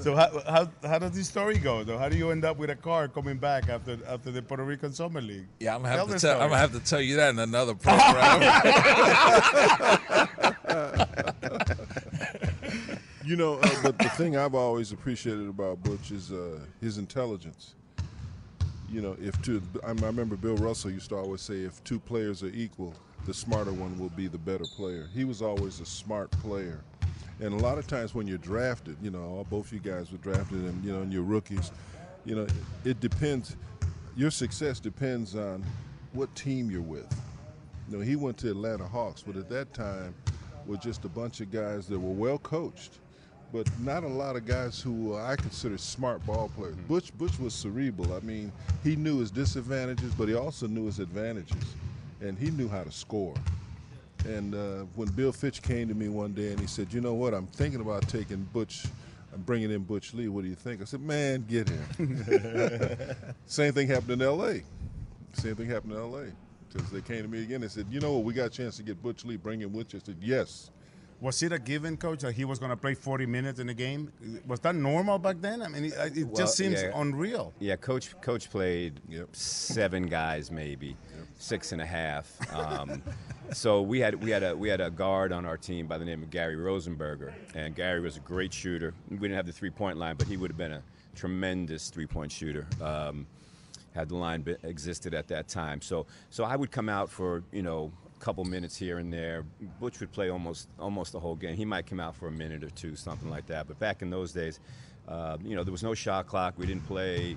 So 0.00 0.16
how, 0.16 0.40
how, 0.48 0.68
how 0.82 0.98
does 0.98 1.12
this 1.12 1.28
story 1.28 1.56
go 1.56 1.84
though? 1.84 1.96
How 1.96 2.08
do 2.08 2.16
you 2.16 2.32
end 2.32 2.44
up 2.44 2.56
with 2.56 2.70
a 2.70 2.74
car 2.74 3.06
coming 3.06 3.36
back 3.36 3.68
after 3.68 3.98
after 4.08 4.32
the 4.32 4.42
Puerto 4.42 4.64
Rican 4.64 4.92
Summer 4.92 5.20
League? 5.20 5.46
Yeah, 5.60 5.76
I'm 5.76 5.82
gonna 5.82 5.90
have 5.90 5.98
Tell 5.98 6.06
to 6.08 6.12
the 6.14 6.18
tell. 6.18 6.40
I'm 6.42 6.48
gonna 6.48 6.60
have 6.60 6.72
to 6.72 6.80
tell 6.80 7.00
you 7.00 7.14
that 7.16 7.30
in 7.30 7.38
another 7.38 7.74
program. 7.76 8.40
You 13.22 13.36
know, 13.36 13.60
uh, 13.62 13.68
but 13.82 13.96
the 13.98 14.08
thing 14.08 14.36
I've 14.36 14.56
always 14.56 14.90
appreciated 14.90 15.46
about 15.48 15.80
Butch 15.84 16.10
is 16.10 16.32
uh, 16.32 16.58
his 16.80 16.98
intelligence. 16.98 17.76
You 18.90 19.02
know, 19.02 19.16
if 19.20 19.40
two, 19.40 19.62
I 19.84 19.90
I 19.90 19.92
remember 19.92 20.34
Bill 20.34 20.56
Russell 20.56 20.90
used 20.90 21.10
to 21.10 21.16
always 21.16 21.40
say, 21.40 21.60
if 21.60 21.84
two 21.84 22.00
players 22.00 22.42
are 22.42 22.48
equal, 22.48 22.92
the 23.30 23.34
smarter 23.34 23.72
one 23.72 23.96
will 23.96 24.08
be 24.08 24.26
the 24.26 24.36
better 24.36 24.64
player. 24.64 25.08
He 25.14 25.24
was 25.24 25.40
always 25.40 25.78
a 25.78 25.86
smart 25.86 26.32
player. 26.32 26.80
And 27.38 27.54
a 27.54 27.56
lot 27.58 27.78
of 27.78 27.86
times 27.86 28.12
when 28.12 28.26
you're 28.26 28.38
drafted, 28.38 28.96
you 29.00 29.12
know, 29.12 29.46
both 29.48 29.72
you 29.72 29.78
guys 29.78 30.10
were 30.10 30.18
drafted 30.18 30.58
and, 30.58 30.84
you 30.84 30.90
know, 30.90 31.02
and 31.02 31.12
you're 31.12 31.22
rookies, 31.22 31.70
you 32.24 32.34
know, 32.34 32.48
it 32.84 32.98
depends, 32.98 33.56
your 34.16 34.32
success 34.32 34.80
depends 34.80 35.36
on 35.36 35.64
what 36.12 36.34
team 36.34 36.72
you're 36.72 36.82
with. 36.82 37.06
You 37.88 37.98
know, 37.98 38.02
he 38.02 38.16
went 38.16 38.36
to 38.38 38.50
Atlanta 38.50 38.88
Hawks, 38.88 39.22
but 39.22 39.36
at 39.36 39.48
that 39.48 39.72
time 39.72 40.12
were 40.66 40.76
just 40.78 41.04
a 41.04 41.08
bunch 41.08 41.40
of 41.40 41.52
guys 41.52 41.86
that 41.86 42.00
were 42.00 42.12
well 42.12 42.38
coached, 42.38 42.98
but 43.52 43.70
not 43.78 44.02
a 44.02 44.08
lot 44.08 44.34
of 44.34 44.44
guys 44.44 44.80
who 44.80 45.14
I 45.14 45.36
consider 45.36 45.78
smart 45.78 46.26
ball 46.26 46.50
players. 46.56 46.74
Mm-hmm. 46.74 46.88
Butch 46.88 47.16
Butch 47.16 47.38
was 47.38 47.54
cerebral. 47.54 48.12
I 48.12 48.18
mean, 48.26 48.50
he 48.82 48.96
knew 48.96 49.20
his 49.20 49.30
disadvantages, 49.30 50.16
but 50.16 50.26
he 50.26 50.34
also 50.34 50.66
knew 50.66 50.86
his 50.86 50.98
advantages, 50.98 51.76
and 52.20 52.38
he 52.38 52.50
knew 52.50 52.68
how 52.68 52.82
to 52.84 52.92
score. 52.92 53.34
And 54.24 54.54
uh, 54.54 54.84
when 54.94 55.08
Bill 55.08 55.32
Fitch 55.32 55.62
came 55.62 55.88
to 55.88 55.94
me 55.94 56.08
one 56.08 56.34
day 56.34 56.50
and 56.50 56.60
he 56.60 56.66
said, 56.66 56.92
"You 56.92 57.00
know 57.00 57.14
what? 57.14 57.34
I'm 57.34 57.46
thinking 57.46 57.80
about 57.80 58.08
taking 58.08 58.42
Butch." 58.52 58.84
I'm 59.32 59.42
bringing 59.42 59.70
in 59.70 59.84
Butch 59.84 60.12
Lee. 60.12 60.26
What 60.26 60.42
do 60.42 60.50
you 60.50 60.56
think? 60.56 60.82
I 60.82 60.84
said, 60.84 61.00
"Man, 61.00 61.44
get 61.48 61.68
him." 61.68 63.16
Same 63.46 63.72
thing 63.72 63.86
happened 63.86 64.10
in 64.10 64.22
L.A. 64.22 64.62
Same 65.34 65.54
thing 65.54 65.68
happened 65.68 65.92
in 65.92 65.98
L.A. 65.98 66.26
Because 66.68 66.90
they 66.90 67.00
came 67.00 67.22
to 67.22 67.28
me 67.28 67.42
again 67.42 67.62
and 67.62 67.70
said, 67.70 67.86
"You 67.90 68.00
know 68.00 68.14
what? 68.14 68.24
We 68.24 68.34
got 68.34 68.46
a 68.46 68.50
chance 68.50 68.76
to 68.78 68.82
get 68.82 69.00
Butch 69.02 69.24
Lee. 69.24 69.36
Bring 69.36 69.60
him 69.60 69.72
with 69.72 69.94
you." 69.94 70.00
I 70.02 70.06
said, 70.06 70.16
"Yes." 70.20 70.70
Was 71.20 71.42
it 71.42 71.52
a 71.52 71.58
given, 71.58 71.98
coach, 71.98 72.20
that 72.20 72.32
he 72.32 72.46
was 72.46 72.58
going 72.58 72.70
to 72.70 72.76
play 72.76 72.94
40 72.94 73.26
minutes 73.26 73.60
in 73.60 73.68
a 73.68 73.74
game? 73.74 74.10
Was 74.46 74.60
that 74.60 74.74
normal 74.74 75.18
back 75.18 75.36
then? 75.40 75.60
I 75.60 75.68
mean, 75.68 75.84
it, 75.84 75.92
it 76.16 76.24
Well, 76.24 76.34
just 76.34 76.56
seems 76.56 76.82
yeah. 76.82 76.92
unreal. 76.94 77.52
Yeah, 77.58 77.76
coach 77.76 78.18
coach 78.22 78.50
played 78.50 79.00
seven 79.32 80.06
guys 80.06 80.50
maybe, 80.50 80.96
six 81.38 81.72
and 81.72 81.82
a 81.82 81.86
half. 81.86 82.38
Um, 82.54 83.02
so 83.52 83.82
we 83.82 84.00
had 84.00 84.14
we 84.22 84.30
had 84.30 84.42
a 84.42 84.56
we 84.56 84.70
had 84.70 84.80
a 84.80 84.90
guard 84.90 85.30
on 85.30 85.44
our 85.44 85.58
team 85.58 85.86
by 85.86 85.98
the 85.98 86.06
name 86.06 86.22
of 86.22 86.30
Gary 86.30 86.56
Rosenberger, 86.56 87.32
and 87.54 87.74
Gary 87.74 88.00
was 88.00 88.16
a 88.16 88.20
great 88.20 88.52
shooter. 88.52 88.94
We 89.10 89.18
didn't 89.18 89.34
have 89.36 89.46
the 89.46 89.52
three 89.52 89.70
point 89.70 89.98
line, 89.98 90.16
but 90.16 90.26
he 90.26 90.38
would 90.38 90.50
have 90.50 90.58
been 90.58 90.72
a 90.72 90.82
tremendous 91.14 91.90
three 91.90 92.06
point 92.06 92.32
shooter. 92.32 92.66
Um, 92.82 93.26
had 93.94 94.08
the 94.08 94.16
line 94.16 94.44
existed 94.62 95.14
at 95.14 95.28
that 95.28 95.48
time. 95.48 95.82
So 95.82 96.06
so 96.30 96.44
I 96.44 96.56
would 96.56 96.70
come 96.70 96.88
out 96.88 97.10
for 97.10 97.42
you 97.52 97.62
know 97.62 97.92
couple 98.20 98.44
minutes 98.44 98.76
here 98.76 98.98
and 98.98 99.12
there. 99.12 99.44
Butch 99.80 99.98
would 100.00 100.12
play 100.12 100.28
almost 100.28 100.68
almost 100.78 101.12
the 101.12 101.20
whole 101.20 101.34
game. 101.34 101.56
He 101.56 101.64
might 101.64 101.86
come 101.86 101.98
out 102.00 102.14
for 102.14 102.28
a 102.28 102.32
minute 102.32 102.62
or 102.62 102.70
two, 102.70 102.94
something 102.94 103.28
like 103.30 103.46
that. 103.46 103.66
But 103.66 103.78
back 103.78 104.02
in 104.02 104.10
those 104.10 104.32
days, 104.32 104.60
uh, 105.08 105.38
you 105.42 105.56
know, 105.56 105.64
there 105.64 105.72
was 105.72 105.82
no 105.82 105.94
shot 105.94 106.26
clock. 106.26 106.54
We 106.56 106.66
didn't 106.66 106.86
play 106.86 107.36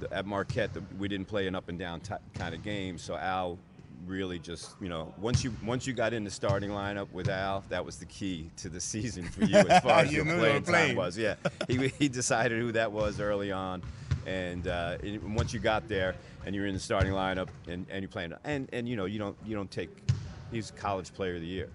the- 0.00 0.12
at 0.12 0.24
Marquette. 0.26 0.72
The, 0.72 0.82
we 0.98 1.08
didn't 1.08 1.26
play 1.26 1.46
an 1.46 1.54
up 1.54 1.68
and 1.68 1.78
down 1.78 2.00
ty 2.00 2.18
kind 2.34 2.54
of 2.54 2.62
game. 2.62 2.96
So 2.96 3.16
Al 3.16 3.58
really 4.06 4.38
just 4.38 4.74
you 4.80 4.88
know 4.88 5.12
once 5.20 5.44
you 5.44 5.54
once 5.62 5.86
you 5.86 5.92
got 5.92 6.14
in 6.14 6.24
the 6.24 6.30
starting 6.30 6.70
lineup 6.70 7.10
with 7.12 7.28
Al, 7.28 7.62
that 7.68 7.84
was 7.84 7.96
the 7.96 8.06
key 8.06 8.50
to 8.56 8.68
the 8.68 8.80
season 8.80 9.24
for 9.24 9.44
you 9.44 9.56
as 9.56 9.82
far 9.82 10.00
as 10.00 10.12
You 10.12 10.24
your 10.24 10.38
playing 10.38 10.62
time 10.62 10.96
was. 10.96 11.18
Yeah, 11.18 11.34
he, 11.68 11.88
he 11.98 12.08
decided 12.08 12.58
who 12.60 12.72
that 12.72 12.90
was 12.90 13.20
early 13.20 13.52
on, 13.52 13.82
and 14.26 14.66
uh, 14.68 14.96
once 15.22 15.52
you 15.52 15.60
got 15.60 15.86
there 15.88 16.14
and 16.46 16.54
you're 16.54 16.66
in 16.66 16.72
the 16.72 16.80
starting 16.80 17.12
lineup 17.12 17.48
and, 17.68 17.84
and 17.90 18.00
you're 18.02 18.08
playing, 18.08 18.32
and 18.44 18.68
and 18.72 18.88
you 18.88 18.96
know 18.96 19.04
you 19.04 19.18
don't 19.18 19.36
you 19.44 19.54
don't 19.54 19.70
take, 19.70 19.90
he's 20.50 20.70
college 20.72 21.12
player 21.12 21.34
of 21.36 21.40
the 21.40 21.46
year, 21.46 21.68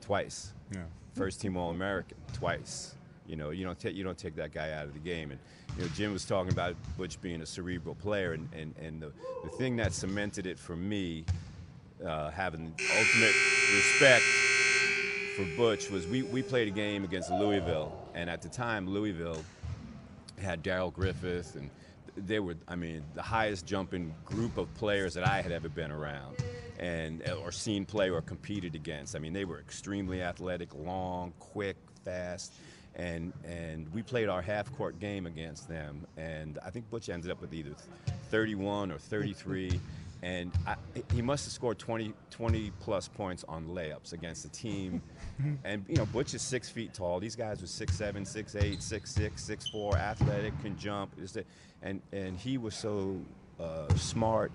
twice, 0.00 0.52
Yeah. 0.74 0.84
first 1.14 1.40
team 1.40 1.56
All 1.56 1.70
American 1.70 2.16
twice. 2.32 2.94
You 3.26 3.36
know 3.36 3.50
you 3.50 3.64
don't 3.64 3.78
take 3.78 3.94
you 3.94 4.02
don't 4.02 4.18
take 4.18 4.34
that 4.36 4.52
guy 4.52 4.72
out 4.72 4.86
of 4.86 4.92
the 4.94 4.98
game, 5.00 5.30
and 5.30 5.38
you 5.76 5.82
know 5.82 5.88
Jim 5.94 6.12
was 6.12 6.24
talking 6.24 6.52
about 6.52 6.74
Butch 6.98 7.20
being 7.20 7.42
a 7.42 7.46
cerebral 7.46 7.94
player, 7.94 8.32
and 8.32 8.48
and, 8.52 8.74
and 8.82 9.00
the 9.00 9.12
the 9.44 9.50
thing 9.50 9.76
that 9.76 9.92
cemented 9.92 10.46
it 10.46 10.58
for 10.58 10.74
me, 10.74 11.24
uh, 12.04 12.30
having 12.30 12.72
ultimate 12.98 13.34
respect 13.72 14.24
for 15.36 15.44
Butch 15.56 15.90
was 15.90 16.08
we, 16.08 16.22
we 16.22 16.42
played 16.42 16.66
a 16.66 16.72
game 16.72 17.04
against 17.04 17.30
Louisville, 17.30 17.92
and 18.14 18.28
at 18.28 18.42
the 18.42 18.48
time 18.48 18.88
Louisville 18.88 19.42
had 20.42 20.62
Darrell 20.64 20.90
Griffith, 20.90 21.54
and 21.54 21.70
they 22.16 22.40
were, 22.40 22.56
I 22.66 22.74
mean, 22.74 23.02
the 23.14 23.22
highest 23.22 23.64
jumping 23.64 24.12
group 24.24 24.58
of 24.58 24.72
players 24.74 25.14
that 25.14 25.24
I 25.26 25.40
had 25.40 25.52
ever 25.52 25.68
been 25.68 25.92
around, 25.92 26.36
and 26.80 27.22
or 27.44 27.52
seen 27.52 27.84
play 27.84 28.10
or 28.10 28.22
competed 28.22 28.74
against. 28.74 29.14
I 29.14 29.20
mean, 29.20 29.32
they 29.32 29.44
were 29.44 29.60
extremely 29.60 30.22
athletic, 30.22 30.74
long, 30.74 31.32
quick, 31.38 31.76
fast. 32.04 32.54
And, 32.96 33.32
and 33.44 33.86
we 33.94 34.02
played 34.02 34.28
our 34.28 34.42
half 34.42 34.74
court 34.76 34.98
game 34.98 35.26
against 35.26 35.68
them, 35.68 36.04
and 36.16 36.58
I 36.64 36.70
think 36.70 36.90
Butch 36.90 37.08
ended 37.08 37.30
up 37.30 37.40
with 37.40 37.54
either 37.54 37.70
31 38.30 38.90
or 38.90 38.98
33 38.98 39.78
and 40.22 40.52
I, 40.66 40.76
he 41.14 41.22
must 41.22 41.46
have 41.46 41.52
scored 41.52 41.78
20, 41.78 42.12
20 42.30 42.72
plus 42.80 43.08
points 43.08 43.44
on 43.48 43.66
layups 43.68 44.12
against 44.12 44.42
the 44.42 44.50
team. 44.50 45.00
and 45.64 45.84
you 45.88 45.96
know, 45.96 46.06
Butch 46.06 46.34
is 46.34 46.42
six 46.42 46.68
feet 46.68 46.92
tall. 46.92 47.20
These 47.20 47.36
guys 47.36 47.60
were 47.60 47.66
six 47.66 47.96
seven, 47.96 48.24
six 48.24 48.54
eight, 48.54 48.82
six 48.82 49.10
six, 49.10 49.42
six 49.42 49.68
four, 49.68 49.96
athletic, 49.96 50.52
can 50.62 50.76
jump. 50.76 51.14
And 51.82 52.02
and 52.12 52.36
he 52.36 52.58
was 52.58 52.74
so 52.74 53.20
uh, 53.58 53.92
smart. 53.94 54.52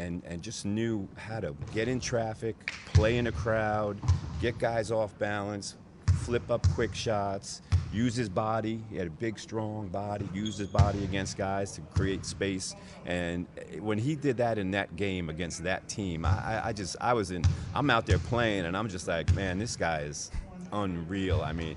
And, 0.00 0.22
and 0.24 0.40
just 0.40 0.64
knew 0.64 1.06
how 1.16 1.40
to 1.40 1.54
get 1.74 1.86
in 1.86 2.00
traffic, 2.00 2.72
play 2.94 3.18
in 3.18 3.26
a 3.26 3.32
crowd, 3.32 3.98
get 4.40 4.58
guys 4.58 4.90
off 4.90 5.16
balance, 5.18 5.76
flip 6.20 6.50
up 6.50 6.66
quick 6.70 6.94
shots, 6.94 7.60
use 7.92 8.14
his 8.14 8.30
body. 8.30 8.80
He 8.88 8.96
had 8.96 9.08
a 9.08 9.10
big, 9.10 9.38
strong 9.38 9.88
body, 9.88 10.26
used 10.32 10.58
his 10.58 10.68
body 10.68 11.04
against 11.04 11.36
guys 11.36 11.72
to 11.72 11.82
create 11.94 12.24
space. 12.24 12.74
And 13.04 13.46
when 13.78 13.98
he 13.98 14.16
did 14.16 14.38
that 14.38 14.56
in 14.56 14.70
that 14.70 14.96
game 14.96 15.28
against 15.28 15.62
that 15.64 15.86
team, 15.88 16.24
I, 16.24 16.68
I- 16.68 16.72
just, 16.72 16.96
I 16.98 17.12
was 17.12 17.30
in, 17.30 17.44
I'm 17.74 17.90
out 17.90 18.06
there 18.06 18.18
playing 18.18 18.64
and 18.64 18.74
I'm 18.74 18.88
just 18.88 19.06
like, 19.06 19.30
man, 19.34 19.58
this 19.58 19.76
guy 19.76 20.00
is 20.00 20.30
unreal. 20.72 21.42
I 21.42 21.52
mean, 21.52 21.76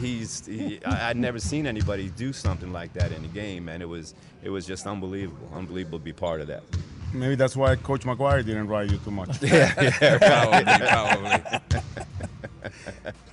he's, 0.00 0.44
he, 0.46 0.84
I, 0.84 1.10
I'd 1.10 1.16
never 1.16 1.38
seen 1.38 1.68
anybody 1.68 2.10
do 2.10 2.32
something 2.32 2.72
like 2.72 2.92
that 2.94 3.12
in 3.12 3.24
a 3.24 3.28
game. 3.28 3.68
And 3.68 3.80
it 3.84 3.86
was, 3.86 4.14
it 4.42 4.50
was 4.50 4.66
just 4.66 4.84
unbelievable, 4.88 5.48
unbelievable 5.54 6.00
to 6.00 6.04
be 6.04 6.12
part 6.12 6.40
of 6.40 6.48
that. 6.48 6.64
Maybe 7.12 7.34
that's 7.34 7.56
why 7.56 7.76
Coach 7.76 8.02
McGuire 8.02 8.44
didn't 8.44 8.68
ride 8.68 8.90
you 8.90 8.98
too 8.98 9.10
much. 9.10 9.42
Yeah, 9.42 9.92
yeah, 10.00 11.16
right. 11.20 11.72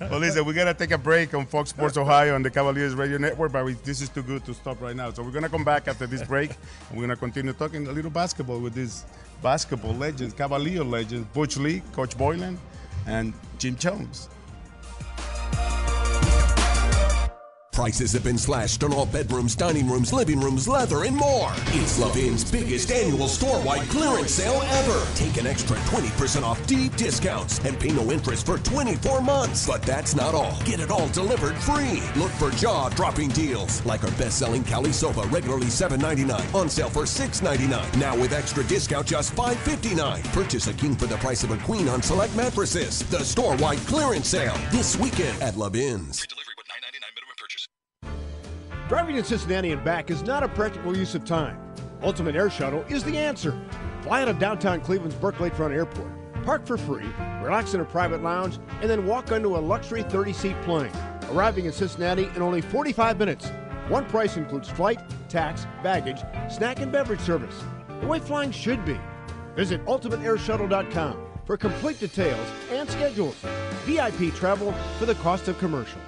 well, 0.00 0.18
listen, 0.18 0.44
we 0.44 0.52
gotta 0.52 0.74
take 0.74 0.90
a 0.90 0.98
break 0.98 1.32
on 1.34 1.46
Fox 1.46 1.70
Sports 1.70 1.96
Ohio 1.96 2.34
on 2.34 2.42
the 2.42 2.50
Cavaliers 2.50 2.94
Radio 2.94 3.16
Network, 3.18 3.52
but 3.52 3.64
we, 3.64 3.72
this 3.74 4.00
is 4.00 4.08
too 4.08 4.22
good 4.22 4.44
to 4.44 4.54
stop 4.54 4.80
right 4.80 4.94
now. 4.94 5.10
So 5.12 5.22
we're 5.22 5.30
gonna 5.30 5.48
come 5.48 5.64
back 5.64 5.88
after 5.88 6.06
this 6.06 6.22
break, 6.22 6.50
and 6.88 6.98
we're 6.98 7.04
gonna 7.04 7.16
continue 7.16 7.52
talking 7.52 7.86
a 7.86 7.92
little 7.92 8.10
basketball 8.10 8.60
with 8.60 8.74
these 8.74 9.04
basketball 9.42 9.94
legends, 9.94 10.34
Cavalier 10.34 10.84
legends, 10.84 11.26
Butch 11.32 11.56
Lee, 11.56 11.82
Coach 11.92 12.18
Boylan, 12.18 12.58
and 13.06 13.32
Jim 13.58 13.76
Jones. 13.76 14.28
Prices 17.80 18.12
have 18.12 18.24
been 18.24 18.36
slashed 18.36 18.84
on 18.84 18.92
all 18.92 19.06
bedrooms, 19.06 19.56
dining 19.56 19.88
rooms, 19.88 20.12
living 20.12 20.38
rooms, 20.38 20.68
leather, 20.68 21.04
and 21.04 21.16
more. 21.16 21.50
It's 21.68 21.98
Levin's 21.98 22.44
biggest 22.52 22.92
annual 22.92 23.26
store-wide 23.26 23.88
clearance 23.88 24.32
sale 24.32 24.60
ever. 24.62 25.06
Take 25.14 25.38
an 25.38 25.46
extra 25.46 25.76
20% 25.76 26.42
off 26.42 26.66
deep 26.66 26.94
discounts 26.96 27.58
and 27.60 27.80
pay 27.80 27.88
no 27.88 28.12
interest 28.12 28.44
for 28.44 28.58
24 28.58 29.22
months. 29.22 29.66
But 29.66 29.80
that's 29.80 30.14
not 30.14 30.34
all. 30.34 30.60
Get 30.66 30.80
it 30.80 30.90
all 30.90 31.08
delivered 31.08 31.56
free. 31.56 32.02
Look 32.20 32.32
for 32.32 32.50
jaw-dropping 32.50 33.30
deals 33.30 33.82
like 33.86 34.04
our 34.04 34.10
best-selling 34.10 34.64
Cali 34.64 34.92
sofa, 34.92 35.22
regularly 35.28 35.68
$7.99, 35.68 36.54
on 36.54 36.68
sale 36.68 36.90
for 36.90 37.04
$6.99. 37.04 37.98
Now 37.98 38.14
with 38.14 38.34
extra 38.34 38.62
discount, 38.64 39.06
just 39.06 39.34
$5.59. 39.36 40.22
Purchase 40.34 40.66
a 40.66 40.74
king 40.74 40.94
for 40.96 41.06
the 41.06 41.16
price 41.16 41.44
of 41.44 41.50
a 41.50 41.56
queen 41.56 41.88
on 41.88 42.02
select 42.02 42.36
mattresses. 42.36 42.98
The 43.08 43.24
store-wide 43.24 43.86
clearance 43.86 44.28
sale 44.28 44.58
this 44.70 44.98
weekend 44.98 45.40
at 45.40 45.54
Levin's. 45.54 46.26
Driving 48.90 49.14
to 49.14 49.22
Cincinnati 49.22 49.70
and 49.70 49.84
back 49.84 50.10
is 50.10 50.24
not 50.24 50.42
a 50.42 50.48
practical 50.48 50.96
use 50.96 51.14
of 51.14 51.24
time. 51.24 51.56
Ultimate 52.02 52.34
Air 52.34 52.50
Shuttle 52.50 52.84
is 52.88 53.04
the 53.04 53.16
answer. 53.16 53.56
Fly 54.02 54.22
out 54.22 54.26
of 54.26 54.40
downtown 54.40 54.80
Cleveland's 54.80 55.14
Burke 55.14 55.36
Lakefront 55.36 55.72
Airport, 55.72 56.10
park 56.42 56.66
for 56.66 56.76
free, 56.76 57.06
relax 57.40 57.72
in 57.72 57.80
a 57.80 57.84
private 57.84 58.20
lounge, 58.20 58.58
and 58.80 58.90
then 58.90 59.06
walk 59.06 59.30
onto 59.30 59.56
a 59.56 59.60
luxury 59.60 60.02
30 60.02 60.32
seat 60.32 60.60
plane. 60.62 60.90
Arriving 61.30 61.66
in 61.66 61.72
Cincinnati 61.72 62.24
in 62.34 62.42
only 62.42 62.60
45 62.60 63.16
minutes. 63.16 63.52
One 63.86 64.06
price 64.06 64.36
includes 64.36 64.68
flight, 64.68 64.98
tax, 65.28 65.68
baggage, 65.84 66.22
snack, 66.52 66.80
and 66.80 66.90
beverage 66.90 67.20
service. 67.20 67.62
The 68.00 68.08
way 68.08 68.18
flying 68.18 68.50
should 68.50 68.84
be. 68.84 68.98
Visit 69.54 69.86
ultimateairshuttle.com 69.86 71.26
for 71.44 71.56
complete 71.56 72.00
details 72.00 72.48
and 72.72 72.90
schedules. 72.90 73.36
VIP 73.84 74.34
travel 74.34 74.72
for 74.98 75.06
the 75.06 75.14
cost 75.14 75.46
of 75.46 75.56
commercial. 75.60 76.00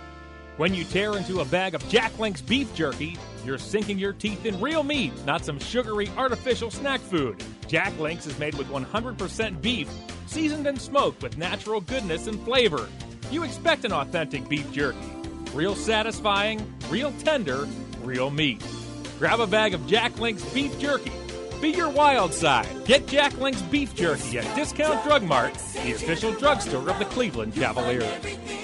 When 0.58 0.74
you 0.74 0.84
tear 0.84 1.16
into 1.16 1.40
a 1.40 1.46
bag 1.46 1.74
of 1.74 1.88
Jack 1.88 2.18
Link's 2.18 2.42
beef 2.42 2.74
jerky, 2.74 3.16
you're 3.42 3.56
sinking 3.56 3.98
your 3.98 4.12
teeth 4.12 4.44
in 4.44 4.60
real 4.60 4.82
meat, 4.82 5.12
not 5.24 5.46
some 5.46 5.58
sugary 5.58 6.10
artificial 6.18 6.70
snack 6.70 7.00
food. 7.00 7.42
Jack 7.68 7.98
Link's 7.98 8.26
is 8.26 8.38
made 8.38 8.54
with 8.56 8.66
100% 8.68 9.62
beef, 9.62 9.88
seasoned 10.26 10.66
and 10.66 10.78
smoked 10.78 11.22
with 11.22 11.38
natural 11.38 11.80
goodness 11.80 12.26
and 12.26 12.38
flavor. 12.44 12.86
You 13.30 13.44
expect 13.44 13.86
an 13.86 13.92
authentic 13.92 14.46
beef 14.46 14.70
jerky. 14.72 14.98
Real 15.54 15.74
satisfying, 15.74 16.70
real 16.90 17.12
tender, 17.20 17.66
real 18.02 18.28
meat. 18.28 18.62
Grab 19.18 19.40
a 19.40 19.46
bag 19.46 19.72
of 19.72 19.86
Jack 19.86 20.18
Link's 20.18 20.44
beef 20.52 20.78
jerky. 20.78 21.12
Be 21.62 21.70
your 21.70 21.88
wild 21.88 22.34
side. 22.34 22.68
Get 22.84 23.06
Jack 23.06 23.38
Link's 23.38 23.62
beef 23.62 23.94
jerky 23.94 24.38
at 24.38 24.54
Discount 24.54 25.02
Drug 25.02 25.22
Mart, 25.22 25.54
the 25.54 25.92
official 25.92 26.32
drugstore 26.34 26.90
of 26.90 26.98
the 26.98 27.06
Cleveland 27.06 27.54
Cavaliers. 27.54 28.61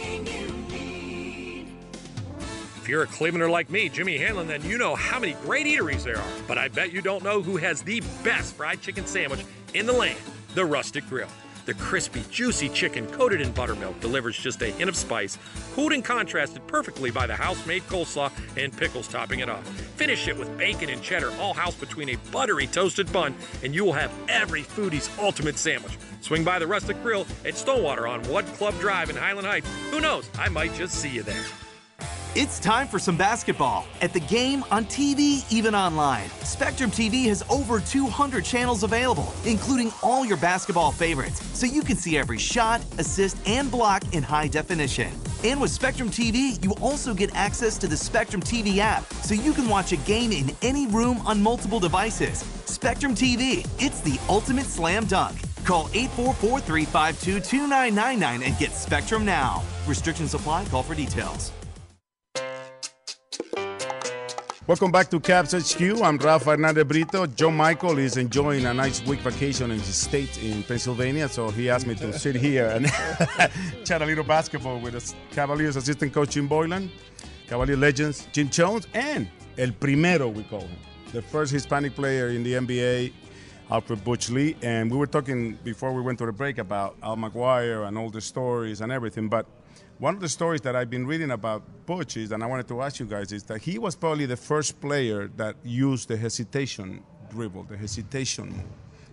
If 2.89 2.93
you're 2.93 3.03
a 3.03 3.07
Clevelander 3.07 3.51
like 3.51 3.69
me, 3.69 3.91
Jimmy 3.91 4.17
Hanlon, 4.17 4.47
then 4.47 4.65
you 4.65 4.79
know 4.79 4.95
how 4.95 5.21
many 5.21 5.35
great 5.45 5.67
eateries 5.67 6.05
there 6.05 6.17
are. 6.17 6.33
But 6.47 6.57
I 6.57 6.69
bet 6.69 6.91
you 6.91 7.03
don't 7.03 7.23
know 7.23 7.43
who 7.43 7.59
has 7.59 7.83
the 7.83 8.01
best 8.25 8.55
fried 8.55 8.81
chicken 8.81 9.05
sandwich 9.05 9.45
in 9.75 9.85
the 9.85 9.93
land 9.93 10.19
the 10.55 10.65
Rustic 10.65 11.07
Grill. 11.07 11.29
The 11.67 11.75
crispy, 11.75 12.25
juicy 12.31 12.71
chicken 12.71 13.07
coated 13.09 13.43
in 13.43 13.53
buttermilk 13.53 14.01
delivers 14.01 14.39
just 14.39 14.63
a 14.63 14.71
hint 14.71 14.89
of 14.89 14.97
spice, 14.97 15.37
cooled 15.75 15.93
and 15.93 16.03
contrasted 16.03 16.67
perfectly 16.67 17.11
by 17.11 17.27
the 17.27 17.37
house 17.37 17.67
made 17.67 17.83
coleslaw 17.89 18.33
and 18.57 18.75
pickles 18.75 19.07
topping 19.07 19.41
it 19.41 19.51
off. 19.51 19.69
Finish 19.99 20.27
it 20.27 20.39
with 20.39 20.57
bacon 20.57 20.89
and 20.89 21.03
cheddar, 21.03 21.31
all 21.39 21.53
housed 21.53 21.81
between 21.81 22.09
a 22.09 22.17
buttery 22.33 22.69
toasted 22.69 23.13
bun, 23.13 23.35
and 23.63 23.75
you 23.75 23.85
will 23.85 23.93
have 23.93 24.11
every 24.31 24.63
foodie's 24.63 25.11
ultimate 25.19 25.59
sandwich. 25.59 25.99
Swing 26.23 26.43
by 26.43 26.59
the 26.59 26.67
Rustic 26.67 27.03
Grill 27.03 27.27
at 27.45 27.55
Stonewater 27.55 28.07
on 28.07 28.23
Wood 28.31 28.47
Club 28.55 28.73
Drive 28.81 29.11
in 29.11 29.17
Highland 29.17 29.47
Heights. 29.47 29.69
Who 29.91 30.01
knows? 30.01 30.27
I 30.39 30.49
might 30.49 30.73
just 30.73 30.95
see 30.95 31.11
you 31.11 31.23
there. 31.23 31.45
It's 32.41 32.61
time 32.61 32.87
for 32.87 33.01
some 33.01 33.17
basketball. 33.17 33.85
At 34.01 34.13
the 34.13 34.21
game, 34.21 34.65
on 34.71 34.85
TV, 34.85 35.45
even 35.53 35.75
online. 35.75 36.31
Spectrum 36.45 36.89
TV 36.89 37.25
has 37.25 37.43
over 37.51 37.81
200 37.81 38.45
channels 38.45 38.85
available, 38.85 39.33
including 39.45 39.93
all 40.05 40.25
your 40.25 40.37
basketball 40.37 40.93
favorites, 40.93 41.43
so 41.53 41.67
you 41.67 41.83
can 41.83 41.97
see 41.97 42.17
every 42.17 42.39
shot, 42.39 42.81
assist, 42.99 43.37
and 43.45 43.73
block 43.73 44.05
in 44.15 44.23
high 44.23 44.47
definition. 44.47 45.11
And 45.43 45.61
with 45.61 45.73
Spectrum 45.73 46.11
TV, 46.11 46.63
you 46.63 46.75
also 46.81 47.13
get 47.13 47.35
access 47.35 47.77
to 47.79 47.89
the 47.89 47.97
Spectrum 47.97 48.41
TV 48.41 48.79
app, 48.79 49.03
so 49.15 49.35
you 49.35 49.53
can 49.53 49.69
watch 49.69 49.91
a 49.91 49.97
game 49.97 50.31
in 50.31 50.53
any 50.63 50.87
room 50.87 51.21
on 51.27 51.43
multiple 51.43 51.81
devices. 51.81 52.45
Spectrum 52.67 53.17
TV, 53.17 53.67
it's 53.85 54.01
the 54.03 54.17
ultimate 54.29 54.67
slam 54.67 55.07
dunk. 55.07 55.37
Call 55.65 55.91
844 55.93 56.61
352 56.61 57.41
2999 57.41 58.43
and 58.45 58.59
get 58.59 58.71
Spectrum 58.71 59.25
now. 59.25 59.61
Restrictions 59.89 60.35
apply, 60.35 60.67
call 60.67 60.85
for 60.85 60.95
details. 60.95 61.51
Welcome 64.69 64.93
back 64.93 65.09
to 65.13 65.19
Cavs 65.19 65.55
HQ. 65.57 66.03
I'm 66.03 66.19
Rafa 66.19 66.51
Hernandez 66.51 66.85
Brito. 66.85 67.27
John 67.27 67.57
Michael 67.57 67.97
is 67.97 68.19
enjoying 68.19 68.67
a 68.67 68.75
nice 68.75 69.03
week 69.07 69.21
vacation 69.21 69.71
in 69.71 69.79
his 69.79 69.95
state 69.95 70.43
in 70.43 70.63
Pennsylvania, 70.63 71.27
so 71.27 71.49
he 71.49 71.71
asked 71.71 71.87
me 71.87 71.95
to 71.95 72.13
sit 72.13 72.37
here 72.37 72.67
and 72.67 72.87
chat 73.87 74.03
a 74.03 74.05
little 74.05 74.25
basketball 74.25 74.79
with 74.79 74.95
us. 74.95 75.15
Cavaliers 75.31 75.77
assistant 75.77 76.13
coach 76.13 76.33
Jim 76.33 76.49
Boylan, 76.49 76.91
Cavalier 77.47 77.79
legends 77.79 78.29
Jim 78.31 78.51
Jones, 78.51 78.87
and 78.93 79.27
El 79.57 79.73
Primero, 79.73 80.29
we 80.29 80.43
call 80.43 80.61
him, 80.61 80.77
the 81.15 81.23
first 81.23 81.51
Hispanic 81.51 81.95
player 81.95 82.29
in 82.29 82.43
the 82.43 82.53
NBA, 82.53 83.15
Alfred 83.71 84.05
Butch 84.05 84.29
Lee. 84.29 84.55
And 84.61 84.91
we 84.91 84.99
were 84.99 85.07
talking 85.07 85.59
before 85.65 85.95
we 85.95 86.03
went 86.03 86.19
to 86.19 86.27
the 86.27 86.33
break 86.33 86.59
about 86.59 86.95
Al 87.03 87.17
McGuire 87.17 87.89
and 87.89 87.97
all 87.97 88.11
the 88.11 88.21
stories 88.21 88.83
and 88.83 88.93
everything, 88.93 89.29
but 89.29 89.47
one 89.99 90.15
of 90.15 90.21
the 90.21 90.29
stories 90.29 90.61
that 90.61 90.77
I've 90.77 90.91
been 90.91 91.07
reading 91.07 91.33
about 91.33 91.63
Butch 91.85 92.17
is, 92.17 92.31
and 92.31 92.43
I 92.43 92.47
wanted 92.47 92.69
to 92.69 92.83
ask 92.83 93.01
you 93.01 93.07
guys, 93.07 93.33
is 93.33 93.43
that 93.45 93.61
he 93.63 93.79
was 93.79 93.97
probably 93.97 94.27
the 94.27 94.37
first 94.37 94.81
player 94.81 95.29
that 95.37 95.57
used 95.65 96.09
the 96.09 96.17
hesitation 96.17 97.03
dribble, 97.31 97.65
the 97.65 97.77
hesitation 97.77 98.51
move. 98.51 98.63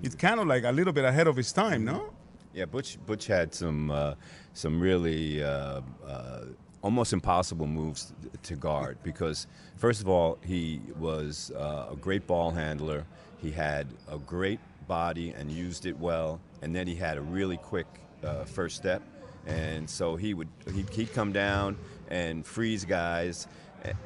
It's 0.04 0.16
kind 0.16 0.40
of 0.40 0.48
like 0.48 0.64
a 0.64 0.72
little 0.72 0.94
bit 0.94 1.06
ahead 1.06 1.28
of 1.28 1.36
his 1.36 1.52
time, 1.52 1.86
no? 1.86 2.14
Yeah, 2.54 2.66
Butch 2.66 2.98
Butch 3.06 3.28
had 3.28 3.54
some 3.54 3.92
uh, 3.92 4.14
some 4.54 4.80
really 4.80 5.44
uh, 5.44 5.82
uh, 6.08 6.42
almost 6.82 7.12
impossible 7.12 7.68
moves 7.68 8.14
to 8.44 8.56
guard 8.56 8.98
because 9.04 9.48
first 9.76 10.02
of 10.02 10.08
all 10.08 10.38
he 10.46 10.80
was 10.98 11.52
uh, 11.52 11.88
a 11.92 11.96
great 11.96 12.28
ball 12.28 12.52
handler. 12.52 13.06
He 13.42 13.52
had 13.52 13.88
a 14.08 14.18
great 14.18 14.60
body 14.88 15.32
and 15.32 15.52
used 15.52 15.86
it 15.86 15.98
well, 16.00 16.40
and 16.62 16.74
then 16.74 16.88
he 16.88 16.96
had 16.96 17.18
a 17.18 17.22
really 17.22 17.58
quick 17.58 17.88
uh, 18.24 18.46
first 18.46 18.78
step 18.78 19.02
and 19.46 19.90
so 19.90 20.16
he 20.16 20.34
would 20.34 20.48
he'd, 20.74 20.90
he'd 20.90 21.14
come 21.14 21.32
down 21.32 21.78
and 22.10 22.46
freeze 22.46 22.86
guys, 22.86 23.48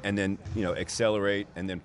and 0.03 0.17
then 0.17 0.37
you 0.55 0.61
know 0.61 0.75
accelerate 0.75 1.47
and 1.55 1.69
then 1.69 1.81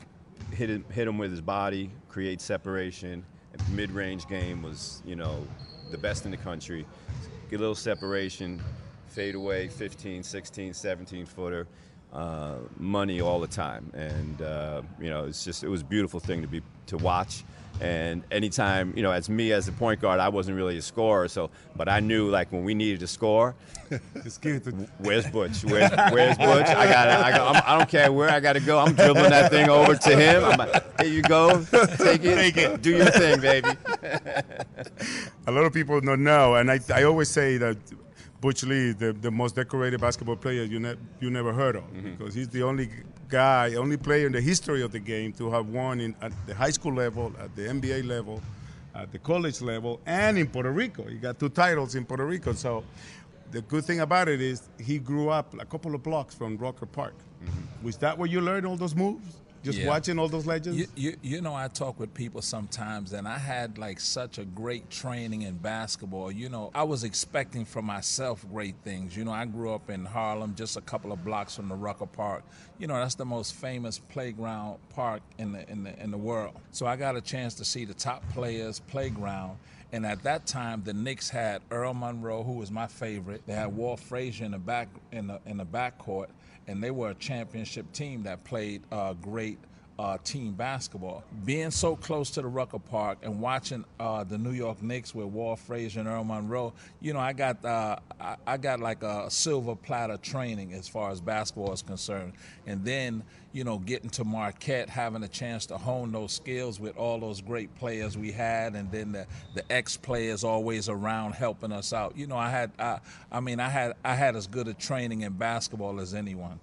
hit 0.53 0.71
him, 0.71 0.85
hit 0.91 1.09
him 1.09 1.19
with 1.19 1.31
his 1.31 1.41
body, 1.41 1.91
create 2.09 2.41
separation. 2.41 3.25
Mid-range 3.71 4.27
game 4.27 4.63
was 4.63 5.03
you 5.07 5.17
know 5.17 5.47
the 5.91 5.99
best 5.99 6.25
in 6.25 6.31
the 6.31 6.37
country. 6.37 6.87
Get 7.51 7.57
a 7.57 7.61
little 7.61 7.75
separation, 7.75 8.61
fade 9.09 9.35
away, 9.35 9.69
15, 9.69 10.23
16, 10.23 10.75
17 10.75 11.27
footer. 11.27 11.67
Uh, 12.13 12.59
money 12.79 13.21
all 13.21 13.41
the 13.41 13.47
time, 13.49 13.91
and 13.93 14.41
uh, 14.41 14.83
you 15.01 15.11
know 15.11 15.25
it's 15.25 15.45
just 15.45 15.65
it 15.65 15.69
was 15.69 15.81
a 15.81 15.85
beautiful 15.85 16.21
thing 16.21 16.43
to 16.43 16.47
be 16.47 16.63
to 16.87 16.97
watch. 16.97 17.43
And 17.81 18.23
anytime, 18.31 18.93
you 18.97 19.03
know, 19.03 19.11
as 19.11 19.29
me 19.29 19.53
as 19.53 19.67
a 19.69 19.73
point 19.73 20.01
guard, 20.01 20.21
I 20.21 20.29
wasn't 20.29 20.57
really 20.57 20.79
a 20.79 20.83
scorer. 20.83 21.29
So, 21.29 21.51
but 21.77 21.89
I 21.89 22.01
knew 22.01 22.31
like 22.31 22.53
when 22.53 22.65
we 22.65 22.75
needed 22.75 23.01
to 23.01 23.07
score, 23.07 23.55
where's 24.99 25.27
Butch? 25.29 25.65
Where's, 25.65 25.91
where's 26.13 26.37
Butch? 26.39 26.67
I 26.67 26.87
got. 26.87 27.09
I 27.09 27.31
got. 27.31 27.57
I'm, 27.57 27.63
I 27.67 27.73
do 27.73 27.79
not 27.81 27.89
care 27.89 28.13
where 28.13 28.31
I 28.31 28.41
got 28.41 28.55
to 28.55 28.61
go. 28.61 28.79
I'm 28.79 28.95
dribbling 28.95 29.31
that 29.31 29.51
thing 29.51 29.69
over 29.69 29.97
to 29.97 30.17
him. 30.17 30.45
I'm 30.45 30.57
like, 30.57 31.01
here 31.01 31.11
you 31.11 31.23
go. 31.23 31.65
Take 31.99 32.25
it. 32.25 32.37
Take 32.37 32.57
it. 32.57 32.83
Do 32.83 32.91
your 32.91 33.11
thing, 33.11 33.41
baby. 33.41 33.69
a 35.47 35.53
lot 35.53 35.65
of 35.65 35.73
people 35.73 36.01
don't 36.01 36.23
know, 36.23 36.55
and 36.55 36.71
I, 36.71 36.81
I 36.95 37.03
always 37.05 37.29
say 37.29 37.57
that 37.59 37.77
Butch 38.45 38.63
Lee, 38.63 38.93
the, 38.93 39.15
the 39.15 39.31
most 39.31 39.55
decorated 39.55 40.03
basketball 40.03 40.37
player 40.37 40.65
you, 40.65 40.79
ne- 40.79 40.97
you 41.19 41.31
never 41.31 41.51
heard 41.51 41.77
of, 41.77 41.85
mm-hmm. 41.85 42.11
because 42.11 42.35
he's 42.35 42.51
the 42.51 42.63
only 42.63 42.91
guy, 43.27 43.75
only 43.75 43.97
player 43.97 44.27
in 44.27 44.33
the 44.33 44.41
history 44.43 44.83
of 44.83 44.93
the 44.93 44.99
game 44.99 45.33
to 45.33 45.51
have 45.51 45.67
won 45.69 45.99
in, 45.99 46.15
at 46.21 46.31
the 46.47 46.55
high 46.55 46.69
school 46.69 46.93
level, 46.93 47.33
at 47.41 47.57
the 47.57 47.63
NBA 47.63 48.07
level, 48.07 48.43
at 48.95 49.11
the 49.13 49.19
college 49.19 49.63
level, 49.63 49.99
and 50.05 50.37
in 50.37 50.47
Puerto 50.47 50.71
Rico. 50.71 51.05
He 51.05 51.17
got 51.17 51.39
two 51.39 51.49
titles 51.49 51.95
in 51.95 52.05
Puerto 52.05 52.27
Rico. 52.27 52.53
So 52.53 52.85
the 53.51 53.63
good 53.63 53.87
thing 53.87 54.01
about 54.01 54.29
it 54.29 54.43
is 54.43 54.69
he 54.79 54.99
grew 54.99 55.31
up 55.31 55.59
a 55.59 55.65
couple 55.65 55.95
of 55.95 56.03
blocks 56.03 56.35
from 56.35 56.59
Rucker 56.59 56.85
Park. 56.85 57.15
Mm-hmm. 57.43 57.87
Was 57.87 57.97
that 57.97 58.19
where 58.19 58.29
you 58.29 58.43
learned 58.43 58.67
all 58.67 58.77
those 58.77 58.95
moves? 58.95 59.41
Just 59.65 59.79
yeah. 59.79 59.89
watching 59.89 60.19
all 60.19 60.29
those 60.29 60.45
legends? 60.45 60.79
You, 60.79 60.87
you, 60.95 61.17
you, 61.23 61.41
know, 61.41 61.55
I 61.55 61.69
talk 61.69 61.99
with 61.99 62.13
people 62.13 62.43
sometimes, 62.43 63.15
and 63.15 63.27
I 63.27 63.39
had 63.39 63.79
like 63.79 63.99
such 63.99 64.37
a 64.37 64.45
great 64.45 64.91
training 64.91 65.43
in 65.43 65.57
basketball. 65.57 66.31
You 66.31 66.51
know, 66.51 66.71
I 66.75 66.83
was 66.83 67.03
expecting 67.03 67.65
for 67.65 67.81
myself 67.81 68.45
great 68.53 68.75
things. 68.85 69.17
You 69.17 69.25
know, 69.25 69.33
I 69.33 69.47
grew 69.47 69.73
up 69.73 69.89
in 69.89 70.05
Harlem, 70.05 70.55
just 70.55 70.77
a 70.77 70.83
couple 70.83 71.13
of 71.13 71.25
blocks 71.25 71.57
from 71.57 71.69
the 71.69 71.75
Rucker 71.75 72.05
Park. 72.05 72.45
You 72.79 72.89
know, 72.89 72.95
that's 72.97 73.15
the 73.15 73.25
most 73.25 73.55
famous 73.55 73.99
playground 73.99 74.81
park 74.91 75.23
in 75.39 75.53
the, 75.53 75.69
in 75.71 75.85
the, 75.85 75.99
in 75.99 76.11
the 76.11 76.19
world. 76.19 76.53
So 76.71 76.85
I 76.85 76.97
got 76.97 77.17
a 77.17 77.23
chance 77.23 77.55
to 77.55 77.65
see 77.65 77.87
the 77.87 77.95
top 77.95 78.23
players' 78.35 78.81
playground. 78.81 79.57
And 79.93 80.05
at 80.05 80.25
that 80.25 80.47
time, 80.47 80.83
the 80.85 80.93
Knicks 80.93 81.31
had 81.31 81.63
Earl 81.71 81.95
Monroe, 81.95 82.43
who 82.43 82.55
was 82.55 82.71
my 82.71 82.87
favorite. 82.87 83.43
They 83.47 83.55
had 83.55 83.75
Walt 83.75 84.01
Frazier 84.01 84.45
in 84.45 84.51
the 84.51 84.59
back 84.59 84.89
in 85.11 85.29
the 85.29 85.41
in 85.47 85.57
the 85.57 85.65
backcourt 85.65 86.29
and 86.67 86.83
they 86.83 86.91
were 86.91 87.11
a 87.11 87.15
championship 87.15 87.93
team 87.93 88.23
that 88.25 88.45
played 88.45 88.83
uh, 88.91 89.13
great 89.15 89.59
uh, 89.99 90.19
team 90.25 90.53
basketball. 90.53 91.23
Being 91.45 91.71
so 91.71 91.95
close 91.95 92.31
to 92.31 92.43
the 92.43 92.49
Rucker 92.49 92.79
Park 92.79 93.19
and 93.23 93.41
watching 93.41 93.85
uh, 94.01 94.25
the 94.25 94.39
New 94.39 94.51
York 94.51 94.83
Knicks 94.83 95.15
with 95.15 95.27
Walt 95.27 95.61
Frazier 95.61 96.01
and 96.01 96.09
Earl 96.09 96.25
Monroe, 96.25 96.73
you 97.01 97.13
know, 97.13 97.21
I 97.21 97.33
got 97.33 97.65
uh, 97.65 97.97
I, 98.21 98.37
I, 98.47 98.57
got 98.57 98.81
like 98.81 99.03
a 99.03 99.31
silver 99.31 99.77
platter 99.77 100.17
training 100.17 100.73
as 100.73 100.89
far 100.89 101.11
as 101.11 101.21
basketball 101.21 101.73
is 101.73 101.83
concerned. 101.83 102.33
And 102.67 102.85
then, 102.85 103.23
you 103.53 103.63
know, 103.63 103.79
getting 103.79 104.11
to 104.11 104.25
Marquette, 104.25 104.89
having 104.89 105.23
a 105.23 105.29
chance 105.29 105.67
to 105.67 105.79
hone 105.79 106.11
those 106.11 106.33
skills 106.33 106.81
with 106.81 106.97
all 106.97 107.21
those 107.21 107.41
great 107.41 107.73
players 107.77 108.19
we 108.19 108.33
had, 108.33 108.75
and 108.75 108.91
then 108.91 109.13
the, 109.13 109.27
the 109.55 109.71
ex 109.71 109.97
players 109.97 110.43
always 110.43 110.89
around 110.89 111.33
helping 111.33 111.71
us 111.71 111.93
out. 111.93 112.17
You 112.17 112.27
know, 112.27 112.37
I 112.37 112.51
had 112.51 112.73
I, 112.81 112.99
I 113.31 113.39
mean, 113.39 113.61
I 113.61 113.69
had 113.69 113.95
I 114.05 114.15
had 114.15 114.35
as 114.35 114.49
good 114.49 114.67
a 114.67 114.75
training 114.75 115.21
in 115.21 115.35
basketball 115.35 116.01
as 116.01 116.15
anyone. 116.15 116.59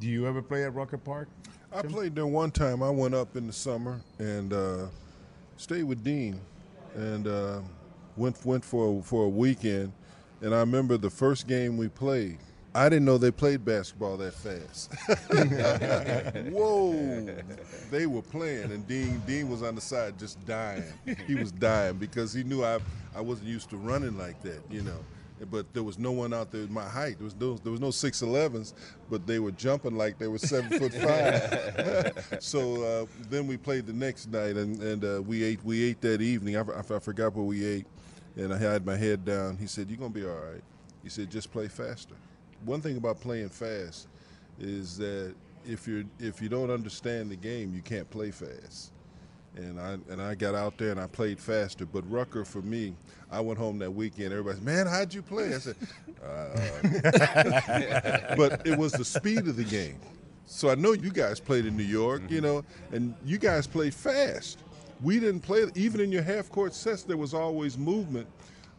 Do 0.00 0.08
you 0.08 0.26
ever 0.26 0.42
play 0.42 0.64
at 0.64 0.74
Rucker 0.74 0.98
Park? 0.98 1.28
I 1.74 1.82
played 1.82 2.14
there 2.14 2.26
one 2.26 2.52
time. 2.52 2.82
I 2.82 2.90
went 2.90 3.14
up 3.14 3.36
in 3.36 3.48
the 3.48 3.52
summer 3.52 4.00
and 4.18 4.52
uh, 4.52 4.86
stayed 5.56 5.82
with 5.84 6.04
Dean, 6.04 6.40
and 6.94 7.26
uh, 7.26 7.60
went 8.16 8.44
went 8.44 8.64
for 8.64 8.98
a, 8.98 9.02
for 9.02 9.24
a 9.24 9.28
weekend. 9.28 9.92
And 10.40 10.54
I 10.54 10.60
remember 10.60 10.96
the 10.96 11.10
first 11.10 11.48
game 11.48 11.76
we 11.76 11.88
played. 11.88 12.38
I 12.76 12.88
didn't 12.88 13.04
know 13.04 13.18
they 13.18 13.30
played 13.30 13.64
basketball 13.64 14.16
that 14.18 14.34
fast. 14.34 14.92
Whoa! 16.52 17.28
They 17.90 18.06
were 18.06 18.22
playing, 18.22 18.70
and 18.72 18.86
Dean 18.86 19.20
Dean 19.26 19.48
was 19.48 19.62
on 19.62 19.74
the 19.74 19.80
side 19.80 20.18
just 20.18 20.44
dying. 20.46 20.84
He 21.26 21.34
was 21.34 21.50
dying 21.50 21.96
because 21.96 22.32
he 22.32 22.44
knew 22.44 22.64
I 22.64 22.78
I 23.16 23.20
wasn't 23.20 23.48
used 23.48 23.70
to 23.70 23.76
running 23.76 24.16
like 24.16 24.40
that, 24.42 24.60
you 24.70 24.82
know 24.82 24.98
but 25.50 25.72
there 25.72 25.82
was 25.82 25.98
no 25.98 26.12
one 26.12 26.32
out 26.32 26.50
there 26.50 26.66
my 26.66 26.88
height. 26.88 27.18
There 27.18 27.24
was 27.24 27.36
no, 27.36 27.54
there 27.54 27.72
was 27.72 27.80
no 27.80 27.88
6'11s, 27.88 28.74
but 29.10 29.26
they 29.26 29.38
were 29.38 29.50
jumping 29.52 29.96
like 29.96 30.18
they 30.18 30.28
were 30.28 30.38
seven 30.38 30.78
foot 30.78 30.94
five. 30.94 32.36
so 32.40 32.82
uh, 32.82 33.06
then 33.30 33.46
we 33.46 33.56
played 33.56 33.86
the 33.86 33.92
next 33.92 34.28
night, 34.28 34.56
and, 34.56 34.80
and 34.82 35.04
uh, 35.04 35.22
we 35.22 35.42
ate 35.44 35.64
we 35.64 35.84
ate 35.84 36.00
that 36.00 36.20
evening. 36.20 36.56
I, 36.56 36.60
I, 36.60 36.80
I, 36.80 36.98
forgot 36.98 37.34
what 37.34 37.44
we 37.44 37.64
ate, 37.64 37.86
and 38.36 38.52
I 38.52 38.58
had 38.58 38.84
my 38.86 38.96
head 38.96 39.24
down. 39.24 39.56
He 39.58 39.66
said, 39.66 39.88
"You're 39.88 39.98
gonna 39.98 40.10
be 40.10 40.24
all 40.24 40.36
right." 40.36 40.62
He 41.02 41.08
said, 41.08 41.30
"Just 41.30 41.52
play 41.52 41.68
faster." 41.68 42.14
One 42.64 42.80
thing 42.80 42.96
about 42.96 43.20
playing 43.20 43.50
fast 43.50 44.08
is 44.58 44.96
that 44.98 45.34
if 45.66 45.86
you 45.86 46.08
if 46.18 46.40
you 46.40 46.48
don't 46.48 46.70
understand 46.70 47.30
the 47.30 47.36
game, 47.36 47.74
you 47.74 47.82
can't 47.82 48.08
play 48.10 48.30
fast 48.30 48.93
and 49.56 49.80
I 49.80 49.98
and 50.10 50.20
I 50.20 50.34
got 50.34 50.54
out 50.54 50.78
there 50.78 50.90
and 50.90 51.00
I 51.00 51.06
played 51.06 51.38
faster. 51.38 51.86
But 51.86 52.08
Rucker 52.10 52.44
for 52.44 52.62
me, 52.62 52.94
I 53.30 53.40
went 53.40 53.58
home 53.58 53.78
that 53.78 53.90
weekend. 53.90 54.32
Everybody's, 54.32 54.60
man, 54.60 54.86
how'd 54.86 55.14
you 55.14 55.22
play? 55.22 55.54
I 55.54 55.58
said, 55.58 55.76
uh. 56.24 58.34
but 58.36 58.66
it 58.66 58.78
was 58.78 58.92
the 58.92 59.04
speed 59.04 59.46
of 59.46 59.56
the 59.56 59.64
game. 59.64 59.98
So 60.46 60.70
I 60.70 60.74
know 60.74 60.92
you 60.92 61.10
guys 61.10 61.40
played 61.40 61.66
in 61.66 61.76
New 61.76 61.84
York, 61.84 62.22
mm-hmm. 62.22 62.34
you 62.34 62.40
know, 62.40 62.64
and 62.92 63.14
you 63.24 63.38
guys 63.38 63.66
played 63.66 63.94
fast. 63.94 64.58
We 65.02 65.18
didn't 65.18 65.40
play 65.40 65.64
even 65.74 66.00
in 66.00 66.12
your 66.12 66.22
half 66.22 66.50
court 66.50 66.74
sets. 66.74 67.02
There 67.02 67.16
was 67.16 67.34
always 67.34 67.76
movement 67.76 68.28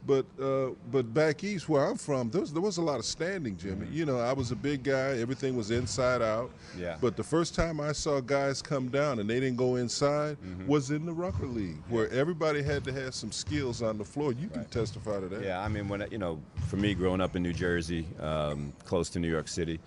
but 0.05 0.25
uh, 0.41 0.71
but 0.91 1.13
back 1.13 1.43
east 1.43 1.67
where 1.67 1.85
I'm 1.85 1.97
from, 1.97 2.29
there 2.29 2.41
was, 2.41 2.53
there 2.53 2.61
was 2.61 2.77
a 2.77 2.81
lot 2.81 2.99
of 2.99 3.05
standing, 3.05 3.57
Jimmy. 3.57 3.85
Mm-hmm. 3.85 3.93
You 3.93 4.05
know, 4.05 4.19
I 4.19 4.33
was 4.33 4.51
a 4.51 4.55
big 4.55 4.83
guy. 4.83 5.17
Everything 5.17 5.55
was 5.55 5.71
inside 5.71 6.21
out. 6.21 6.51
Yeah. 6.77 6.97
But 7.01 7.15
the 7.15 7.23
first 7.23 7.55
time 7.55 7.79
I 7.79 7.91
saw 7.91 8.19
guys 8.19 8.61
come 8.61 8.89
down 8.89 9.19
and 9.19 9.29
they 9.29 9.39
didn't 9.39 9.57
go 9.57 9.75
inside 9.75 10.37
mm-hmm. 10.41 10.67
was 10.67 10.91
in 10.91 11.05
the 11.05 11.13
Rucker 11.13 11.47
League, 11.47 11.77
yeah. 11.87 11.95
where 11.95 12.09
everybody 12.11 12.61
had 12.61 12.83
to 12.85 12.93
have 12.93 13.15
some 13.15 13.31
skills 13.31 13.81
on 13.81 13.97
the 13.97 14.05
floor. 14.05 14.33
You 14.33 14.49
can 14.49 14.65
testify 14.65 15.19
to 15.19 15.27
that. 15.27 15.43
Yeah, 15.43 15.61
I 15.61 15.67
mean, 15.67 15.87
when 15.87 16.05
you 16.11 16.17
know, 16.17 16.41
for 16.67 16.77
me, 16.77 16.93
growing 16.93 17.21
up 17.21 17.35
in 17.35 17.43
New 17.43 17.53
Jersey, 17.53 18.05
um, 18.19 18.73
close 18.83 19.09
to 19.09 19.19
New 19.19 19.29
York 19.29 19.47
City, 19.47 19.79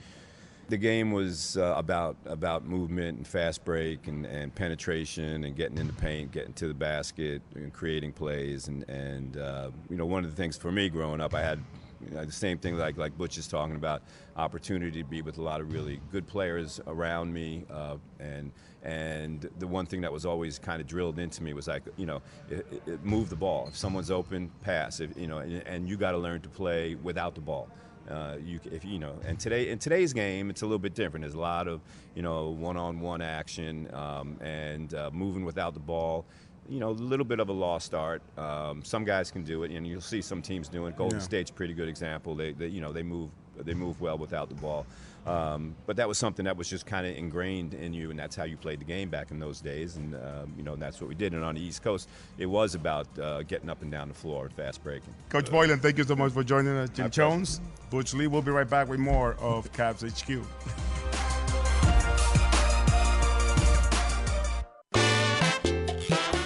the 0.68 0.76
game 0.76 1.12
was 1.12 1.56
uh, 1.56 1.74
about 1.76 2.16
about 2.26 2.64
movement 2.64 3.16
and 3.16 3.26
fast 3.26 3.64
break 3.64 4.06
and, 4.06 4.26
and 4.26 4.54
penetration 4.54 5.44
and 5.44 5.56
getting 5.56 5.78
in 5.78 5.86
the 5.86 5.92
paint, 5.94 6.30
getting 6.30 6.52
to 6.54 6.68
the 6.68 6.74
basket, 6.74 7.42
and 7.54 7.72
creating 7.72 8.12
plays. 8.12 8.68
And 8.68 8.88
and 8.88 9.36
uh, 9.36 9.70
you 9.88 9.96
know, 9.96 10.06
one 10.06 10.24
of 10.24 10.30
the 10.30 10.36
things 10.36 10.56
for 10.56 10.70
me 10.70 10.88
growing 10.88 11.20
up, 11.20 11.34
I 11.34 11.42
had 11.42 11.62
you 12.04 12.14
know, 12.14 12.24
the 12.24 12.32
same 12.32 12.58
thing 12.58 12.76
like 12.76 12.98
like 12.98 13.16
Butch 13.16 13.38
is 13.38 13.48
talking 13.48 13.76
about, 13.76 14.02
opportunity 14.36 15.02
to 15.02 15.08
be 15.08 15.22
with 15.22 15.38
a 15.38 15.42
lot 15.42 15.60
of 15.60 15.72
really 15.72 16.00
good 16.12 16.26
players 16.26 16.80
around 16.86 17.32
me, 17.32 17.64
uh, 17.70 17.96
and 18.20 18.52
and 18.82 19.48
the 19.58 19.66
one 19.66 19.86
thing 19.86 20.02
that 20.02 20.12
was 20.12 20.26
always 20.26 20.58
kind 20.58 20.80
of 20.80 20.86
drilled 20.86 21.18
into 21.18 21.42
me 21.42 21.54
was 21.54 21.66
like, 21.66 21.82
you 21.96 22.06
know, 22.06 22.22
it, 22.50 22.82
it, 22.86 23.04
move 23.04 23.30
the 23.30 23.36
ball. 23.36 23.66
If 23.68 23.76
someone's 23.76 24.10
open, 24.10 24.50
pass. 24.62 25.00
If, 25.00 25.16
you 25.16 25.26
know, 25.26 25.38
and, 25.38 25.66
and 25.66 25.88
you 25.88 25.96
got 25.96 26.12
to 26.12 26.18
learn 26.18 26.40
to 26.42 26.48
play 26.48 26.94
without 26.94 27.34
the 27.34 27.40
ball. 27.40 27.68
Uh, 28.10 28.36
you 28.44 28.58
if 28.72 28.84
you 28.84 28.98
know, 28.98 29.14
and 29.26 29.38
today 29.38 29.68
in 29.68 29.78
today's 29.78 30.12
game, 30.12 30.48
it's 30.50 30.62
a 30.62 30.64
little 30.66 30.78
bit 30.78 30.94
different. 30.94 31.22
There's 31.24 31.34
a 31.34 31.40
lot 31.40 31.68
of 31.68 31.80
you 32.14 32.22
know 32.22 32.48
one-on-one 32.50 33.20
action 33.20 33.88
um, 33.94 34.38
and 34.40 34.94
uh, 34.94 35.10
moving 35.12 35.44
without 35.44 35.74
the 35.74 35.80
ball. 35.80 36.24
You 36.70 36.80
know, 36.80 36.90
a 36.90 36.92
little 36.92 37.24
bit 37.24 37.40
of 37.40 37.48
a 37.48 37.52
lost 37.52 37.94
art. 37.94 38.20
Um, 38.36 38.82
some 38.84 39.04
guys 39.04 39.30
can 39.30 39.42
do 39.42 39.62
it, 39.62 39.70
and 39.70 39.86
you'll 39.86 40.00
see 40.00 40.20
some 40.20 40.42
teams 40.42 40.68
doing. 40.68 40.94
Golden 40.96 41.18
Yeah. 41.18 41.24
State's 41.24 41.50
a 41.50 41.54
pretty 41.54 41.72
good 41.74 41.88
example. 41.88 42.34
They, 42.34 42.52
they 42.52 42.68
you 42.68 42.80
know 42.80 42.92
they 42.92 43.02
move 43.02 43.30
they 43.56 43.74
move 43.74 44.00
well 44.00 44.16
without 44.18 44.48
the 44.48 44.54
ball. 44.54 44.86
Um, 45.28 45.74
but 45.86 45.96
that 45.96 46.08
was 46.08 46.18
something 46.18 46.44
that 46.46 46.56
was 46.56 46.68
just 46.68 46.86
kind 46.86 47.06
of 47.06 47.16
ingrained 47.16 47.74
in 47.74 47.92
you, 47.92 48.10
and 48.10 48.18
that's 48.18 48.34
how 48.34 48.44
you 48.44 48.56
played 48.56 48.80
the 48.80 48.84
game 48.84 49.08
back 49.10 49.30
in 49.30 49.38
those 49.38 49.60
days. 49.60 49.96
And 49.96 50.14
um, 50.14 50.54
you 50.56 50.62
know, 50.62 50.72
and 50.72 50.82
that's 50.82 51.00
what 51.00 51.08
we 51.08 51.14
did. 51.14 51.34
And 51.34 51.44
on 51.44 51.54
the 51.54 51.60
East 51.60 51.82
Coast, 51.82 52.08
it 52.38 52.46
was 52.46 52.74
about 52.74 53.06
uh, 53.18 53.42
getting 53.42 53.68
up 53.68 53.82
and 53.82 53.90
down 53.90 54.08
the 54.08 54.14
floor 54.14 54.46
and 54.46 54.54
fast 54.54 54.82
breaking. 54.82 55.14
Coach 55.28 55.50
Boylan, 55.50 55.80
thank 55.80 55.98
you 55.98 56.04
so 56.04 56.16
much 56.16 56.32
for 56.32 56.42
joining 56.42 56.76
us. 56.76 56.90
Jim 56.90 57.04
My 57.04 57.08
pleasure. 57.08 57.30
Jones, 57.30 57.60
Butch 57.90 58.14
Lee. 58.14 58.26
We'll 58.26 58.42
be 58.42 58.50
right 58.50 58.68
back 58.68 58.88
with 58.88 59.00
more 59.00 59.34
of 59.34 59.70
Cavs 59.72 60.02
HQ. 60.02 60.44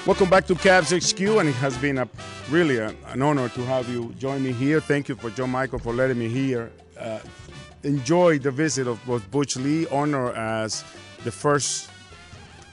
Welcome 0.05 0.29
back 0.29 0.49
to 0.49 0.57
Cavs 0.57 0.91
HQ, 0.91 1.21
and 1.39 1.49
it 1.49 1.55
has 1.55 1.79
been 1.79 1.99
a 1.99 2.09
really 2.51 2.79
a, 2.79 2.93
an 3.07 3.23
honor 3.23 3.49
to 3.51 3.65
have 3.67 3.89
you 3.89 4.13
join 4.19 4.43
me 4.43 4.51
here. 4.51 4.81
Thank 4.81 5.09
you 5.09 5.15
for 5.15 5.31
John 5.31 5.51
Michael 5.51 5.79
for 5.79 5.93
letting 5.93 6.19
me 6.19 6.29
here. 6.29 6.73
Uh, 6.99 7.21
enjoy 7.85 8.39
the 8.39 8.51
visit 8.51 8.87
of 8.87 9.05
both 9.07 9.29
Butch 9.31 9.57
Lee, 9.57 9.87
honor 9.89 10.33
as 10.33 10.85
the 11.25 11.33
first 11.33 11.91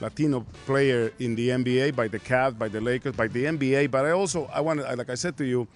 Latino 0.00 0.46
player 0.66 1.12
in 1.18 1.34
the 1.34 1.50
NBA 1.50 1.94
by 1.94 2.08
the 2.08 2.18
Cavs, 2.18 2.58
by 2.58 2.68
the 2.68 2.80
Lakers, 2.80 3.14
by 3.14 3.28
the 3.28 3.44
NBA. 3.44 3.90
But 3.90 4.06
I 4.06 4.12
also, 4.12 4.48
I 4.52 4.60
wanted, 4.60 4.84
like 4.96 5.10
I 5.10 5.14
said 5.14 5.36
to 5.38 5.44
you, 5.44 5.68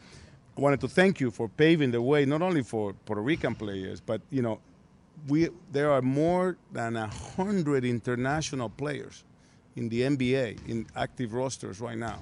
I 0.56 0.60
wanted 0.60 0.80
to 0.80 0.88
thank 0.88 1.20
you 1.20 1.30
for 1.30 1.48
paving 1.48 1.90
the 1.90 2.00
way 2.00 2.24
not 2.24 2.40
only 2.40 2.62
for 2.62 2.92
Puerto 2.92 3.22
Rican 3.22 3.54
players, 3.54 4.00
but 4.00 4.20
you 4.30 4.40
know, 4.40 4.60
we 5.28 5.48
there 5.72 5.90
are 5.90 6.02
more 6.02 6.56
than 6.72 6.96
a 6.96 7.06
hundred 7.06 7.84
international 7.84 8.68
players 8.68 9.24
in 9.76 9.88
the 9.88 10.02
NBA 10.02 10.68
in 10.68 10.86
active 10.96 11.34
rosters 11.34 11.80
right 11.80 11.98
now, 11.98 12.18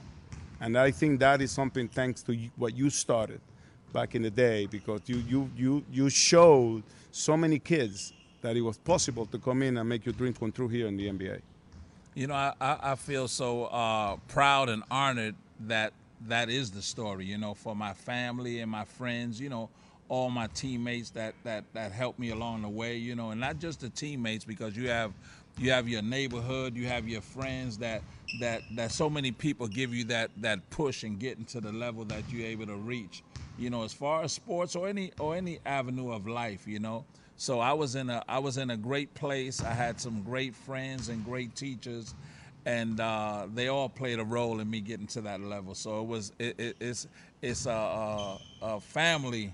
and 0.60 0.78
I 0.78 0.90
think 0.90 1.20
that 1.20 1.42
is 1.42 1.50
something 1.50 1.88
thanks 1.88 2.22
to 2.24 2.38
what 2.56 2.74
you 2.74 2.90
started 2.90 3.40
back 3.92 4.14
in 4.14 4.22
the 4.22 4.30
day 4.30 4.66
because 4.66 5.00
you 5.06 5.22
you 5.28 5.50
you 5.56 5.84
you 5.92 6.08
showed 6.08 6.82
so 7.12 7.36
many 7.36 7.58
kids 7.58 8.12
that 8.40 8.56
it 8.56 8.62
was 8.62 8.78
possible 8.78 9.26
to 9.26 9.38
come 9.38 9.62
in 9.62 9.76
and 9.76 9.88
make 9.88 10.04
your 10.04 10.14
dreams 10.14 10.38
come 10.38 10.50
true 10.50 10.68
here 10.68 10.88
in 10.88 10.96
the 10.96 11.08
NBA. 11.08 11.40
You 12.14 12.26
know, 12.26 12.34
I, 12.34 12.52
I, 12.60 12.78
I 12.82 12.94
feel 12.96 13.28
so 13.28 13.66
uh, 13.66 14.16
proud 14.28 14.68
and 14.68 14.82
honored 14.90 15.34
that 15.60 15.92
that 16.26 16.50
is 16.50 16.70
the 16.70 16.82
story. 16.82 17.24
You 17.24 17.38
know, 17.38 17.54
for 17.54 17.76
my 17.76 17.94
family 17.94 18.60
and 18.60 18.70
my 18.70 18.84
friends. 18.84 19.40
You 19.40 19.48
know, 19.48 19.70
all 20.08 20.28
my 20.28 20.48
teammates 20.48 21.10
that 21.10 21.34
that 21.44 21.64
that 21.72 21.92
helped 21.92 22.18
me 22.18 22.30
along 22.30 22.62
the 22.62 22.68
way. 22.68 22.96
You 22.96 23.14
know, 23.14 23.30
and 23.30 23.40
not 23.40 23.58
just 23.58 23.80
the 23.80 23.88
teammates 23.88 24.44
because 24.44 24.76
you 24.76 24.88
have 24.88 25.12
you 25.58 25.70
have 25.70 25.88
your 25.88 26.02
neighborhood, 26.02 26.76
you 26.76 26.86
have 26.86 27.08
your 27.08 27.20
friends 27.20 27.78
that 27.78 28.02
that 28.40 28.62
that 28.74 28.90
so 28.90 29.08
many 29.08 29.32
people 29.32 29.66
give 29.66 29.94
you 29.94 30.04
that 30.04 30.30
that 30.38 30.68
push 30.70 31.04
and 31.04 31.18
getting 31.18 31.44
to 31.46 31.60
the 31.60 31.72
level 31.72 32.04
that 32.06 32.24
you're 32.30 32.46
able 32.46 32.66
to 32.66 32.76
reach. 32.76 33.22
You 33.58 33.70
know, 33.70 33.84
as 33.84 33.92
far 33.92 34.22
as 34.22 34.32
sports 34.32 34.74
or 34.76 34.88
any 34.88 35.12
or 35.18 35.36
any 35.36 35.60
avenue 35.64 36.12
of 36.12 36.26
life. 36.26 36.66
You 36.66 36.80
know. 36.80 37.04
So 37.36 37.60
I 37.60 37.72
was 37.72 37.96
in 37.96 38.10
a 38.10 38.22
I 38.28 38.38
was 38.38 38.56
in 38.56 38.70
a 38.70 38.76
great 38.76 39.12
place. 39.14 39.62
I 39.62 39.72
had 39.72 40.00
some 40.00 40.22
great 40.22 40.54
friends 40.54 41.08
and 41.08 41.24
great 41.24 41.54
teachers, 41.56 42.14
and 42.66 43.00
uh, 43.00 43.46
they 43.52 43.68
all 43.68 43.88
played 43.88 44.18
a 44.20 44.24
role 44.24 44.60
in 44.60 44.70
me 44.70 44.80
getting 44.80 45.06
to 45.08 45.20
that 45.22 45.40
level. 45.40 45.74
So 45.74 46.00
it 46.00 46.06
was 46.06 46.32
it, 46.38 46.58
it, 46.58 46.76
it's 46.80 47.06
it's 47.40 47.66
a, 47.66 47.70
a, 47.70 48.38
a 48.62 48.80
family 48.80 49.52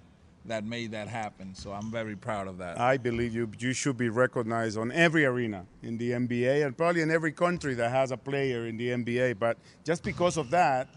that 0.49 0.65
made 0.65 0.93
that 0.93 1.09
happen. 1.09 1.55
So 1.55 1.73
I'm 1.73 1.91
very 1.91 2.17
proud 2.17 2.49
of 2.49 2.59
that. 2.59 2.81
I 2.81 2.97
believe 2.97 3.35
you 3.35 3.51
you 3.59 3.73
should 3.73 3.97
be 3.97 4.09
recognized 4.09 4.77
on 4.79 4.93
every 4.93 5.25
arena 5.25 5.65
in 5.83 5.99
the 5.99 6.11
NBA 6.13 6.67
and 6.67 6.77
probably 6.77 7.03
in 7.03 7.11
every 7.11 7.33
country 7.33 7.75
that 7.75 7.91
has 7.91 8.11
a 8.11 8.17
player 8.17 8.67
in 8.67 8.77
the 8.77 8.89
NBA. 8.91 9.39
But 9.39 9.59
just 9.85 10.03
because 10.03 10.37
of 10.37 10.51
that, 10.51 10.89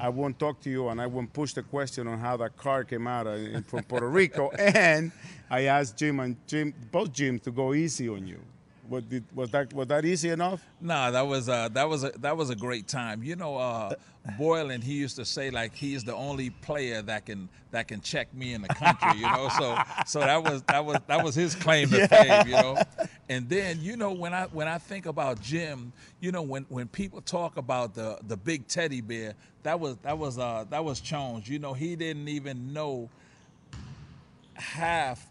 I 0.00 0.08
won't 0.08 0.38
talk 0.38 0.60
to 0.60 0.70
you 0.70 0.88
and 0.88 1.00
I 1.00 1.06
won't 1.06 1.32
push 1.32 1.52
the 1.54 1.62
question 1.62 2.06
on 2.06 2.18
how 2.18 2.36
that 2.36 2.56
car 2.56 2.84
came 2.84 3.06
out 3.06 3.26
uh, 3.26 3.60
from 3.66 3.82
Puerto 3.82 4.08
Rico. 4.08 4.50
and 4.58 5.10
I 5.50 5.62
asked 5.62 5.96
Jim 5.96 6.20
and 6.20 6.36
Jim, 6.46 6.72
both 6.92 7.12
Jim, 7.12 7.38
to 7.40 7.50
go 7.50 7.74
easy 7.74 8.08
on 8.08 8.26
you. 8.26 8.40
What 8.88 9.08
did, 9.08 9.24
was 9.34 9.50
that 9.50 9.72
was 9.74 9.88
that 9.88 10.04
easy 10.06 10.30
enough? 10.30 10.64
Nah, 10.80 11.10
that 11.10 11.26
was 11.26 11.48
uh, 11.48 11.68
that 11.70 11.88
was 11.88 12.04
a 12.04 12.10
that 12.20 12.36
was 12.36 12.48
a 12.48 12.56
great 12.56 12.88
time. 12.88 13.22
You 13.22 13.36
know, 13.36 13.56
uh, 13.58 13.94
Boylan 14.38 14.80
he 14.80 14.94
used 14.94 15.16
to 15.16 15.24
say 15.26 15.50
like 15.50 15.74
he's 15.74 16.04
the 16.04 16.14
only 16.14 16.50
player 16.50 17.02
that 17.02 17.26
can 17.26 17.50
that 17.70 17.86
can 17.88 18.00
check 18.00 18.32
me 18.32 18.54
in 18.54 18.62
the 18.62 18.68
country. 18.68 19.12
You 19.14 19.28
know, 19.28 19.48
so 19.50 19.76
so 20.06 20.20
that 20.20 20.42
was 20.42 20.62
that 20.62 20.84
was 20.84 21.00
that 21.06 21.22
was 21.22 21.34
his 21.34 21.54
claim 21.54 21.90
to 21.90 21.98
Yeah. 21.98 22.06
fame. 22.06 22.46
You 22.46 22.54
know, 22.54 22.78
and 23.28 23.48
then 23.48 23.78
you 23.82 23.96
know 23.96 24.12
when 24.12 24.32
I 24.32 24.44
when 24.46 24.68
I 24.68 24.78
think 24.78 25.04
about 25.06 25.42
Jim, 25.42 25.92
you 26.20 26.32
know 26.32 26.42
when 26.42 26.64
when 26.70 26.88
people 26.88 27.20
talk 27.20 27.58
about 27.58 27.94
the 27.94 28.18
the 28.26 28.36
big 28.38 28.68
teddy 28.68 29.02
bear, 29.02 29.34
that 29.64 29.78
was 29.78 29.96
that 29.98 30.16
was 30.16 30.38
uh 30.38 30.64
that 30.70 30.82
was 30.82 31.00
Jones. 31.00 31.46
You 31.46 31.58
know, 31.58 31.74
he 31.74 31.94
didn't 31.94 32.28
even 32.28 32.72
know 32.72 33.10
half 34.54 35.27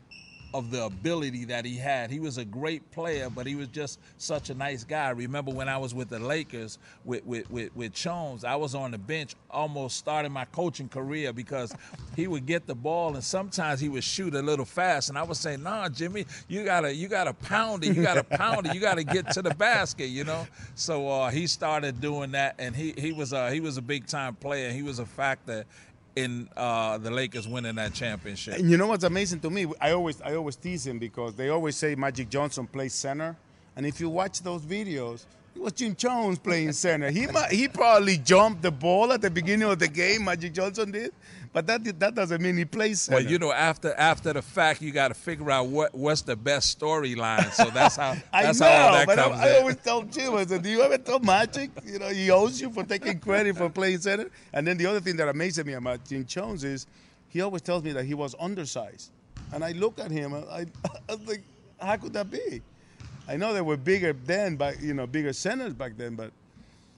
of 0.53 0.71
the 0.71 0.85
ability 0.85 1.45
that 1.45 1.65
he 1.65 1.75
had. 1.75 2.09
He 2.09 2.19
was 2.19 2.37
a 2.37 2.45
great 2.45 2.89
player, 2.91 3.29
but 3.29 3.45
he 3.45 3.55
was 3.55 3.67
just 3.67 3.99
such 4.17 4.49
a 4.49 4.53
nice 4.53 4.83
guy. 4.83 5.07
I 5.07 5.09
remember 5.11 5.51
when 5.51 5.67
I 5.69 5.77
was 5.77 5.93
with 5.93 6.09
the 6.09 6.19
Lakers 6.19 6.79
with 7.05 7.25
with 7.25 7.49
with, 7.51 7.75
with 7.75 7.93
Jones, 7.93 8.43
I 8.43 8.55
was 8.55 8.73
on 8.75 8.91
the 8.91 8.97
bench 8.97 9.35
almost 9.49 9.97
starting 9.97 10.31
my 10.31 10.45
coaching 10.45 10.89
career 10.89 11.33
because 11.33 11.75
he 12.15 12.27
would 12.27 12.45
get 12.45 12.65
the 12.65 12.75
ball 12.75 13.15
and 13.15 13.23
sometimes 13.23 13.79
he 13.79 13.89
would 13.89 14.03
shoot 14.03 14.33
a 14.35 14.41
little 14.41 14.65
fast 14.65 15.09
and 15.09 15.17
I 15.17 15.23
would 15.23 15.37
say, 15.37 15.57
"Nah, 15.57 15.89
Jimmy, 15.89 16.25
you 16.47 16.63
got 16.63 16.81
to 16.81 16.93
you 16.93 17.07
got 17.07 17.25
to 17.25 17.33
pound 17.33 17.83
it. 17.83 17.95
You 17.95 18.01
got 18.01 18.15
to 18.15 18.23
pound 18.23 18.67
it. 18.67 18.73
You 18.73 18.79
got 18.79 18.95
to 18.95 19.03
get 19.03 19.31
to 19.31 19.41
the 19.41 19.53
basket, 19.55 20.07
you 20.07 20.23
know?" 20.23 20.47
So 20.75 21.07
uh, 21.09 21.29
he 21.29 21.47
started 21.47 21.99
doing 22.01 22.31
that 22.31 22.55
and 22.59 22.75
he 22.75 22.93
he 22.97 23.11
was 23.11 23.33
a, 23.33 23.51
he 23.51 23.59
was 23.59 23.77
a 23.77 23.81
big 23.81 24.07
time 24.07 24.35
player. 24.35 24.71
He 24.71 24.83
was 24.83 24.99
a 24.99 25.05
factor 25.05 25.65
in 26.17 26.49
uh, 26.57 26.97
the 26.97 27.11
Lakers 27.11 27.47
winning 27.47 27.75
that 27.75 27.93
championship. 27.93 28.55
And 28.55 28.71
you 28.71 28.75
know 28.75 28.87
what's 28.87 29.03
amazing 29.03 29.39
to 29.41 29.51
me? 29.51 29.67
I 29.79 29.91
always 29.91 30.19
I 30.21 30.35
always 30.35 30.55
tease 30.55 30.85
him 30.85 30.97
because 30.97 31.35
they 31.35 31.49
always 31.49 31.75
say 31.77 31.93
Magic 31.93 32.27
Johnson 32.29 32.65
plays 32.65 32.93
center, 32.93 33.37
and 33.75 33.85
if 33.85 33.99
you 33.99 34.09
watch 34.09 34.41
those 34.41 34.63
videos, 34.63 35.25
it 35.55 35.61
was 35.61 35.73
Jim 35.73 35.95
Jones 35.95 36.39
playing 36.39 36.71
center. 36.73 37.11
He 37.11 37.27
he 37.51 37.67
probably 37.67 38.17
jumped 38.17 38.63
the 38.63 38.71
ball 38.71 39.13
at 39.13 39.21
the 39.21 39.29
beginning 39.29 39.69
of 39.69 39.77
the 39.77 39.87
game. 39.87 40.25
Magic 40.25 40.53
Johnson 40.53 40.89
did, 40.89 41.13
but 41.57 41.65
that 41.65 41.99
that 41.99 42.13
doesn't 42.13 42.39
mean 42.39 42.55
he 42.55 42.65
plays 42.65 43.01
center. 43.01 43.15
Well, 43.17 43.31
you 43.31 43.39
know, 43.39 43.51
after 43.51 43.91
after 43.95 44.31
the 44.31 44.43
fact, 44.43 44.79
you 44.79 44.91
got 44.91 45.07
to 45.07 45.15
figure 45.15 45.49
out 45.49 45.65
what 45.65 45.95
what's 45.95 46.21
the 46.21 46.35
best 46.35 46.77
storyline. 46.77 47.51
So 47.51 47.71
that's 47.71 47.95
how 47.95 48.11
I 48.31 48.43
that's 48.43 48.59
know, 48.59 48.67
how 48.67 48.85
all 48.85 48.93
that 48.93 49.07
but 49.07 49.17
comes 49.17 49.39
I, 49.39 49.47
I 49.47 49.57
always 49.57 49.77
tell 49.77 50.03
Jim, 50.03 50.35
I 50.35 50.45
said, 50.45 50.61
"Do 50.61 50.69
you 50.69 50.83
ever 50.83 50.99
tell 50.99 51.17
Magic? 51.17 51.71
You 51.83 51.97
know, 51.97 52.09
he 52.09 52.29
owes 52.29 52.61
you 52.61 52.69
for 52.69 52.83
taking 52.83 53.17
credit 53.19 53.57
for 53.57 53.69
playing 53.71 53.97
center." 53.97 54.29
And 54.53 54.67
then 54.67 54.77
the 54.77 54.85
other 54.85 54.99
thing 54.99 55.15
that 55.15 55.29
amazes 55.29 55.65
me 55.65 55.73
about 55.73 56.05
Jim 56.05 56.27
Jones 56.27 56.63
is 56.63 56.85
he 57.29 57.41
always 57.41 57.63
tells 57.63 57.81
me 57.81 57.91
that 57.93 58.05
he 58.05 58.13
was 58.13 58.35
undersized, 58.39 59.09
and 59.51 59.63
I 59.63 59.71
look 59.71 59.97
at 59.99 60.11
him, 60.11 60.33
and 60.33 60.45
I, 60.51 60.67
I 61.09 61.15
was 61.15 61.27
like, 61.27 61.41
"How 61.79 61.97
could 61.97 62.13
that 62.13 62.29
be?" 62.29 62.61
I 63.27 63.35
know 63.35 63.55
they 63.55 63.61
were 63.61 63.77
bigger 63.77 64.13
then, 64.13 64.57
but 64.57 64.79
you 64.79 64.93
know, 64.93 65.07
bigger 65.07 65.33
centers 65.33 65.73
back 65.73 65.93
then, 65.97 66.13
but 66.13 66.31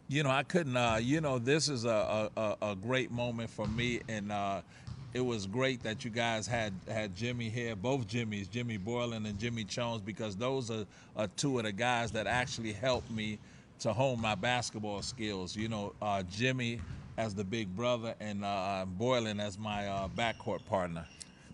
you 0.09 0.23
know, 0.23 0.31
I 0.31 0.41
couldn't. 0.43 0.75
Uh, 0.75 0.97
you 0.99 1.21
know, 1.21 1.37
this 1.37 1.69
is 1.69 1.85
a, 1.85 2.29
a, 2.35 2.55
a- 2.61 2.75
great 2.75 3.11
moment 3.11 3.51
for 3.51 3.67
me, 3.67 4.01
and 4.09 4.31
uh, 4.31 4.61
it 5.13 5.21
was 5.21 5.45
great 5.45 5.83
that 5.83 6.03
you 6.03 6.09
guys 6.09 6.47
had 6.47 6.73
had 6.87 7.15
Jimmy 7.15 7.47
here, 7.47 7.75
both 7.75 8.07
Jimmys, 8.07 8.49
Jimmy 8.49 8.77
Boylan 8.77 9.27
and 9.27 9.39
Jimmy 9.39 9.63
Jones, 9.63 10.01
because 10.01 10.35
those 10.35 10.71
are, 10.71 10.85
are 11.15 11.27
two 11.37 11.59
of 11.59 11.65
the 11.65 11.71
guys 11.71 12.11
that 12.13 12.25
actually 12.25 12.73
helped 12.73 13.09
me 13.11 13.37
to 13.79 13.93
hone 13.93 14.19
my 14.19 14.33
basketball 14.33 15.03
skills. 15.03 15.55
You 15.55 15.67
know, 15.69 15.93
uh, 16.01 16.23
Jimmy 16.23 16.81
as 17.15 17.35
the 17.35 17.43
big 17.43 17.75
brother, 17.75 18.15
and 18.19 18.43
uh, 18.43 18.85
Boylan 18.87 19.39
as 19.39 19.59
my 19.59 19.87
uh, 19.87 20.07
backcourt 20.07 20.65
partner. 20.65 21.05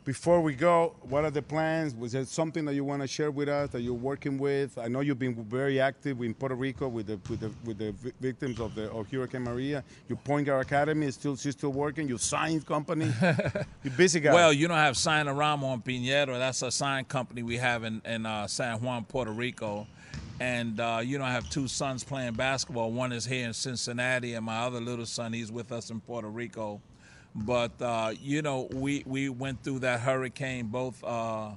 Before 0.05 0.39
we 0.39 0.53
go, 0.53 0.95
what 1.01 1.25
are 1.25 1.31
the 1.31 1.41
plans? 1.41 1.95
Was 1.95 2.11
there 2.11 2.23
something 2.25 2.63
that 2.65 2.75
you 2.75 2.83
want 2.83 3.01
to 3.01 3.07
share 3.07 3.31
with 3.31 3.49
us 3.49 3.71
that 3.71 3.81
you're 3.81 3.93
working 3.93 4.37
with? 4.37 4.77
I 4.77 4.87
know 4.87 4.99
you've 4.99 5.17
been 5.17 5.33
very 5.45 5.79
active 5.79 6.21
in 6.21 6.35
Puerto 6.35 6.53
Rico 6.53 6.87
with 6.87 7.07
the 7.07 7.19
with 7.27 7.39
the 7.39 7.51
with 7.65 7.79
the 7.79 7.91
victims 8.21 8.59
of 8.59 8.75
the 8.75 8.89
of 8.91 9.11
Hurricane 9.11 9.41
Maria. 9.41 9.83
Your 10.07 10.19
Point 10.19 10.45
Guard 10.45 10.67
Academy 10.67 11.07
is 11.07 11.15
still 11.15 11.35
she's 11.35 11.53
still 11.53 11.71
working. 11.71 12.07
Your 12.07 12.19
science 12.19 12.63
company, 12.63 13.11
you 13.83 13.89
busy 13.91 14.19
guy. 14.19 14.33
Well, 14.33 14.53
you 14.53 14.67
don't 14.67 14.77
have 14.77 14.95
Signarama 14.95 15.63
on 15.63 15.81
Piñero. 15.81 16.37
That's 16.37 16.61
a 16.61 16.69
sign 16.69 17.05
company 17.05 17.41
we 17.41 17.57
have 17.57 17.83
in, 17.83 18.01
in 18.05 18.27
uh, 18.27 18.45
San 18.45 18.79
Juan, 18.81 19.05
Puerto 19.05 19.31
Rico. 19.31 19.87
And, 20.37 20.81
uh, 20.81 20.99
you 21.01 21.17
know, 21.17 21.23
I 21.23 21.31
have 21.31 21.49
two 21.49 21.67
sons 21.69 22.03
playing 22.03 22.33
basketball. 22.33 22.91
One 22.91 23.13
is 23.13 23.23
here 23.23 23.47
in 23.47 23.53
Cincinnati, 23.53 24.33
and 24.33 24.45
my 24.45 24.59
other 24.63 24.81
little 24.81 25.05
son, 25.05 25.31
he's 25.31 25.49
with 25.49 25.71
us 25.71 25.89
in 25.89 26.01
Puerto 26.01 26.27
Rico. 26.27 26.81
But, 27.35 27.81
uh, 27.81 28.13
you 28.21 28.41
know, 28.41 28.67
we, 28.71 29.03
we 29.05 29.27
went 29.29 29.61
through 29.63 29.79
that 29.79 29.99
hurricane, 29.99 30.67
both 30.67 31.03
uh, 31.03 31.51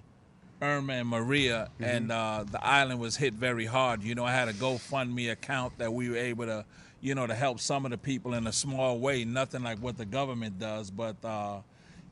Irma 0.61 0.95
and 0.95 1.09
Maria, 1.09 1.69
Mhm. 1.81 1.87
and 1.97 2.13
uh, 2.13 2.45
the 2.51 2.65
island 2.65 2.99
was 2.99 3.17
hit 3.17 3.35
very 3.35 3.65
hard. 3.67 4.03
You 4.03 4.15
know, 4.17 4.25
I 4.25 4.33
had 4.33 4.49
a 4.49 4.53
GoFundMe 4.53 5.31
account 5.31 5.79
that 5.79 5.93
we 5.93 6.11
were 6.11 6.17
able 6.17 6.47
to, 6.47 6.65
you 7.01 7.15
know, 7.15 7.29
to 7.29 7.35
help 7.35 7.61
some 7.61 7.85
of 7.85 7.93
the 7.93 7.99
people 7.99 8.35
in 8.35 8.49
a 8.49 8.53
small 8.53 8.99
way. 8.99 9.25
Nothing 9.25 9.63
like 9.63 9.79
what 9.79 9.97
the 9.97 10.05
government 10.05 10.59
does, 10.59 10.91
but 10.91 11.15
uh, 11.25 11.59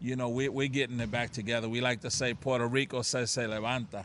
you 0.00 0.14
know, 0.14 0.28
we, 0.28 0.48
we're 0.48 0.68
getting 0.68 1.00
it 1.00 1.10
back 1.10 1.30
together. 1.32 1.68
We 1.68 1.80
like 1.80 2.02
to 2.02 2.10
say 2.10 2.34
Puerto 2.34 2.66
Rico 2.68 3.02
se 3.02 3.24
se 3.26 3.46
levanta, 3.46 4.04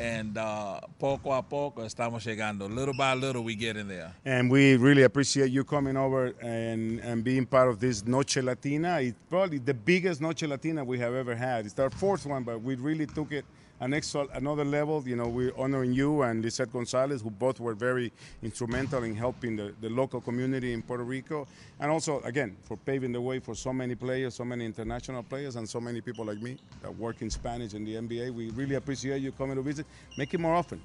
and 0.00 0.38
uh, 0.38 0.80
poco 0.98 1.32
a 1.32 1.42
poco 1.42 1.82
estamos 1.84 2.24
llegando. 2.24 2.68
Little 2.68 2.94
by 2.94 3.14
little, 3.14 3.42
we 3.42 3.54
get 3.54 3.76
in 3.76 3.88
there. 3.88 4.12
And 4.24 4.50
we 4.50 4.76
really 4.76 5.02
appreciate 5.02 5.50
you 5.50 5.64
coming 5.64 5.96
over 5.96 6.34
and, 6.40 7.00
and 7.00 7.24
being 7.24 7.46
part 7.46 7.68
of 7.68 7.80
this 7.80 8.06
Noche 8.06 8.38
Latina. 8.38 9.00
It's 9.00 9.16
probably 9.28 9.58
the 9.58 9.74
biggest 9.74 10.20
Noche 10.20 10.42
Latina 10.42 10.84
we 10.84 10.98
have 10.98 11.14
ever 11.14 11.34
had. 11.34 11.66
It's 11.66 11.78
our 11.78 11.90
fourth 11.90 12.26
one, 12.26 12.44
but 12.44 12.62
we 12.62 12.76
really 12.76 13.06
took 13.06 13.32
it 13.32 13.44
an 13.80 13.94
extra, 13.94 14.26
another 14.34 14.64
level. 14.64 15.02
You 15.06 15.16
know, 15.16 15.28
we're 15.28 15.52
honoring 15.56 15.92
you 15.92 16.22
and 16.22 16.42
Lisette 16.42 16.72
Gonzalez, 16.72 17.22
who 17.22 17.30
both 17.30 17.60
were 17.60 17.74
very 17.74 18.12
instrumental 18.42 19.04
in 19.04 19.14
helping 19.14 19.56
the, 19.56 19.74
the 19.80 19.88
local 19.88 20.20
community 20.20 20.72
in 20.72 20.82
Puerto 20.82 21.04
Rico. 21.04 21.46
And 21.80 21.90
also, 21.90 22.20
again, 22.22 22.56
for 22.64 22.76
paving 22.76 23.12
the 23.12 23.20
way 23.20 23.38
for 23.38 23.54
so 23.54 23.72
many 23.72 23.94
players, 23.94 24.34
so 24.34 24.44
many 24.44 24.64
international 24.64 25.22
players, 25.22 25.56
and 25.56 25.68
so 25.68 25.80
many 25.80 26.00
people 26.00 26.24
like 26.24 26.40
me 26.40 26.58
that 26.82 26.96
work 26.96 27.22
in 27.22 27.30
Spanish 27.30 27.74
in 27.74 27.84
the 27.84 27.94
NBA. 27.94 28.32
We 28.32 28.50
really 28.50 28.74
appreciate 28.74 29.22
you 29.22 29.32
coming 29.32 29.56
to 29.56 29.62
visit. 29.62 29.86
Make 30.16 30.34
it 30.34 30.40
more 30.40 30.54
often. 30.54 30.80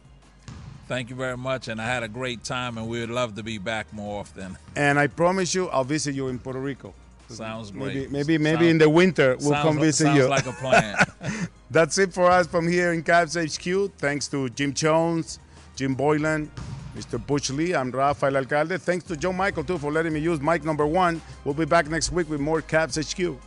Thank 0.88 1.10
you 1.10 1.16
very 1.16 1.38
much, 1.38 1.70
and 1.70 1.82
I 1.82 1.86
had 1.86 2.04
a 2.04 2.10
great 2.10 2.44
time, 2.44 2.78
and 2.78 2.90
we 2.90 3.00
would 3.00 3.10
love 3.10 3.36
to 3.36 3.44
be 3.44 3.58
back 3.58 3.92
more 3.94 4.20
often. 4.20 4.58
And 4.76 5.00
I 5.00 5.08
promise 5.08 5.56
you, 5.56 5.70
I'll 5.70 5.86
visit 5.86 6.14
you 6.14 6.28
in 6.28 6.40
Puerto 6.40 6.60
Rico. 6.60 6.94
Sounds 7.34 7.74
Maybe, 7.74 7.94
great. 7.94 8.12
maybe, 8.12 8.38
maybe 8.38 8.56
Sounds- 8.58 8.68
in 8.72 8.78
the 8.78 8.90
winter 8.90 9.38
we'll 9.42 9.54
come 9.54 9.76
li- 9.78 9.84
visit 9.84 10.06
sounds 10.06 10.18
you. 10.18 10.28
like 10.28 10.46
a 10.46 10.54
plan. 10.54 10.96
That's 11.72 11.98
it 11.98 12.14
for 12.14 12.30
us 12.30 12.46
from 12.48 12.68
here 12.68 12.94
in 12.94 13.04
Cavs 13.04 13.34
HQ. 13.36 13.94
Thanks 13.98 14.28
to 14.28 14.50
Jim 14.50 14.74
Jones, 14.74 15.40
Jim 15.76 15.96
Boylan, 15.96 16.52
Mr. 16.96 17.18
Butch 17.26 17.50
Lee. 17.50 17.74
I'm 17.74 17.90
Rafael 17.92 18.36
Alcalde. 18.38 18.80
Thanks 18.80 19.06
to 19.06 19.18
Joe 19.18 19.34
Michael 19.34 19.64
too 19.64 19.78
for 19.80 19.92
letting 19.92 20.14
me 20.14 20.20
use 20.20 20.40
mic 20.40 20.64
number 20.64 20.86
one. 20.86 21.20
We'll 21.44 21.56
be 21.56 21.66
back 21.66 21.90
next 21.90 22.12
week 22.12 22.30
with 22.30 22.40
more 22.40 22.62
Cavs 22.62 22.96
HQ. 23.02 23.40